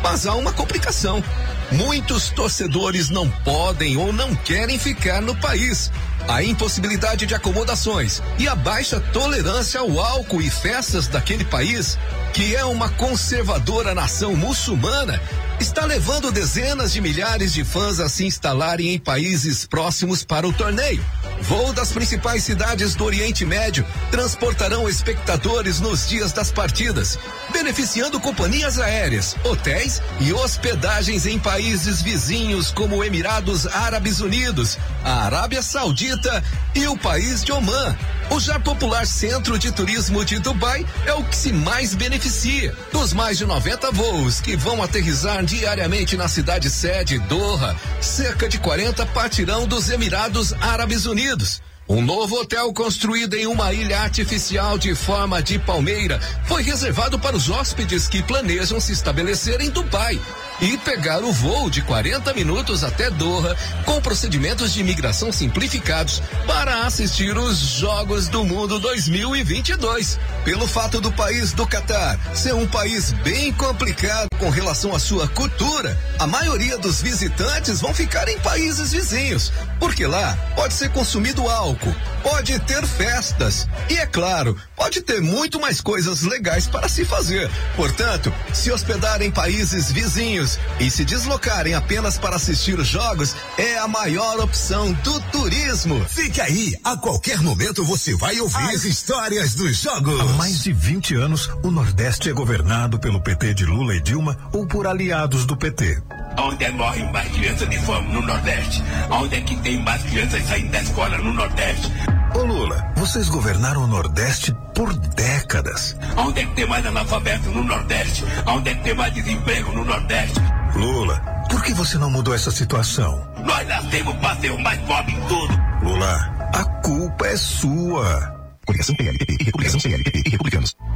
Mas 0.02 0.26
há 0.26 0.36
uma 0.36 0.52
complicação. 0.52 1.24
Muitos 1.72 2.30
torcedores 2.30 3.10
não 3.10 3.30
podem 3.30 3.98
ou 3.98 4.14
não 4.14 4.34
querem 4.36 4.80
ficar 4.80 5.22
no 5.22 5.36
país. 5.36 5.92
A 6.28 6.44
impossibilidade 6.44 7.26
de 7.26 7.36
acomodações 7.36 8.22
e 8.38 8.48
a 8.48 8.56
baixa 8.56 9.00
tolerância 9.12 9.80
ao 9.80 10.00
álcool 10.00 10.42
e 10.42 10.50
festas 10.50 11.08
daquele 11.08 11.46
país, 11.46 11.98
que 12.34 12.56
é 12.56 12.66
uma 12.66 12.90
conservadora 12.90 13.96
nação 13.96 14.36
muçulmana, 14.36 15.22
está 15.60 15.86
levando 15.86 16.32
dezenas 16.32 16.94
de 16.94 17.02
milhares 17.02 17.54
de 17.54 17.64
fãs 17.64 18.00
a 18.00 18.08
se 18.08 18.26
instalarem 18.26 18.94
em 18.94 19.00
países 19.00 19.66
próximos 19.66 20.24
para 20.24 20.48
o 20.48 20.54
torneio. 20.54 21.04
Voo 21.42 21.74
das 21.74 21.92
principais 21.92 22.44
cidades 22.44 22.96
do 22.96 23.04
Oriente 23.04 23.46
Médio 23.46 23.86
transportarão 24.12 24.88
espectadores 24.88 25.80
nos 25.80 26.08
dias 26.08 26.32
das 26.32 26.52
partidas, 26.52 27.18
beneficiando 27.52 28.20
companhias 28.20 28.80
aéreas, 28.80 29.36
hotéis 29.44 30.02
e 30.20 30.34
hospedagens 30.34 31.26
em 31.26 31.40
países 31.40 32.02
vizinhos 32.02 32.72
como 32.72 33.04
Emirados 33.04 33.66
Árabes 33.68 34.20
Unidos, 34.20 34.78
a 35.04 35.26
Arábia 35.26 35.62
Saudita 35.62 36.44
e 36.76 36.88
o 36.88 36.98
país 36.98 37.44
de 37.44 37.52
Omã. 37.52 37.96
O 38.30 38.40
já 38.40 38.60
popular 38.60 39.08
Centro 39.08 39.58
de 39.58 39.72
Turismo 39.72 40.24
de 40.26 40.38
Dubai 40.40 40.86
é 41.06 41.14
o 41.14 41.24
que 41.24 41.36
se 41.36 41.54
mais 41.54 41.96
beneficia. 41.96 42.76
Dos 42.92 43.14
mais 43.14 43.38
de 43.38 43.46
90 43.46 43.92
voos 43.92 44.42
que 44.42 44.56
vão 44.58 44.84
aterrissar 44.84 45.44
diariamente 45.46 46.18
na 46.18 46.28
cidade 46.28 46.70
sede 46.70 47.20
Doha, 47.20 47.76
cerca 48.02 48.50
de 48.50 48.60
40 48.60 49.06
partirão 49.08 49.66
dos 49.66 49.90
Emirados 49.90 50.54
Árabes 50.54 51.06
Unidos. 51.06 51.62
Um 51.90 52.02
novo 52.02 52.36
hotel 52.42 52.74
construído 52.74 53.36
em 53.36 53.48
uma 53.48 53.72
ilha 53.72 54.02
artificial 54.02 54.78
de 54.78 54.94
forma 54.94 55.42
de 55.42 55.58
palmeira 55.58 56.20
foi 56.46 56.62
reservado 56.62 57.18
para 57.18 57.36
os 57.36 57.50
hóspedes 57.50 58.10
que 58.10 58.22
planejam 58.22 58.78
se 58.78 58.92
estabelecer 58.92 59.62
em 59.62 59.70
Dubai 59.70 60.20
e 60.60 60.78
pegar 60.78 61.24
o 61.24 61.32
voo 61.32 61.70
de 61.70 61.82
40 61.82 62.34
minutos 62.34 62.84
até 62.84 63.10
Doha 63.10 63.56
com 63.86 64.02
procedimentos 64.02 64.74
de 64.74 64.82
imigração 64.82 65.32
simplificados 65.32 66.22
para 66.46 66.86
assistir 66.86 67.38
os 67.38 67.58
Jogos 67.58 68.28
do 68.28 68.44
Mundo 68.44 68.80
2022. 68.80 70.20
Pelo 70.44 70.68
fato 70.68 71.00
do 71.00 71.12
país 71.12 71.52
do 71.52 71.68
Catar 71.68 72.20
ser 72.36 72.54
um 72.54 72.68
país 72.68 73.12
bem 73.24 73.52
complicado 73.54 74.28
com 74.40 74.50
relação 74.50 74.96
à 74.96 75.00
sua 75.00 75.28
cultura, 75.28 75.98
a 76.20 76.26
maioria 76.26 76.78
dos 76.78 77.02
visitantes 77.02 77.82
vão 77.82 77.94
ficar 77.94 78.28
em 78.28 78.40
países 78.40 78.92
vizinhos, 78.92 79.52
porque 79.80 80.06
lá 80.06 80.38
pode 80.56 80.74
ser 80.74 80.90
consumido 80.90 81.48
álcool, 81.48 81.96
pode 82.24 82.58
ter 82.60 82.86
festas 82.86 83.68
e, 83.90 83.98
é 83.98 84.06
claro, 84.06 84.58
pode 84.76 85.02
ter 85.02 85.22
muito 85.22 85.60
mais 85.60 85.82
coisas 85.82 86.22
legais 86.22 86.68
para 86.68 86.88
se 86.88 87.04
fazer. 87.04 87.50
Portanto, 87.76 88.34
se 88.54 88.72
hospedar 88.72 89.22
em 89.22 89.32
países 89.32 89.92
vizinhos 89.92 90.47
e 90.80 90.90
se 90.90 91.04
deslocarem 91.04 91.74
apenas 91.74 92.18
para 92.18 92.36
assistir 92.36 92.80
os 92.80 92.88
jogos 92.88 93.36
é 93.58 93.78
a 93.78 93.88
maior 93.88 94.40
opção 94.40 94.94
do 94.94 95.20
turismo. 95.32 96.04
Fique 96.08 96.40
aí, 96.40 96.76
a 96.84 96.96
qualquer 96.96 97.42
momento 97.42 97.84
você 97.84 98.16
vai 98.16 98.40
ouvir 98.40 98.70
as 98.70 98.84
histórias 98.84 99.56
dos 99.56 99.82
jogos. 99.82 100.20
Há 100.20 100.26
mais 100.34 100.64
de 100.64 100.72
20 100.72 101.16
anos, 101.16 101.50
o 101.64 101.72
Nordeste 101.72 102.30
é 102.30 102.34
governado 102.34 103.00
pelo 103.00 103.22
PT 103.22 103.54
de 103.54 103.66
Lula 103.66 103.96
e 103.96 104.02
Dilma 104.02 104.38
ou 104.54 104.68
por 104.68 104.88
aliados 104.88 105.46
do 105.46 105.58
PT. 105.58 106.02
Onde 106.40 106.66
é 106.66 106.72
morrem 106.72 107.12
mais 107.12 107.32
crianças 107.32 107.68
de 107.68 107.80
fome 107.80 108.14
no 108.14 108.22
Nordeste? 108.22 108.84
Onde 109.10 109.36
é 109.36 109.42
que 109.42 109.56
tem 109.58 109.82
mais 109.82 110.04
crianças 110.04 110.46
saindo 110.46 110.72
da 110.72 110.82
escola 110.82 111.18
no 111.18 111.34
Nordeste? 111.34 111.92
Ô 112.38 112.44
Lula, 112.44 112.94
vocês 112.96 113.30
governaram 113.30 113.84
o 113.84 113.88
Nordeste 113.88 114.56
por 114.76 114.94
décadas. 114.94 115.98
Onde 116.16 116.42
é 116.42 116.46
que 116.46 116.54
tem 116.54 116.68
mais 116.68 116.86
analfabeto 116.86 117.50
no 117.50 117.64
Nordeste? 117.64 118.24
Onde 118.46 118.70
é 118.70 118.76
que 118.76 118.84
tem 118.84 118.94
mais 118.94 119.12
desemprego 119.12 119.72
no 119.72 119.84
Nordeste? 119.84 120.40
Lula, 120.76 121.20
por 121.50 121.64
que 121.64 121.74
você 121.74 121.98
não 121.98 122.12
mudou 122.12 122.36
essa 122.36 122.52
situação? 122.52 123.28
Nós 123.44 123.68
nascemos 123.68 124.16
para 124.18 124.36
ser 124.36 124.52
o 124.52 124.60
mais 124.60 124.80
pobre 124.82 125.14
em 125.14 125.22
tudo. 125.22 125.60
Lula, 125.82 126.50
a 126.54 126.64
culpa 126.84 127.26
é 127.26 127.36
sua. 127.36 128.38
Coligação 128.68 128.96
PLPP 128.96 129.32
e 129.32 129.38
e 129.42 129.46
Republicanos. 129.46 129.84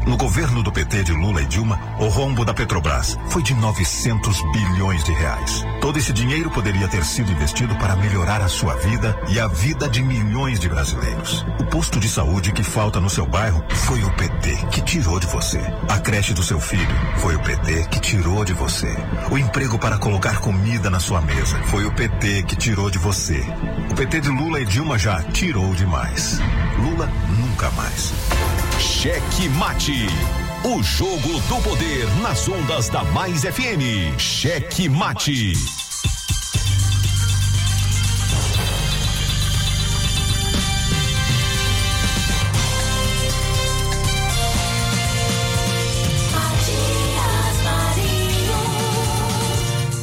No 0.05 0.17
governo 0.17 0.63
do 0.63 0.71
PT 0.71 1.03
de 1.03 1.13
Lula 1.13 1.43
e 1.43 1.45
Dilma, 1.45 1.79
o 1.99 2.07
rombo 2.07 2.43
da 2.43 2.53
Petrobras 2.53 3.17
foi 3.29 3.43
de 3.43 3.53
900 3.53 4.41
bilhões 4.51 5.03
de 5.03 5.13
reais. 5.13 5.63
Todo 5.79 5.99
esse 5.99 6.11
dinheiro 6.11 6.49
poderia 6.49 6.87
ter 6.87 7.03
sido 7.05 7.31
investido 7.31 7.75
para 7.75 7.95
melhorar 7.95 8.41
a 8.41 8.47
sua 8.47 8.75
vida 8.77 9.17
e 9.29 9.39
a 9.39 9.47
vida 9.47 9.87
de 9.87 10.01
milhões 10.01 10.59
de 10.59 10.67
brasileiros. 10.67 11.45
O 11.59 11.65
posto 11.65 11.99
de 11.99 12.09
saúde 12.09 12.51
que 12.51 12.63
falta 12.63 12.99
no 12.99 13.09
seu 13.09 13.27
bairro 13.27 13.63
foi 13.69 14.03
o 14.03 14.11
PT 14.13 14.55
que 14.71 14.81
tirou 14.81 15.19
de 15.19 15.27
você. 15.27 15.61
A 15.87 15.99
creche 15.99 16.33
do 16.33 16.43
seu 16.43 16.59
filho 16.59 16.95
foi 17.17 17.35
o 17.35 17.39
PT 17.39 17.87
que 17.89 17.99
tirou 17.99 18.43
de 18.43 18.53
você. 18.53 18.97
O 19.29 19.37
emprego 19.37 19.77
para 19.77 19.99
colocar 19.99 20.39
comida 20.39 20.89
na 20.89 20.99
sua 20.99 21.21
mesa 21.21 21.61
foi 21.65 21.85
o 21.85 21.91
PT 21.91 22.43
que 22.43 22.55
tirou 22.55 22.89
de 22.89 22.97
você. 22.97 23.39
O 23.91 23.95
PT 23.95 24.21
de 24.21 24.29
Lula 24.29 24.59
e 24.59 24.65
Dilma 24.65 24.97
já 24.97 25.21
tirou 25.21 25.75
demais. 25.75 26.39
Lula 26.79 27.07
nunca 27.37 27.69
mais. 27.71 28.13
Cheque 28.81 29.47
Mate. 29.49 30.07
O 30.63 30.81
jogo 30.81 31.39
do 31.41 31.61
poder 31.61 32.07
nas 32.21 32.49
ondas 32.49 32.89
da 32.89 33.03
Mais 33.03 33.43
FM. 33.43 34.17
Cheque 34.17 34.89
Mate. 34.89 35.53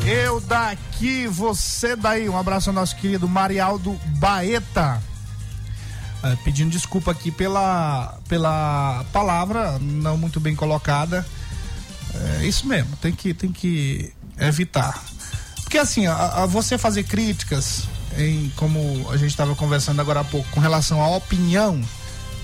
Eu 0.06 0.40
daqui, 0.40 1.26
você 1.26 1.96
daí. 1.96 2.28
Um 2.28 2.38
abraço 2.38 2.70
ao 2.70 2.74
nosso 2.74 2.94
querido 2.96 3.28
Marialdo 3.28 3.98
Baeta. 4.18 5.07
É, 6.22 6.36
pedindo 6.42 6.70
desculpa 6.70 7.12
aqui 7.12 7.30
pela, 7.30 8.18
pela 8.28 9.04
palavra 9.12 9.78
não 9.78 10.16
muito 10.16 10.40
bem 10.40 10.54
colocada. 10.54 11.24
É 12.40 12.44
isso 12.44 12.66
mesmo, 12.66 12.96
tem 12.96 13.12
que, 13.12 13.32
tem 13.32 13.52
que 13.52 14.12
evitar. 14.40 15.04
Porque 15.62 15.78
assim, 15.78 16.06
a, 16.06 16.42
a 16.42 16.46
você 16.46 16.76
fazer 16.76 17.04
críticas, 17.04 17.84
em 18.16 18.50
como 18.56 19.08
a 19.10 19.16
gente 19.16 19.30
estava 19.30 19.54
conversando 19.54 20.00
agora 20.00 20.20
há 20.20 20.24
pouco, 20.24 20.48
com 20.50 20.60
relação 20.60 21.02
à 21.02 21.08
opinião, 21.08 21.80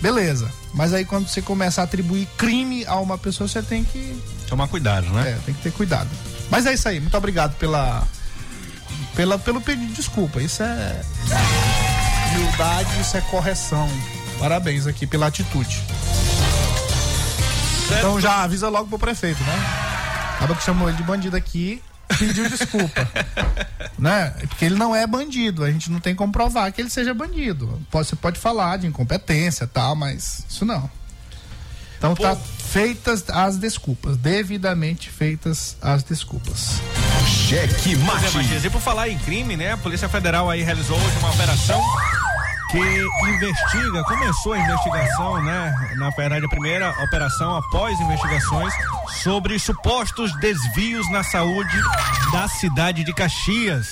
beleza. 0.00 0.50
Mas 0.72 0.92
aí 0.92 1.04
quando 1.04 1.28
você 1.28 1.42
começa 1.42 1.80
a 1.80 1.84
atribuir 1.84 2.28
crime 2.36 2.84
a 2.86 2.96
uma 2.96 3.18
pessoa, 3.18 3.48
você 3.48 3.62
tem 3.62 3.82
que. 3.82 4.20
Tomar 4.48 4.68
cuidado, 4.68 5.08
né? 5.10 5.30
É, 5.30 5.38
tem 5.44 5.54
que 5.54 5.62
ter 5.62 5.72
cuidado. 5.72 6.10
Mas 6.50 6.66
é 6.66 6.74
isso 6.74 6.88
aí, 6.88 7.00
muito 7.00 7.16
obrigado 7.16 7.56
pela. 7.56 8.06
pela 9.16 9.38
pelo 9.38 9.60
pedido 9.60 9.88
de 9.88 9.94
desculpa. 9.94 10.40
Isso 10.42 10.62
é 10.62 11.02
humildade, 12.34 13.00
isso 13.00 13.16
é 13.16 13.20
correção. 13.20 13.88
Parabéns 14.38 14.86
aqui 14.86 15.06
pela 15.06 15.26
atitude. 15.26 15.82
Então 17.98 18.20
já 18.20 18.42
avisa 18.42 18.68
logo 18.68 18.88
pro 18.88 18.98
prefeito, 18.98 19.42
né? 19.44 19.54
Acaba 20.36 20.54
que 20.54 20.64
chamou 20.64 20.88
ele 20.88 20.96
de 20.96 21.02
bandido 21.02 21.36
aqui. 21.36 21.80
pediu 22.18 22.48
desculpa. 22.48 23.08
né? 23.98 24.30
Porque 24.48 24.64
ele 24.64 24.74
não 24.74 24.94
é 24.94 25.06
bandido, 25.06 25.64
a 25.64 25.70
gente 25.70 25.90
não 25.90 26.00
tem 26.00 26.14
como 26.14 26.32
provar 26.32 26.70
que 26.72 26.80
ele 26.80 26.90
seja 26.90 27.14
bandido. 27.14 27.80
Pode, 27.90 28.08
você 28.08 28.16
pode 28.16 28.38
falar 28.38 28.78
de 28.78 28.86
incompetência 28.86 29.66
tal, 29.66 29.94
mas 29.94 30.44
isso 30.48 30.64
não. 30.64 30.90
Então 31.96 32.14
tá 32.14 32.36
feitas 32.36 33.24
as 33.30 33.56
desculpas, 33.56 34.16
devidamente 34.18 35.08
feitas 35.08 35.76
as 35.80 36.02
desculpas. 36.02 36.80
Cheque 37.26 37.96
Pois 37.96 38.24
é, 38.24 38.30
Matias, 38.30 38.64
e 38.64 38.68
por 38.68 38.80
falar 38.80 39.08
em 39.08 39.16
crime, 39.16 39.56
né? 39.56 39.72
A 39.72 39.76
Polícia 39.76 40.08
Federal 40.08 40.50
aí 40.50 40.62
realizou 40.62 40.98
hoje 40.98 41.16
uma 41.18 41.30
operação 41.30 41.80
que 42.78 43.30
investiga, 43.30 44.02
começou 44.04 44.52
a 44.52 44.58
investigação, 44.58 45.42
né? 45.42 45.72
Na 45.96 46.10
verdade, 46.10 46.44
a 46.44 46.48
primeira 46.48 46.90
operação 47.04 47.56
após 47.56 47.98
investigações 48.00 48.72
sobre 49.22 49.58
supostos 49.58 50.34
desvios 50.40 51.08
na 51.12 51.22
saúde 51.22 51.76
da 52.32 52.48
cidade 52.48 53.04
de 53.04 53.12
Caxias. 53.14 53.86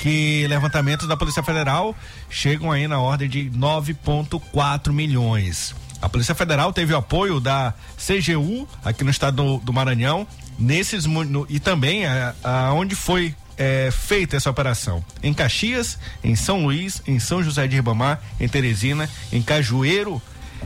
Que 0.00 0.46
levantamentos 0.48 1.06
da 1.06 1.16
Polícia 1.16 1.42
Federal 1.42 1.94
chegam 2.30 2.72
aí 2.72 2.88
na 2.88 2.98
ordem 2.98 3.28
de 3.28 3.50
9,4 3.50 4.92
milhões. 4.92 5.74
A 6.00 6.08
Polícia 6.08 6.34
Federal 6.34 6.72
teve 6.72 6.92
o 6.92 6.96
apoio 6.96 7.40
da 7.40 7.72
CGU 7.96 8.68
aqui 8.84 9.04
no 9.04 9.10
estado 9.10 9.36
do, 9.36 9.58
do 9.58 9.72
Maranhão, 9.72 10.26
nesses 10.58 11.06
no- 11.06 11.46
e 11.48 11.58
também 11.58 12.04
a, 12.06 12.34
aonde 12.68 12.94
foi 12.94 13.34
é, 13.56 13.90
feita 13.90 14.36
essa 14.36 14.50
operação. 14.50 15.04
Em 15.22 15.32
Caxias, 15.32 15.98
em 16.22 16.34
São 16.34 16.64
Luís, 16.64 17.02
em 17.06 17.18
São 17.18 17.42
José 17.42 17.66
de 17.66 17.76
Ribamar, 17.76 18.20
em 18.40 18.48
Teresina, 18.48 19.08
em 19.32 19.42
Cajueiro 19.42 20.20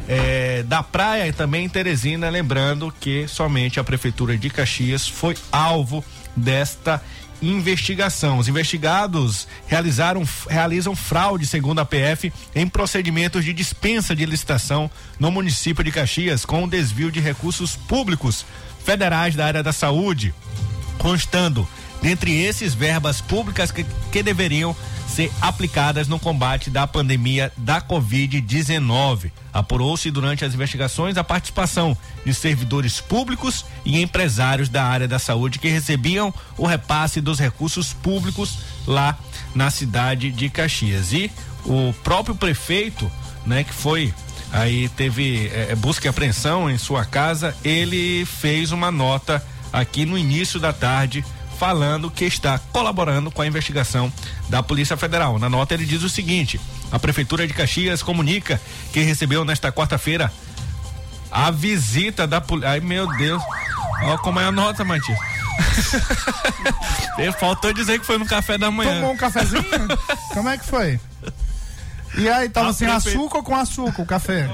é, 0.06 0.62
da 0.62 0.82
Praia 0.82 1.26
e 1.26 1.32
também 1.32 1.64
em 1.64 1.68
Teresina, 1.68 2.28
lembrando 2.28 2.92
que 3.00 3.26
somente 3.28 3.80
a 3.80 3.84
Prefeitura 3.84 4.36
de 4.36 4.50
Caxias 4.50 5.06
foi 5.06 5.36
alvo 5.50 6.04
desta 6.36 7.02
investigação. 7.40 8.38
Os 8.38 8.48
investigados 8.48 9.46
realizaram, 9.66 10.26
realizam 10.48 10.96
fraude, 10.96 11.46
segundo 11.46 11.78
a 11.78 11.84
PF, 11.84 12.32
em 12.54 12.66
procedimentos 12.66 13.44
de 13.44 13.52
dispensa 13.52 14.14
de 14.14 14.26
licitação 14.26 14.90
no 15.18 15.30
município 15.30 15.84
de 15.84 15.92
Caxias, 15.92 16.44
com 16.44 16.68
desvio 16.68 17.10
de 17.10 17.20
recursos 17.20 17.76
públicos 17.76 18.44
federais 18.84 19.34
da 19.34 19.46
área 19.46 19.62
da 19.62 19.72
saúde, 19.72 20.34
constando, 20.98 21.68
dentre 22.00 22.32
esses, 22.40 22.74
verbas 22.74 23.20
públicas 23.20 23.70
que, 23.70 23.84
que 24.12 24.22
deveriam 24.22 24.74
ser 25.08 25.32
aplicadas 25.40 26.06
no 26.06 26.18
combate 26.18 26.70
da 26.70 26.86
pandemia 26.86 27.50
da 27.56 27.80
Covid-19. 27.80 29.32
Apurou-se 29.52 30.10
durante 30.10 30.44
as 30.44 30.54
investigações 30.54 31.16
a 31.16 31.24
participação 31.24 31.96
de 32.24 32.32
servidores 32.34 33.00
públicos 33.00 33.64
e 33.84 34.00
empresários 34.00 34.68
da 34.68 34.84
área 34.84 35.08
da 35.08 35.18
saúde 35.18 35.58
que 35.58 35.68
recebiam 35.68 36.32
o 36.56 36.66
repasse 36.66 37.20
dos 37.20 37.38
recursos 37.38 37.92
públicos 37.92 38.58
lá 38.86 39.18
na 39.54 39.70
cidade 39.70 40.30
de 40.30 40.48
Caxias. 40.50 41.12
E 41.12 41.32
o 41.64 41.92
próprio 42.04 42.34
prefeito, 42.34 43.10
né, 43.46 43.64
que 43.64 43.72
foi 43.72 44.14
aí 44.52 44.88
teve 44.90 45.50
eh, 45.52 45.74
busca 45.74 46.06
e 46.06 46.08
apreensão 46.08 46.70
em 46.70 46.78
sua 46.78 47.04
casa, 47.04 47.56
ele 47.64 48.24
fez 48.24 48.72
uma 48.72 48.90
nota 48.90 49.44
aqui 49.72 50.06
no 50.06 50.16
início 50.16 50.58
da 50.58 50.72
tarde 50.72 51.24
falando 51.58 52.10
que 52.10 52.24
está 52.24 52.58
colaborando 52.72 53.30
com 53.30 53.42
a 53.42 53.46
investigação 53.46 54.12
da 54.48 54.62
Polícia 54.62 54.96
Federal. 54.96 55.38
Na 55.38 55.48
nota 55.48 55.74
ele 55.74 55.84
diz 55.84 56.02
o 56.02 56.08
seguinte: 56.08 56.60
a 56.92 56.98
Prefeitura 56.98 57.46
de 57.46 57.52
Caxias 57.52 58.02
comunica 58.02 58.60
que 58.92 59.00
recebeu 59.00 59.44
nesta 59.44 59.72
quarta-feira 59.72 60.32
a 61.30 61.50
visita 61.50 62.26
da 62.26 62.40
polícia. 62.40 62.70
Ai 62.70 62.80
meu 62.80 63.06
Deus, 63.16 63.42
ó 64.02 64.16
como 64.18 64.40
é 64.40 64.44
a 64.44 64.52
nota, 64.52 64.84
Matias. 64.84 65.18
Ele 67.18 67.32
Faltou 67.32 67.72
dizer 67.72 67.98
que 67.98 68.06
foi 68.06 68.16
no 68.18 68.26
café 68.26 68.56
da 68.56 68.70
manhã. 68.70 68.94
Tomou 68.94 69.12
um 69.12 69.16
cafezinho? 69.16 69.64
Como 70.32 70.48
é 70.48 70.56
que 70.56 70.64
foi? 70.64 71.00
E 72.16 72.28
aí, 72.28 72.48
tava 72.48 72.70
A 72.70 72.72
sem 72.72 72.88
prefe- 72.88 73.08
açúcar 73.10 73.38
ou 73.38 73.42
com 73.44 73.56
açúcar 73.56 74.02
o 74.02 74.06
café? 74.06 74.48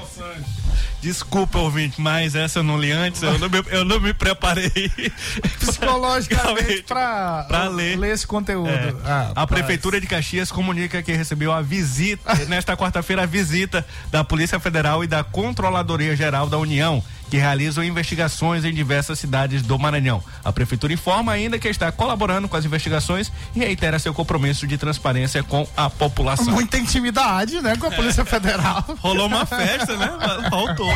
Desculpa, 1.04 1.58
ouvinte, 1.58 2.00
mas 2.00 2.34
essa 2.34 2.60
eu 2.60 2.62
não 2.62 2.78
li 2.78 2.90
antes, 2.90 3.22
eu 3.22 3.38
não 3.38 3.50
me, 3.50 3.62
eu 3.70 3.84
não 3.84 4.00
me 4.00 4.14
preparei. 4.14 4.70
Psicologicamente 5.60 6.82
pra, 6.84 7.44
Pra 7.46 7.68
ler. 7.68 8.02
esse 8.04 8.26
conteúdo. 8.26 8.70
É. 8.70 8.94
Ah, 9.04 9.32
a 9.36 9.46
Prefeitura 9.46 10.00
de 10.00 10.06
Caxias 10.06 10.50
comunica 10.50 11.02
que 11.02 11.12
recebeu 11.12 11.52
a 11.52 11.60
visita, 11.60 12.34
nesta 12.48 12.74
quarta-feira, 12.74 13.24
a 13.24 13.26
visita 13.26 13.86
da 14.10 14.24
Polícia 14.24 14.58
Federal 14.58 15.04
e 15.04 15.06
da 15.06 15.22
Controladoria 15.22 16.16
Geral 16.16 16.48
da 16.48 16.56
União, 16.56 17.04
que 17.34 17.38
realizam 17.40 17.82
investigações 17.82 18.64
em 18.64 18.72
diversas 18.72 19.18
cidades 19.18 19.60
do 19.60 19.76
Maranhão. 19.76 20.22
A 20.44 20.52
Prefeitura 20.52 20.92
informa 20.92 21.32
ainda 21.32 21.58
que 21.58 21.66
está 21.66 21.90
colaborando 21.90 22.48
com 22.48 22.56
as 22.56 22.64
investigações 22.64 23.32
e 23.56 23.58
reitera 23.58 23.98
seu 23.98 24.14
compromisso 24.14 24.68
de 24.68 24.78
transparência 24.78 25.42
com 25.42 25.66
a 25.76 25.90
população. 25.90 26.54
Muita 26.54 26.78
intimidade, 26.78 27.60
né, 27.60 27.76
com 27.76 27.88
a 27.88 27.90
Polícia 27.90 28.24
Federal. 28.24 28.84
Rolou 29.00 29.26
uma 29.26 29.44
festa, 29.44 29.96
né? 29.96 30.12
Faltou. 30.48 30.88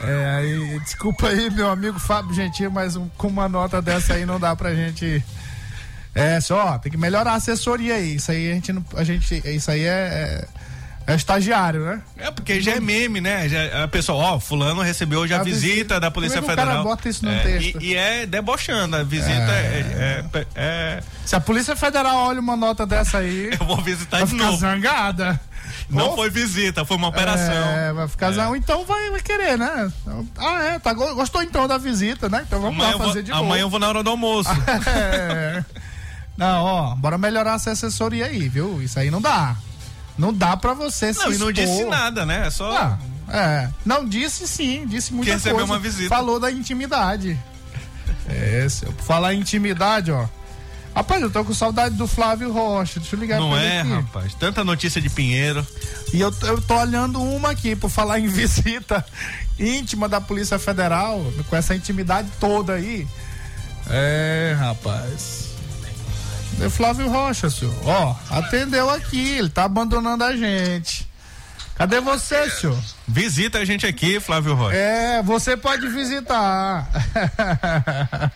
É, 0.00 0.36
aí, 0.38 0.80
desculpa 0.80 1.28
aí, 1.28 1.48
meu 1.48 1.70
amigo 1.70 2.00
Fábio 2.00 2.34
Gentil, 2.34 2.72
mas 2.72 2.96
um- 2.96 3.08
com 3.16 3.28
uma 3.28 3.48
nota 3.48 3.80
dessa 3.80 4.14
aí 4.14 4.26
não 4.26 4.40
dá 4.40 4.56
pra 4.56 4.74
gente. 4.74 5.22
É, 6.16 6.40
só, 6.40 6.78
tem 6.78 6.90
que 6.90 6.98
melhorar 6.98 7.32
a 7.32 7.34
assessoria 7.36 7.94
aí. 7.94 8.16
Isso 8.16 8.32
aí 8.32 8.50
a 8.50 8.54
gente 8.54 8.72
não. 8.72 8.84
A 8.96 9.04
gente, 9.04 9.40
isso 9.44 9.70
aí 9.70 9.84
é, 9.84 9.86
é, 9.88 10.48
é 11.08 11.14
estagiário, 11.16 11.84
né? 11.84 12.00
É, 12.16 12.30
porque 12.30 12.60
já 12.60 12.72
é 12.72 12.80
meme, 12.80 13.20
né? 13.20 13.48
Já, 13.48 13.84
a 13.84 13.88
pessoa, 13.88 14.22
ó, 14.34 14.38
fulano 14.40 14.82
recebeu 14.82 15.20
hoje 15.20 15.32
a, 15.34 15.42
visita, 15.42 15.66
visita. 15.72 16.00
da 16.00 16.10
Polícia 16.10 16.40
Como 16.40 16.52
é 16.52 16.54
que 16.54 16.60
o 16.60 16.64
cara 16.64 16.76
Federal. 16.78 16.96
bota 16.96 17.08
isso 17.08 17.24
no 17.24 17.30
É, 17.32 17.38
texto? 17.40 17.80
E, 17.82 17.86
e 17.86 17.96
é 17.96 18.26
debochando, 18.26 18.96
a 18.96 19.02
visita 19.02 19.32
é- 19.52 20.24
é- 20.34 20.46
é 20.54 21.02
Se 21.24 21.34
a 21.34 21.40
Polícia 21.40 21.74
Federal 21.74 22.14
olha 22.16 22.40
uma 22.40 22.56
nota 22.56 22.86
dessa 22.86 23.18
aí. 23.18 23.50
Eu 23.58 23.66
vou 23.66 23.78
visitar 23.78 24.18
vai 24.18 24.26
de 24.26 24.34
novo. 24.34 24.56
zangada. 24.58 25.40
Não 25.90 26.08
Ou- 26.10 26.16
foi 26.16 26.28
visita, 26.28 26.84
foi 26.84 26.96
uma 26.98 27.08
operação. 27.08 27.54
É, 27.54 27.92
vai 27.94 28.06
ficar 28.08 28.30
zangada. 28.32 28.56
Então 28.58 28.84
vai, 28.84 29.10
vai 29.10 29.20
querer, 29.20 29.56
né? 29.56 29.90
Ah, 30.36 30.62
é, 30.64 30.78
tá, 30.78 30.92
go- 30.92 31.14
gostou 31.14 31.42
então 31.42 31.66
da 31.66 31.78
visita, 31.78 32.28
né? 32.28 32.44
Então 32.46 32.60
vamos 32.60 32.76
Amanhã, 32.76 32.88
lá 32.90 32.94
eu 32.94 32.98
vou, 32.98 33.08
fazer 33.08 33.22
de 33.22 33.30
novo. 33.30 33.44
amanhã 33.44 33.62
eu 33.62 33.70
vou 33.70 33.80
na 33.80 33.88
hora 33.88 34.02
do 34.02 34.10
almoço. 34.10 34.50
É. 34.86 35.64
Não, 36.36 36.62
ó, 36.64 36.94
bora 36.94 37.18
melhorar 37.18 37.54
essa 37.56 37.70
assessoria 37.72 38.26
aí, 38.26 38.48
viu? 38.48 38.80
Isso 38.82 38.98
aí 39.00 39.10
não 39.10 39.20
dá. 39.20 39.56
Não 40.18 40.32
dá 40.32 40.56
pra 40.56 40.74
você 40.74 41.14
se 41.14 41.20
não, 41.20 41.32
e 41.32 41.38
não 41.38 41.52
disse 41.52 41.84
nada, 41.84 42.26
né? 42.26 42.46
É 42.46 42.50
só. 42.50 42.76
Ah, 42.76 42.98
é. 43.30 43.68
Não, 43.84 44.04
disse 44.06 44.48
sim, 44.48 44.84
disse 44.86 45.12
muita 45.12 45.30
Que 45.30 45.36
recebeu 45.36 45.58
coisa. 45.58 45.72
uma 45.72 45.78
visita. 45.78 46.08
Falou 46.08 46.40
da 46.40 46.50
intimidade. 46.50 47.38
É, 48.26 48.66
se 48.68 48.84
eu 48.84 48.92
falar 48.92 49.34
intimidade, 49.34 50.10
ó. 50.10 50.26
Rapaz, 50.94 51.22
eu 51.22 51.30
tô 51.30 51.44
com 51.44 51.54
saudade 51.54 51.94
do 51.94 52.08
Flávio 52.08 52.50
Rocha. 52.50 52.98
Deixa 52.98 53.14
eu 53.14 53.20
ligar 53.20 53.38
Não 53.38 53.50
pra 53.50 53.62
ele 53.62 53.72
é, 53.72 53.80
aqui. 53.80 53.90
rapaz. 53.90 54.34
Tanta 54.34 54.64
notícia 54.64 55.00
de 55.00 55.08
Pinheiro. 55.08 55.64
E 56.12 56.20
eu, 56.20 56.34
eu 56.42 56.60
tô 56.60 56.74
olhando 56.76 57.22
uma 57.22 57.50
aqui, 57.50 57.76
por 57.76 57.88
falar 57.88 58.18
em 58.20 58.26
visita 58.26 59.04
íntima 59.58 60.08
da 60.08 60.20
Polícia 60.20 60.58
Federal, 60.58 61.24
com 61.48 61.54
essa 61.56 61.74
intimidade 61.74 62.28
toda 62.40 62.74
aí. 62.74 63.06
É, 63.88 64.56
rapaz. 64.58 65.47
É 66.60 66.68
Flávio 66.68 67.08
Rocha, 67.08 67.48
senhor. 67.48 67.74
Ó, 67.84 68.16
atendeu 68.30 68.90
aqui, 68.90 69.36
ele 69.38 69.48
tá 69.48 69.64
abandonando 69.64 70.24
a 70.24 70.36
gente. 70.36 71.08
Cadê 71.76 72.00
você, 72.00 72.50
senhor? 72.50 72.76
Visita 73.06 73.58
a 73.58 73.64
gente 73.64 73.86
aqui, 73.86 74.18
Flávio 74.18 74.54
Rocha. 74.54 74.76
É, 74.76 75.22
você 75.22 75.56
pode 75.56 75.88
visitar. 75.88 76.88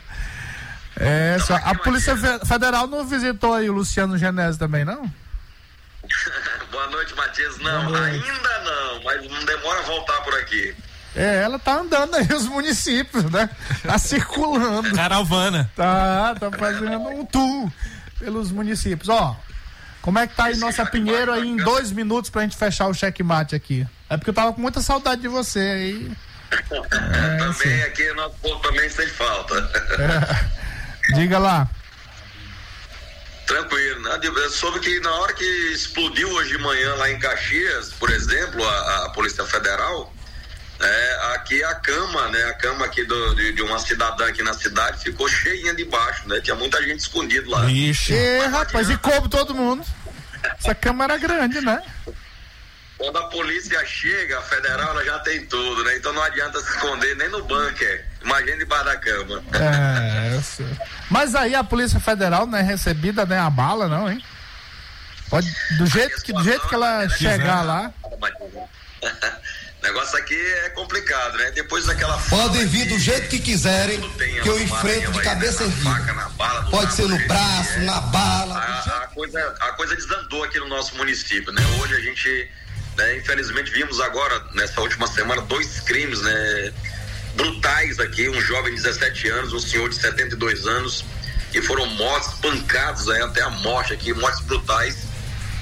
É, 0.94 1.38
só, 1.40 1.56
a 1.56 1.74
Polícia 1.74 2.14
Fe- 2.14 2.46
Federal 2.46 2.86
não 2.86 3.04
visitou 3.04 3.54
aí 3.54 3.68
o 3.68 3.72
Luciano 3.72 4.18
Genésio 4.18 4.58
também, 4.58 4.84
não? 4.84 5.10
Boa 6.70 6.86
noite, 6.88 7.14
Matias. 7.16 7.58
Não, 7.58 7.84
noite. 7.90 8.22
ainda 8.22 8.58
não, 8.62 9.02
mas 9.02 9.22
não 9.28 9.42
demora 9.44 9.80
a 9.80 9.82
voltar 9.84 10.20
por 10.20 10.34
aqui. 10.34 10.76
É, 11.16 11.42
ela 11.42 11.58
tá 11.58 11.80
andando 11.80 12.14
aí 12.14 12.28
os 12.36 12.46
municípios, 12.46 13.24
né? 13.24 13.48
Tá 13.82 13.98
circulando. 13.98 14.94
Caravana. 14.94 15.68
Tá, 15.74 16.34
tá 16.38 16.50
fazendo 16.52 16.98
um 17.08 17.24
tour 17.24 17.72
pelos 18.22 18.52
municípios. 18.52 19.08
Ó, 19.08 19.36
como 20.00 20.18
é 20.18 20.26
que 20.26 20.34
tá 20.36 20.44
aí 20.44 20.56
nossa 20.56 20.86
Pinheiro 20.86 21.32
aí 21.32 21.48
em 21.48 21.56
dois 21.56 21.90
minutos 21.90 22.30
pra 22.30 22.42
gente 22.42 22.56
fechar 22.56 22.86
o 22.86 22.94
checkmate 22.94 23.56
aqui? 23.56 23.86
É 24.08 24.16
porque 24.16 24.30
eu 24.30 24.34
tava 24.34 24.52
com 24.52 24.60
muita 24.60 24.80
saudade 24.80 25.22
de 25.22 25.28
você 25.28 25.58
aí. 25.58 26.12
também 26.68 27.82
aqui, 27.82 28.12
nosso 28.12 28.36
povo 28.36 28.60
também 28.60 28.88
sente 28.88 29.10
falta. 29.10 29.54
É. 29.98 31.14
Diga 31.16 31.38
lá. 31.38 31.68
Tranquilo, 33.46 34.02
né? 34.02 34.20
Eu 34.22 34.50
soube 34.50 34.78
que 34.78 35.00
na 35.00 35.10
hora 35.14 35.32
que 35.32 35.44
explodiu 35.72 36.30
hoje 36.30 36.56
de 36.56 36.62
manhã 36.62 36.94
lá 36.94 37.10
em 37.10 37.18
Caxias, 37.18 37.92
por 37.94 38.10
exemplo, 38.10 38.64
a, 38.64 39.06
a 39.06 39.10
Polícia 39.10 39.44
Federal, 39.44 40.12
é, 40.82 41.34
aqui 41.34 41.62
a 41.64 41.74
cama, 41.76 42.28
né? 42.28 42.42
A 42.44 42.54
cama 42.54 42.84
aqui 42.86 43.04
do- 43.04 43.34
de, 43.34 43.52
de 43.52 43.62
uma 43.62 43.78
cidadã 43.78 44.26
aqui 44.28 44.42
na 44.42 44.54
cidade 44.54 45.02
ficou 45.02 45.28
cheinha 45.28 45.74
de 45.74 45.84
baixo, 45.84 46.28
né? 46.28 46.40
Tinha 46.40 46.56
muita 46.56 46.82
gente 46.82 47.00
escondida 47.00 47.48
lá. 47.50 47.70
Ixi. 47.70 48.12
E, 48.12 48.38
rapaz, 48.46 48.90
e 48.90 48.96
coube 48.96 49.28
todo 49.28 49.54
mundo. 49.54 49.84
Essa 50.58 50.74
câmera 50.74 51.14
é 51.14 51.18
grande, 51.18 51.60
né? 51.60 51.80
Quando 52.98 53.16
a 53.18 53.26
polícia 53.28 53.84
chega, 53.84 54.38
a 54.38 54.42
federal, 54.42 54.90
ela 54.90 55.04
já 55.04 55.18
tem 55.20 55.44
tudo, 55.46 55.82
né? 55.82 55.96
Então 55.96 56.12
não 56.12 56.22
adianta 56.22 56.60
se 56.60 56.70
esconder 56.70 57.16
nem 57.16 57.28
no 57.30 57.42
bunker. 57.44 58.06
Imagina 58.22 58.58
debaixo 58.58 58.84
da 58.84 58.96
cama. 58.96 59.42
É, 59.54 60.34
eu 60.36 60.42
sei. 60.42 60.66
Mas 61.10 61.34
aí 61.34 61.52
a 61.54 61.64
Polícia 61.64 61.98
Federal 61.98 62.46
não 62.46 62.56
é 62.58 62.62
recebida 62.62 63.26
nem 63.26 63.38
a 63.38 63.50
bala, 63.50 63.88
não, 63.88 64.08
hein? 64.10 64.22
Pode, 65.28 65.52
do 65.78 65.86
jeito 65.86 66.22
que, 66.22 66.32
do 66.32 66.44
jeito 66.44 66.68
que 66.68 66.74
ela 66.74 67.08
chegar 67.08 67.62
lá. 67.62 67.92
O 69.82 69.84
negócio 69.84 70.16
aqui 70.16 70.40
é 70.40 70.68
complicado, 70.70 71.36
né? 71.38 71.50
Depois 71.50 71.84
daquela 71.86 72.16
Podem 72.30 72.64
vir 72.66 72.86
do 72.86 72.96
jeito 73.00 73.28
que 73.28 73.40
quiserem, 73.40 74.00
que 74.00 74.48
eu 74.48 74.62
enfrento 74.62 75.10
de 75.10 75.20
cabeça 75.22 75.64
erguida. 75.64 76.30
Pode 76.70 76.94
ser 76.94 77.08
no 77.08 77.18
braço, 77.26 77.80
na 77.80 78.00
bala. 78.00 78.58
A, 78.58 79.02
a 79.02 79.06
coisa, 79.08 79.56
a 79.58 79.72
coisa 79.72 79.96
desandou 79.96 80.44
aqui 80.44 80.60
no 80.60 80.68
nosso 80.68 80.96
município, 80.96 81.52
né? 81.52 81.60
Hoje 81.80 81.96
a 81.96 82.00
gente, 82.00 82.50
né, 82.96 83.16
infelizmente, 83.16 83.72
vimos 83.72 84.00
agora, 84.00 84.44
nessa 84.54 84.80
última 84.80 85.08
semana, 85.08 85.42
dois 85.42 85.80
crimes, 85.80 86.22
né? 86.22 86.72
Brutais 87.34 87.98
aqui, 87.98 88.28
um 88.28 88.40
jovem 88.40 88.76
de 88.76 88.82
17 88.82 89.28
anos, 89.30 89.52
um 89.52 89.58
senhor 89.58 89.88
de 89.88 89.96
72 89.96 90.64
anos, 90.64 91.04
que 91.50 91.60
foram 91.60 91.86
mortos, 91.86 92.34
pancados 92.34 93.08
aí, 93.08 93.20
até 93.20 93.42
a 93.42 93.50
morte 93.50 93.92
aqui, 93.92 94.14
mortes 94.14 94.42
brutais, 94.42 95.08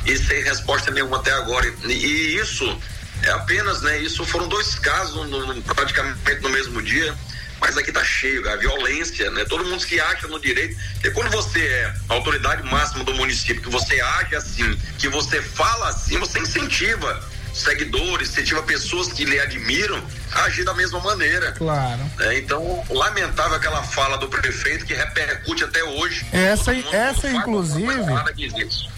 e 0.04 0.14
sem 0.18 0.42
resposta 0.42 0.90
nenhuma 0.90 1.16
até 1.16 1.32
agora. 1.32 1.66
E, 1.86 1.92
e 1.92 2.36
isso 2.36 2.78
é 3.22 3.30
apenas, 3.30 3.82
né? 3.82 3.98
Isso 3.98 4.24
foram 4.24 4.48
dois 4.48 4.78
casos 4.78 5.14
no- 5.28 5.54
no- 5.54 5.62
praticamente 5.62 6.40
no 6.40 6.48
mesmo 6.50 6.80
dia, 6.82 7.14
mas 7.60 7.76
aqui 7.76 7.92
tá 7.92 8.02
cheio, 8.04 8.48
a 8.50 8.56
violência, 8.56 9.30
né? 9.30 9.44
Todo 9.44 9.64
mundo 9.64 9.80
se 9.80 10.00
acha 10.00 10.26
no 10.28 10.40
direito. 10.40 10.76
E 11.04 11.10
quando 11.10 11.30
você 11.30 11.60
é 11.60 11.94
a 12.08 12.14
autoridade 12.14 12.62
máxima 12.62 13.04
do 13.04 13.14
município, 13.14 13.62
que 13.62 13.68
você 13.70 14.00
age 14.00 14.34
assim, 14.36 14.76
que 14.98 15.08
você 15.08 15.42
fala 15.42 15.88
assim, 15.88 16.18
você 16.18 16.38
incentiva 16.40 17.22
seguidores, 17.61 18.30
incentiva 18.30 18.62
pessoas 18.62 19.12
que 19.12 19.24
lhe 19.24 19.38
admiram 19.40 20.02
agir 20.44 20.64
da 20.64 20.74
mesma 20.74 21.00
maneira. 21.00 21.52
Claro. 21.52 22.00
É, 22.20 22.38
então, 22.38 22.84
lamentável 22.90 23.56
aquela 23.56 23.82
fala 23.82 24.16
do 24.18 24.28
prefeito 24.28 24.84
que 24.84 24.94
repercute 24.94 25.64
até 25.64 25.82
hoje. 25.84 26.24
Essa, 26.32 26.74
essa 26.74 27.30
inclusive, 27.30 27.86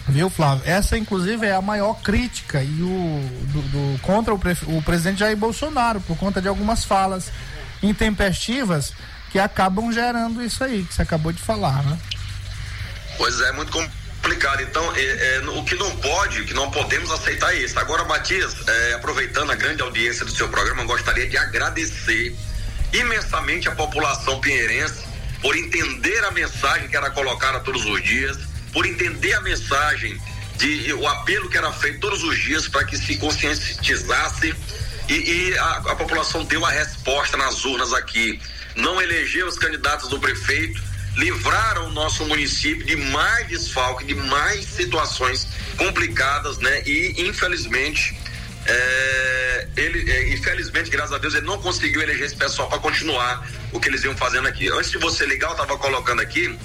viu, 0.08 0.28
Flávio? 0.30 0.62
Essa 0.66 0.96
inclusive 0.96 1.46
é 1.46 1.52
a 1.54 1.62
maior 1.62 1.94
crítica 2.02 2.62
e 2.62 2.82
o 2.82 3.30
do, 3.52 3.62
do- 3.62 3.98
contra 4.02 4.32
o, 4.34 4.38
prefe- 4.38 4.66
o 4.68 4.82
presidente 4.82 5.20
Jair 5.20 5.36
Bolsonaro 5.36 6.00
por 6.00 6.16
conta 6.16 6.40
de 6.40 6.48
algumas 6.48 6.84
falas 6.84 7.30
intempestivas 7.82 8.92
que 9.30 9.38
acabam 9.38 9.90
gerando 9.92 10.42
isso 10.42 10.62
aí 10.62 10.84
que 10.84 10.94
você 10.94 11.02
acabou 11.02 11.32
de 11.32 11.40
falar, 11.40 11.82
né? 11.84 11.98
Pois 13.16 13.40
é, 13.40 13.52
muito 13.52 13.70
complicado. 13.72 14.01
Então, 14.72 14.96
é, 14.96 15.36
é, 15.36 15.40
o 15.40 15.62
que 15.64 15.74
não 15.74 15.94
pode, 15.96 16.40
o 16.40 16.46
que 16.46 16.54
não 16.54 16.70
podemos 16.70 17.10
aceitar 17.10 17.54
é 17.54 17.58
isso. 17.58 17.78
Agora, 17.78 18.04
Matias, 18.04 18.56
é, 18.66 18.94
aproveitando 18.94 19.50
a 19.50 19.54
grande 19.54 19.82
audiência 19.82 20.24
do 20.24 20.30
seu 20.30 20.48
programa, 20.48 20.84
gostaria 20.84 21.28
de 21.28 21.36
agradecer 21.36 22.34
imensamente 22.92 23.68
a 23.68 23.72
população 23.72 24.40
pinheirense 24.40 25.04
por 25.42 25.54
entender 25.54 26.24
a 26.24 26.30
mensagem 26.30 26.88
que 26.88 26.96
era 26.96 27.10
colocada 27.10 27.60
todos 27.60 27.84
os 27.84 28.02
dias, 28.02 28.38
por 28.72 28.86
entender 28.86 29.34
a 29.34 29.42
mensagem 29.42 30.18
de 30.56 30.92
o 30.94 31.06
apelo 31.06 31.50
que 31.50 31.58
era 31.58 31.70
feito 31.72 32.00
todos 32.00 32.22
os 32.22 32.38
dias 32.38 32.68
para 32.68 32.84
que 32.84 32.96
se 32.96 33.16
conscientizasse 33.16 34.54
e, 35.08 35.14
e 35.14 35.58
a, 35.58 35.76
a 35.76 35.96
população 35.96 36.44
deu 36.44 36.64
a 36.64 36.70
resposta 36.70 37.36
nas 37.36 37.64
urnas 37.64 37.92
aqui. 37.92 38.40
Não 38.74 39.02
elegeu 39.02 39.46
os 39.46 39.58
candidatos 39.58 40.08
do 40.08 40.18
prefeito, 40.18 40.82
livraram 41.16 41.88
o 41.88 41.90
nosso 41.90 42.24
município 42.24 42.84
de 42.86 42.96
mais 42.96 43.46
desfalque, 43.48 44.04
de 44.04 44.14
mais 44.14 44.64
situações 44.64 45.46
complicadas, 45.76 46.58
né? 46.58 46.82
E 46.86 47.28
infelizmente, 47.28 48.16
é, 48.64 49.68
ele, 49.76 50.10
é, 50.10 50.32
infelizmente, 50.32 50.90
graças 50.90 51.12
a 51.12 51.18
Deus, 51.18 51.34
ele 51.34 51.46
não 51.46 51.60
conseguiu 51.60 52.00
eleger 52.00 52.26
esse 52.26 52.36
pessoal 52.36 52.68
para 52.68 52.78
continuar 52.78 53.46
o 53.72 53.80
que 53.80 53.88
eles 53.88 54.04
iam 54.04 54.16
fazendo 54.16 54.48
aqui. 54.48 54.68
Antes 54.68 54.90
de 54.90 54.98
você 54.98 55.26
ligar, 55.26 55.48
eu 55.48 55.52
estava 55.52 55.76
colocando 55.76 56.20
aqui 56.20 56.56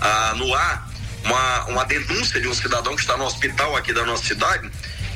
ah, 0.00 0.34
no 0.36 0.54
ar 0.54 0.88
uma, 1.24 1.64
uma 1.66 1.84
denúncia 1.84 2.40
de 2.40 2.48
um 2.48 2.54
cidadão 2.54 2.94
que 2.94 3.02
está 3.02 3.16
no 3.16 3.24
hospital 3.24 3.76
aqui 3.76 3.92
da 3.92 4.04
nossa 4.04 4.24
cidade, 4.24 4.70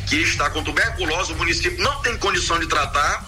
que 0.07 0.17
está 0.17 0.51
com 0.51 0.63
tuberculose, 0.63 1.33
o 1.33 1.37
município 1.37 1.83
não 1.83 2.03
tem 2.03 2.17
condição 2.19 2.59
de 2.59 2.67
tratar 2.67 3.25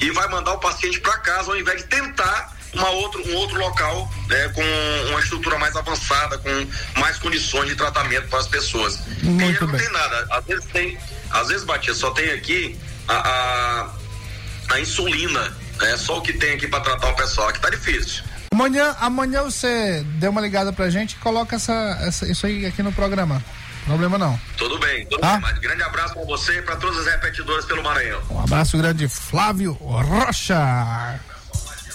e 0.00 0.10
vai 0.10 0.28
mandar 0.28 0.52
o 0.52 0.58
paciente 0.58 1.00
para 1.00 1.18
casa 1.18 1.50
ao 1.50 1.56
invés 1.56 1.82
de 1.82 1.88
tentar 1.88 2.53
uma 2.74 2.90
outro, 2.90 3.22
um 3.28 3.34
outro 3.36 3.58
local 3.58 4.10
né, 4.28 4.48
com 4.50 4.62
uma 5.10 5.20
estrutura 5.20 5.58
mais 5.58 5.74
avançada, 5.76 6.38
com 6.38 6.66
mais 7.00 7.18
condições 7.18 7.68
de 7.68 7.76
tratamento 7.76 8.28
para 8.28 8.38
as 8.40 8.46
pessoas. 8.48 9.00
Muito 9.22 9.64
e 9.64 9.66
não 9.66 9.78
tem 9.78 9.92
nada. 9.92 10.26
Às 10.30 10.44
vezes 10.44 10.64
tem, 10.66 10.98
às 11.30 11.48
vezes, 11.48 11.64
Batia, 11.64 11.94
só 11.94 12.10
tem 12.10 12.30
aqui 12.32 12.78
a, 13.08 13.14
a, 13.14 14.74
a 14.74 14.80
insulina. 14.80 15.52
É 15.82 15.96
só 15.96 16.18
o 16.18 16.22
que 16.22 16.32
tem 16.32 16.54
aqui 16.54 16.68
para 16.68 16.80
tratar 16.80 17.08
o 17.08 17.14
pessoal, 17.16 17.52
que 17.52 17.60
tá 17.60 17.68
difícil. 17.70 18.22
Amanhã, 18.52 18.94
amanhã 19.00 19.42
você 19.42 20.04
dê 20.18 20.28
uma 20.28 20.40
ligada 20.40 20.72
pra 20.72 20.88
gente 20.88 21.12
e 21.14 21.16
coloca 21.16 21.56
essa, 21.56 21.72
essa- 22.02 22.26
isso 22.30 22.46
aí 22.46 22.64
aqui 22.64 22.82
no 22.82 22.92
programa. 22.92 23.42
Problema 23.84 24.16
não. 24.16 24.40
Tudo 24.56 24.78
bem, 24.78 25.04
tudo 25.06 25.20
Tá. 25.20 25.36
bem. 25.38 25.60
Grande 25.60 25.82
abraço 25.82 26.14
para 26.14 26.24
você 26.24 26.58
e 26.58 26.62
para 26.62 26.76
todas 26.76 27.00
as 27.00 27.06
repetidoras 27.06 27.64
pelo 27.66 27.82
Maranhão. 27.82 28.22
Um 28.30 28.40
abraço 28.40 28.78
grande, 28.78 29.08
Flávio 29.08 29.72
Rocha. 29.72 31.20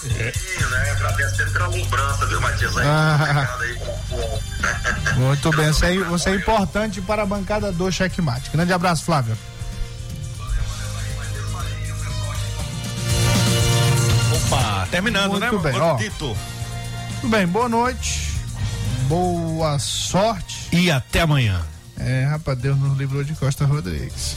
Sim, 0.00 0.08
né? 0.70 0.90
Agradecendo 0.92 1.50
pela 1.52 1.66
lembrança, 1.68 2.26
viu, 2.26 2.40
Matias? 2.40 2.76
Aí, 2.78 2.86
Ah. 2.86 3.48
aí. 3.60 5.14
Muito 5.16 5.50
bem, 5.52 5.66
você 5.72 5.86
é, 5.86 5.98
você 6.04 6.30
é 6.30 6.34
importante 6.36 7.00
para 7.02 7.22
a 7.22 7.26
bancada 7.26 7.70
do 7.70 7.90
Checkmate. 7.92 8.50
Grande 8.50 8.72
abraço, 8.72 9.04
Flávio. 9.04 9.36
Opa, 14.46 14.86
terminando, 14.90 15.32
Muito 15.32 15.56
né? 15.58 15.62
bem, 15.72 15.80
ó. 15.80 15.90
Gordito? 15.90 16.36
Tudo 17.20 17.30
bem, 17.30 17.46
boa 17.46 17.68
noite. 17.68 18.30
Boa 19.08 19.78
sorte. 19.78 20.68
E 20.72 20.90
até 20.90 21.20
amanhã. 21.22 21.60
É, 21.98 22.24
rapaz, 22.24 22.56
Deus 22.58 22.78
nos 22.78 22.96
livrou 22.96 23.22
de 23.24 23.34
Costa 23.34 23.66
Rodrigues. 23.66 24.36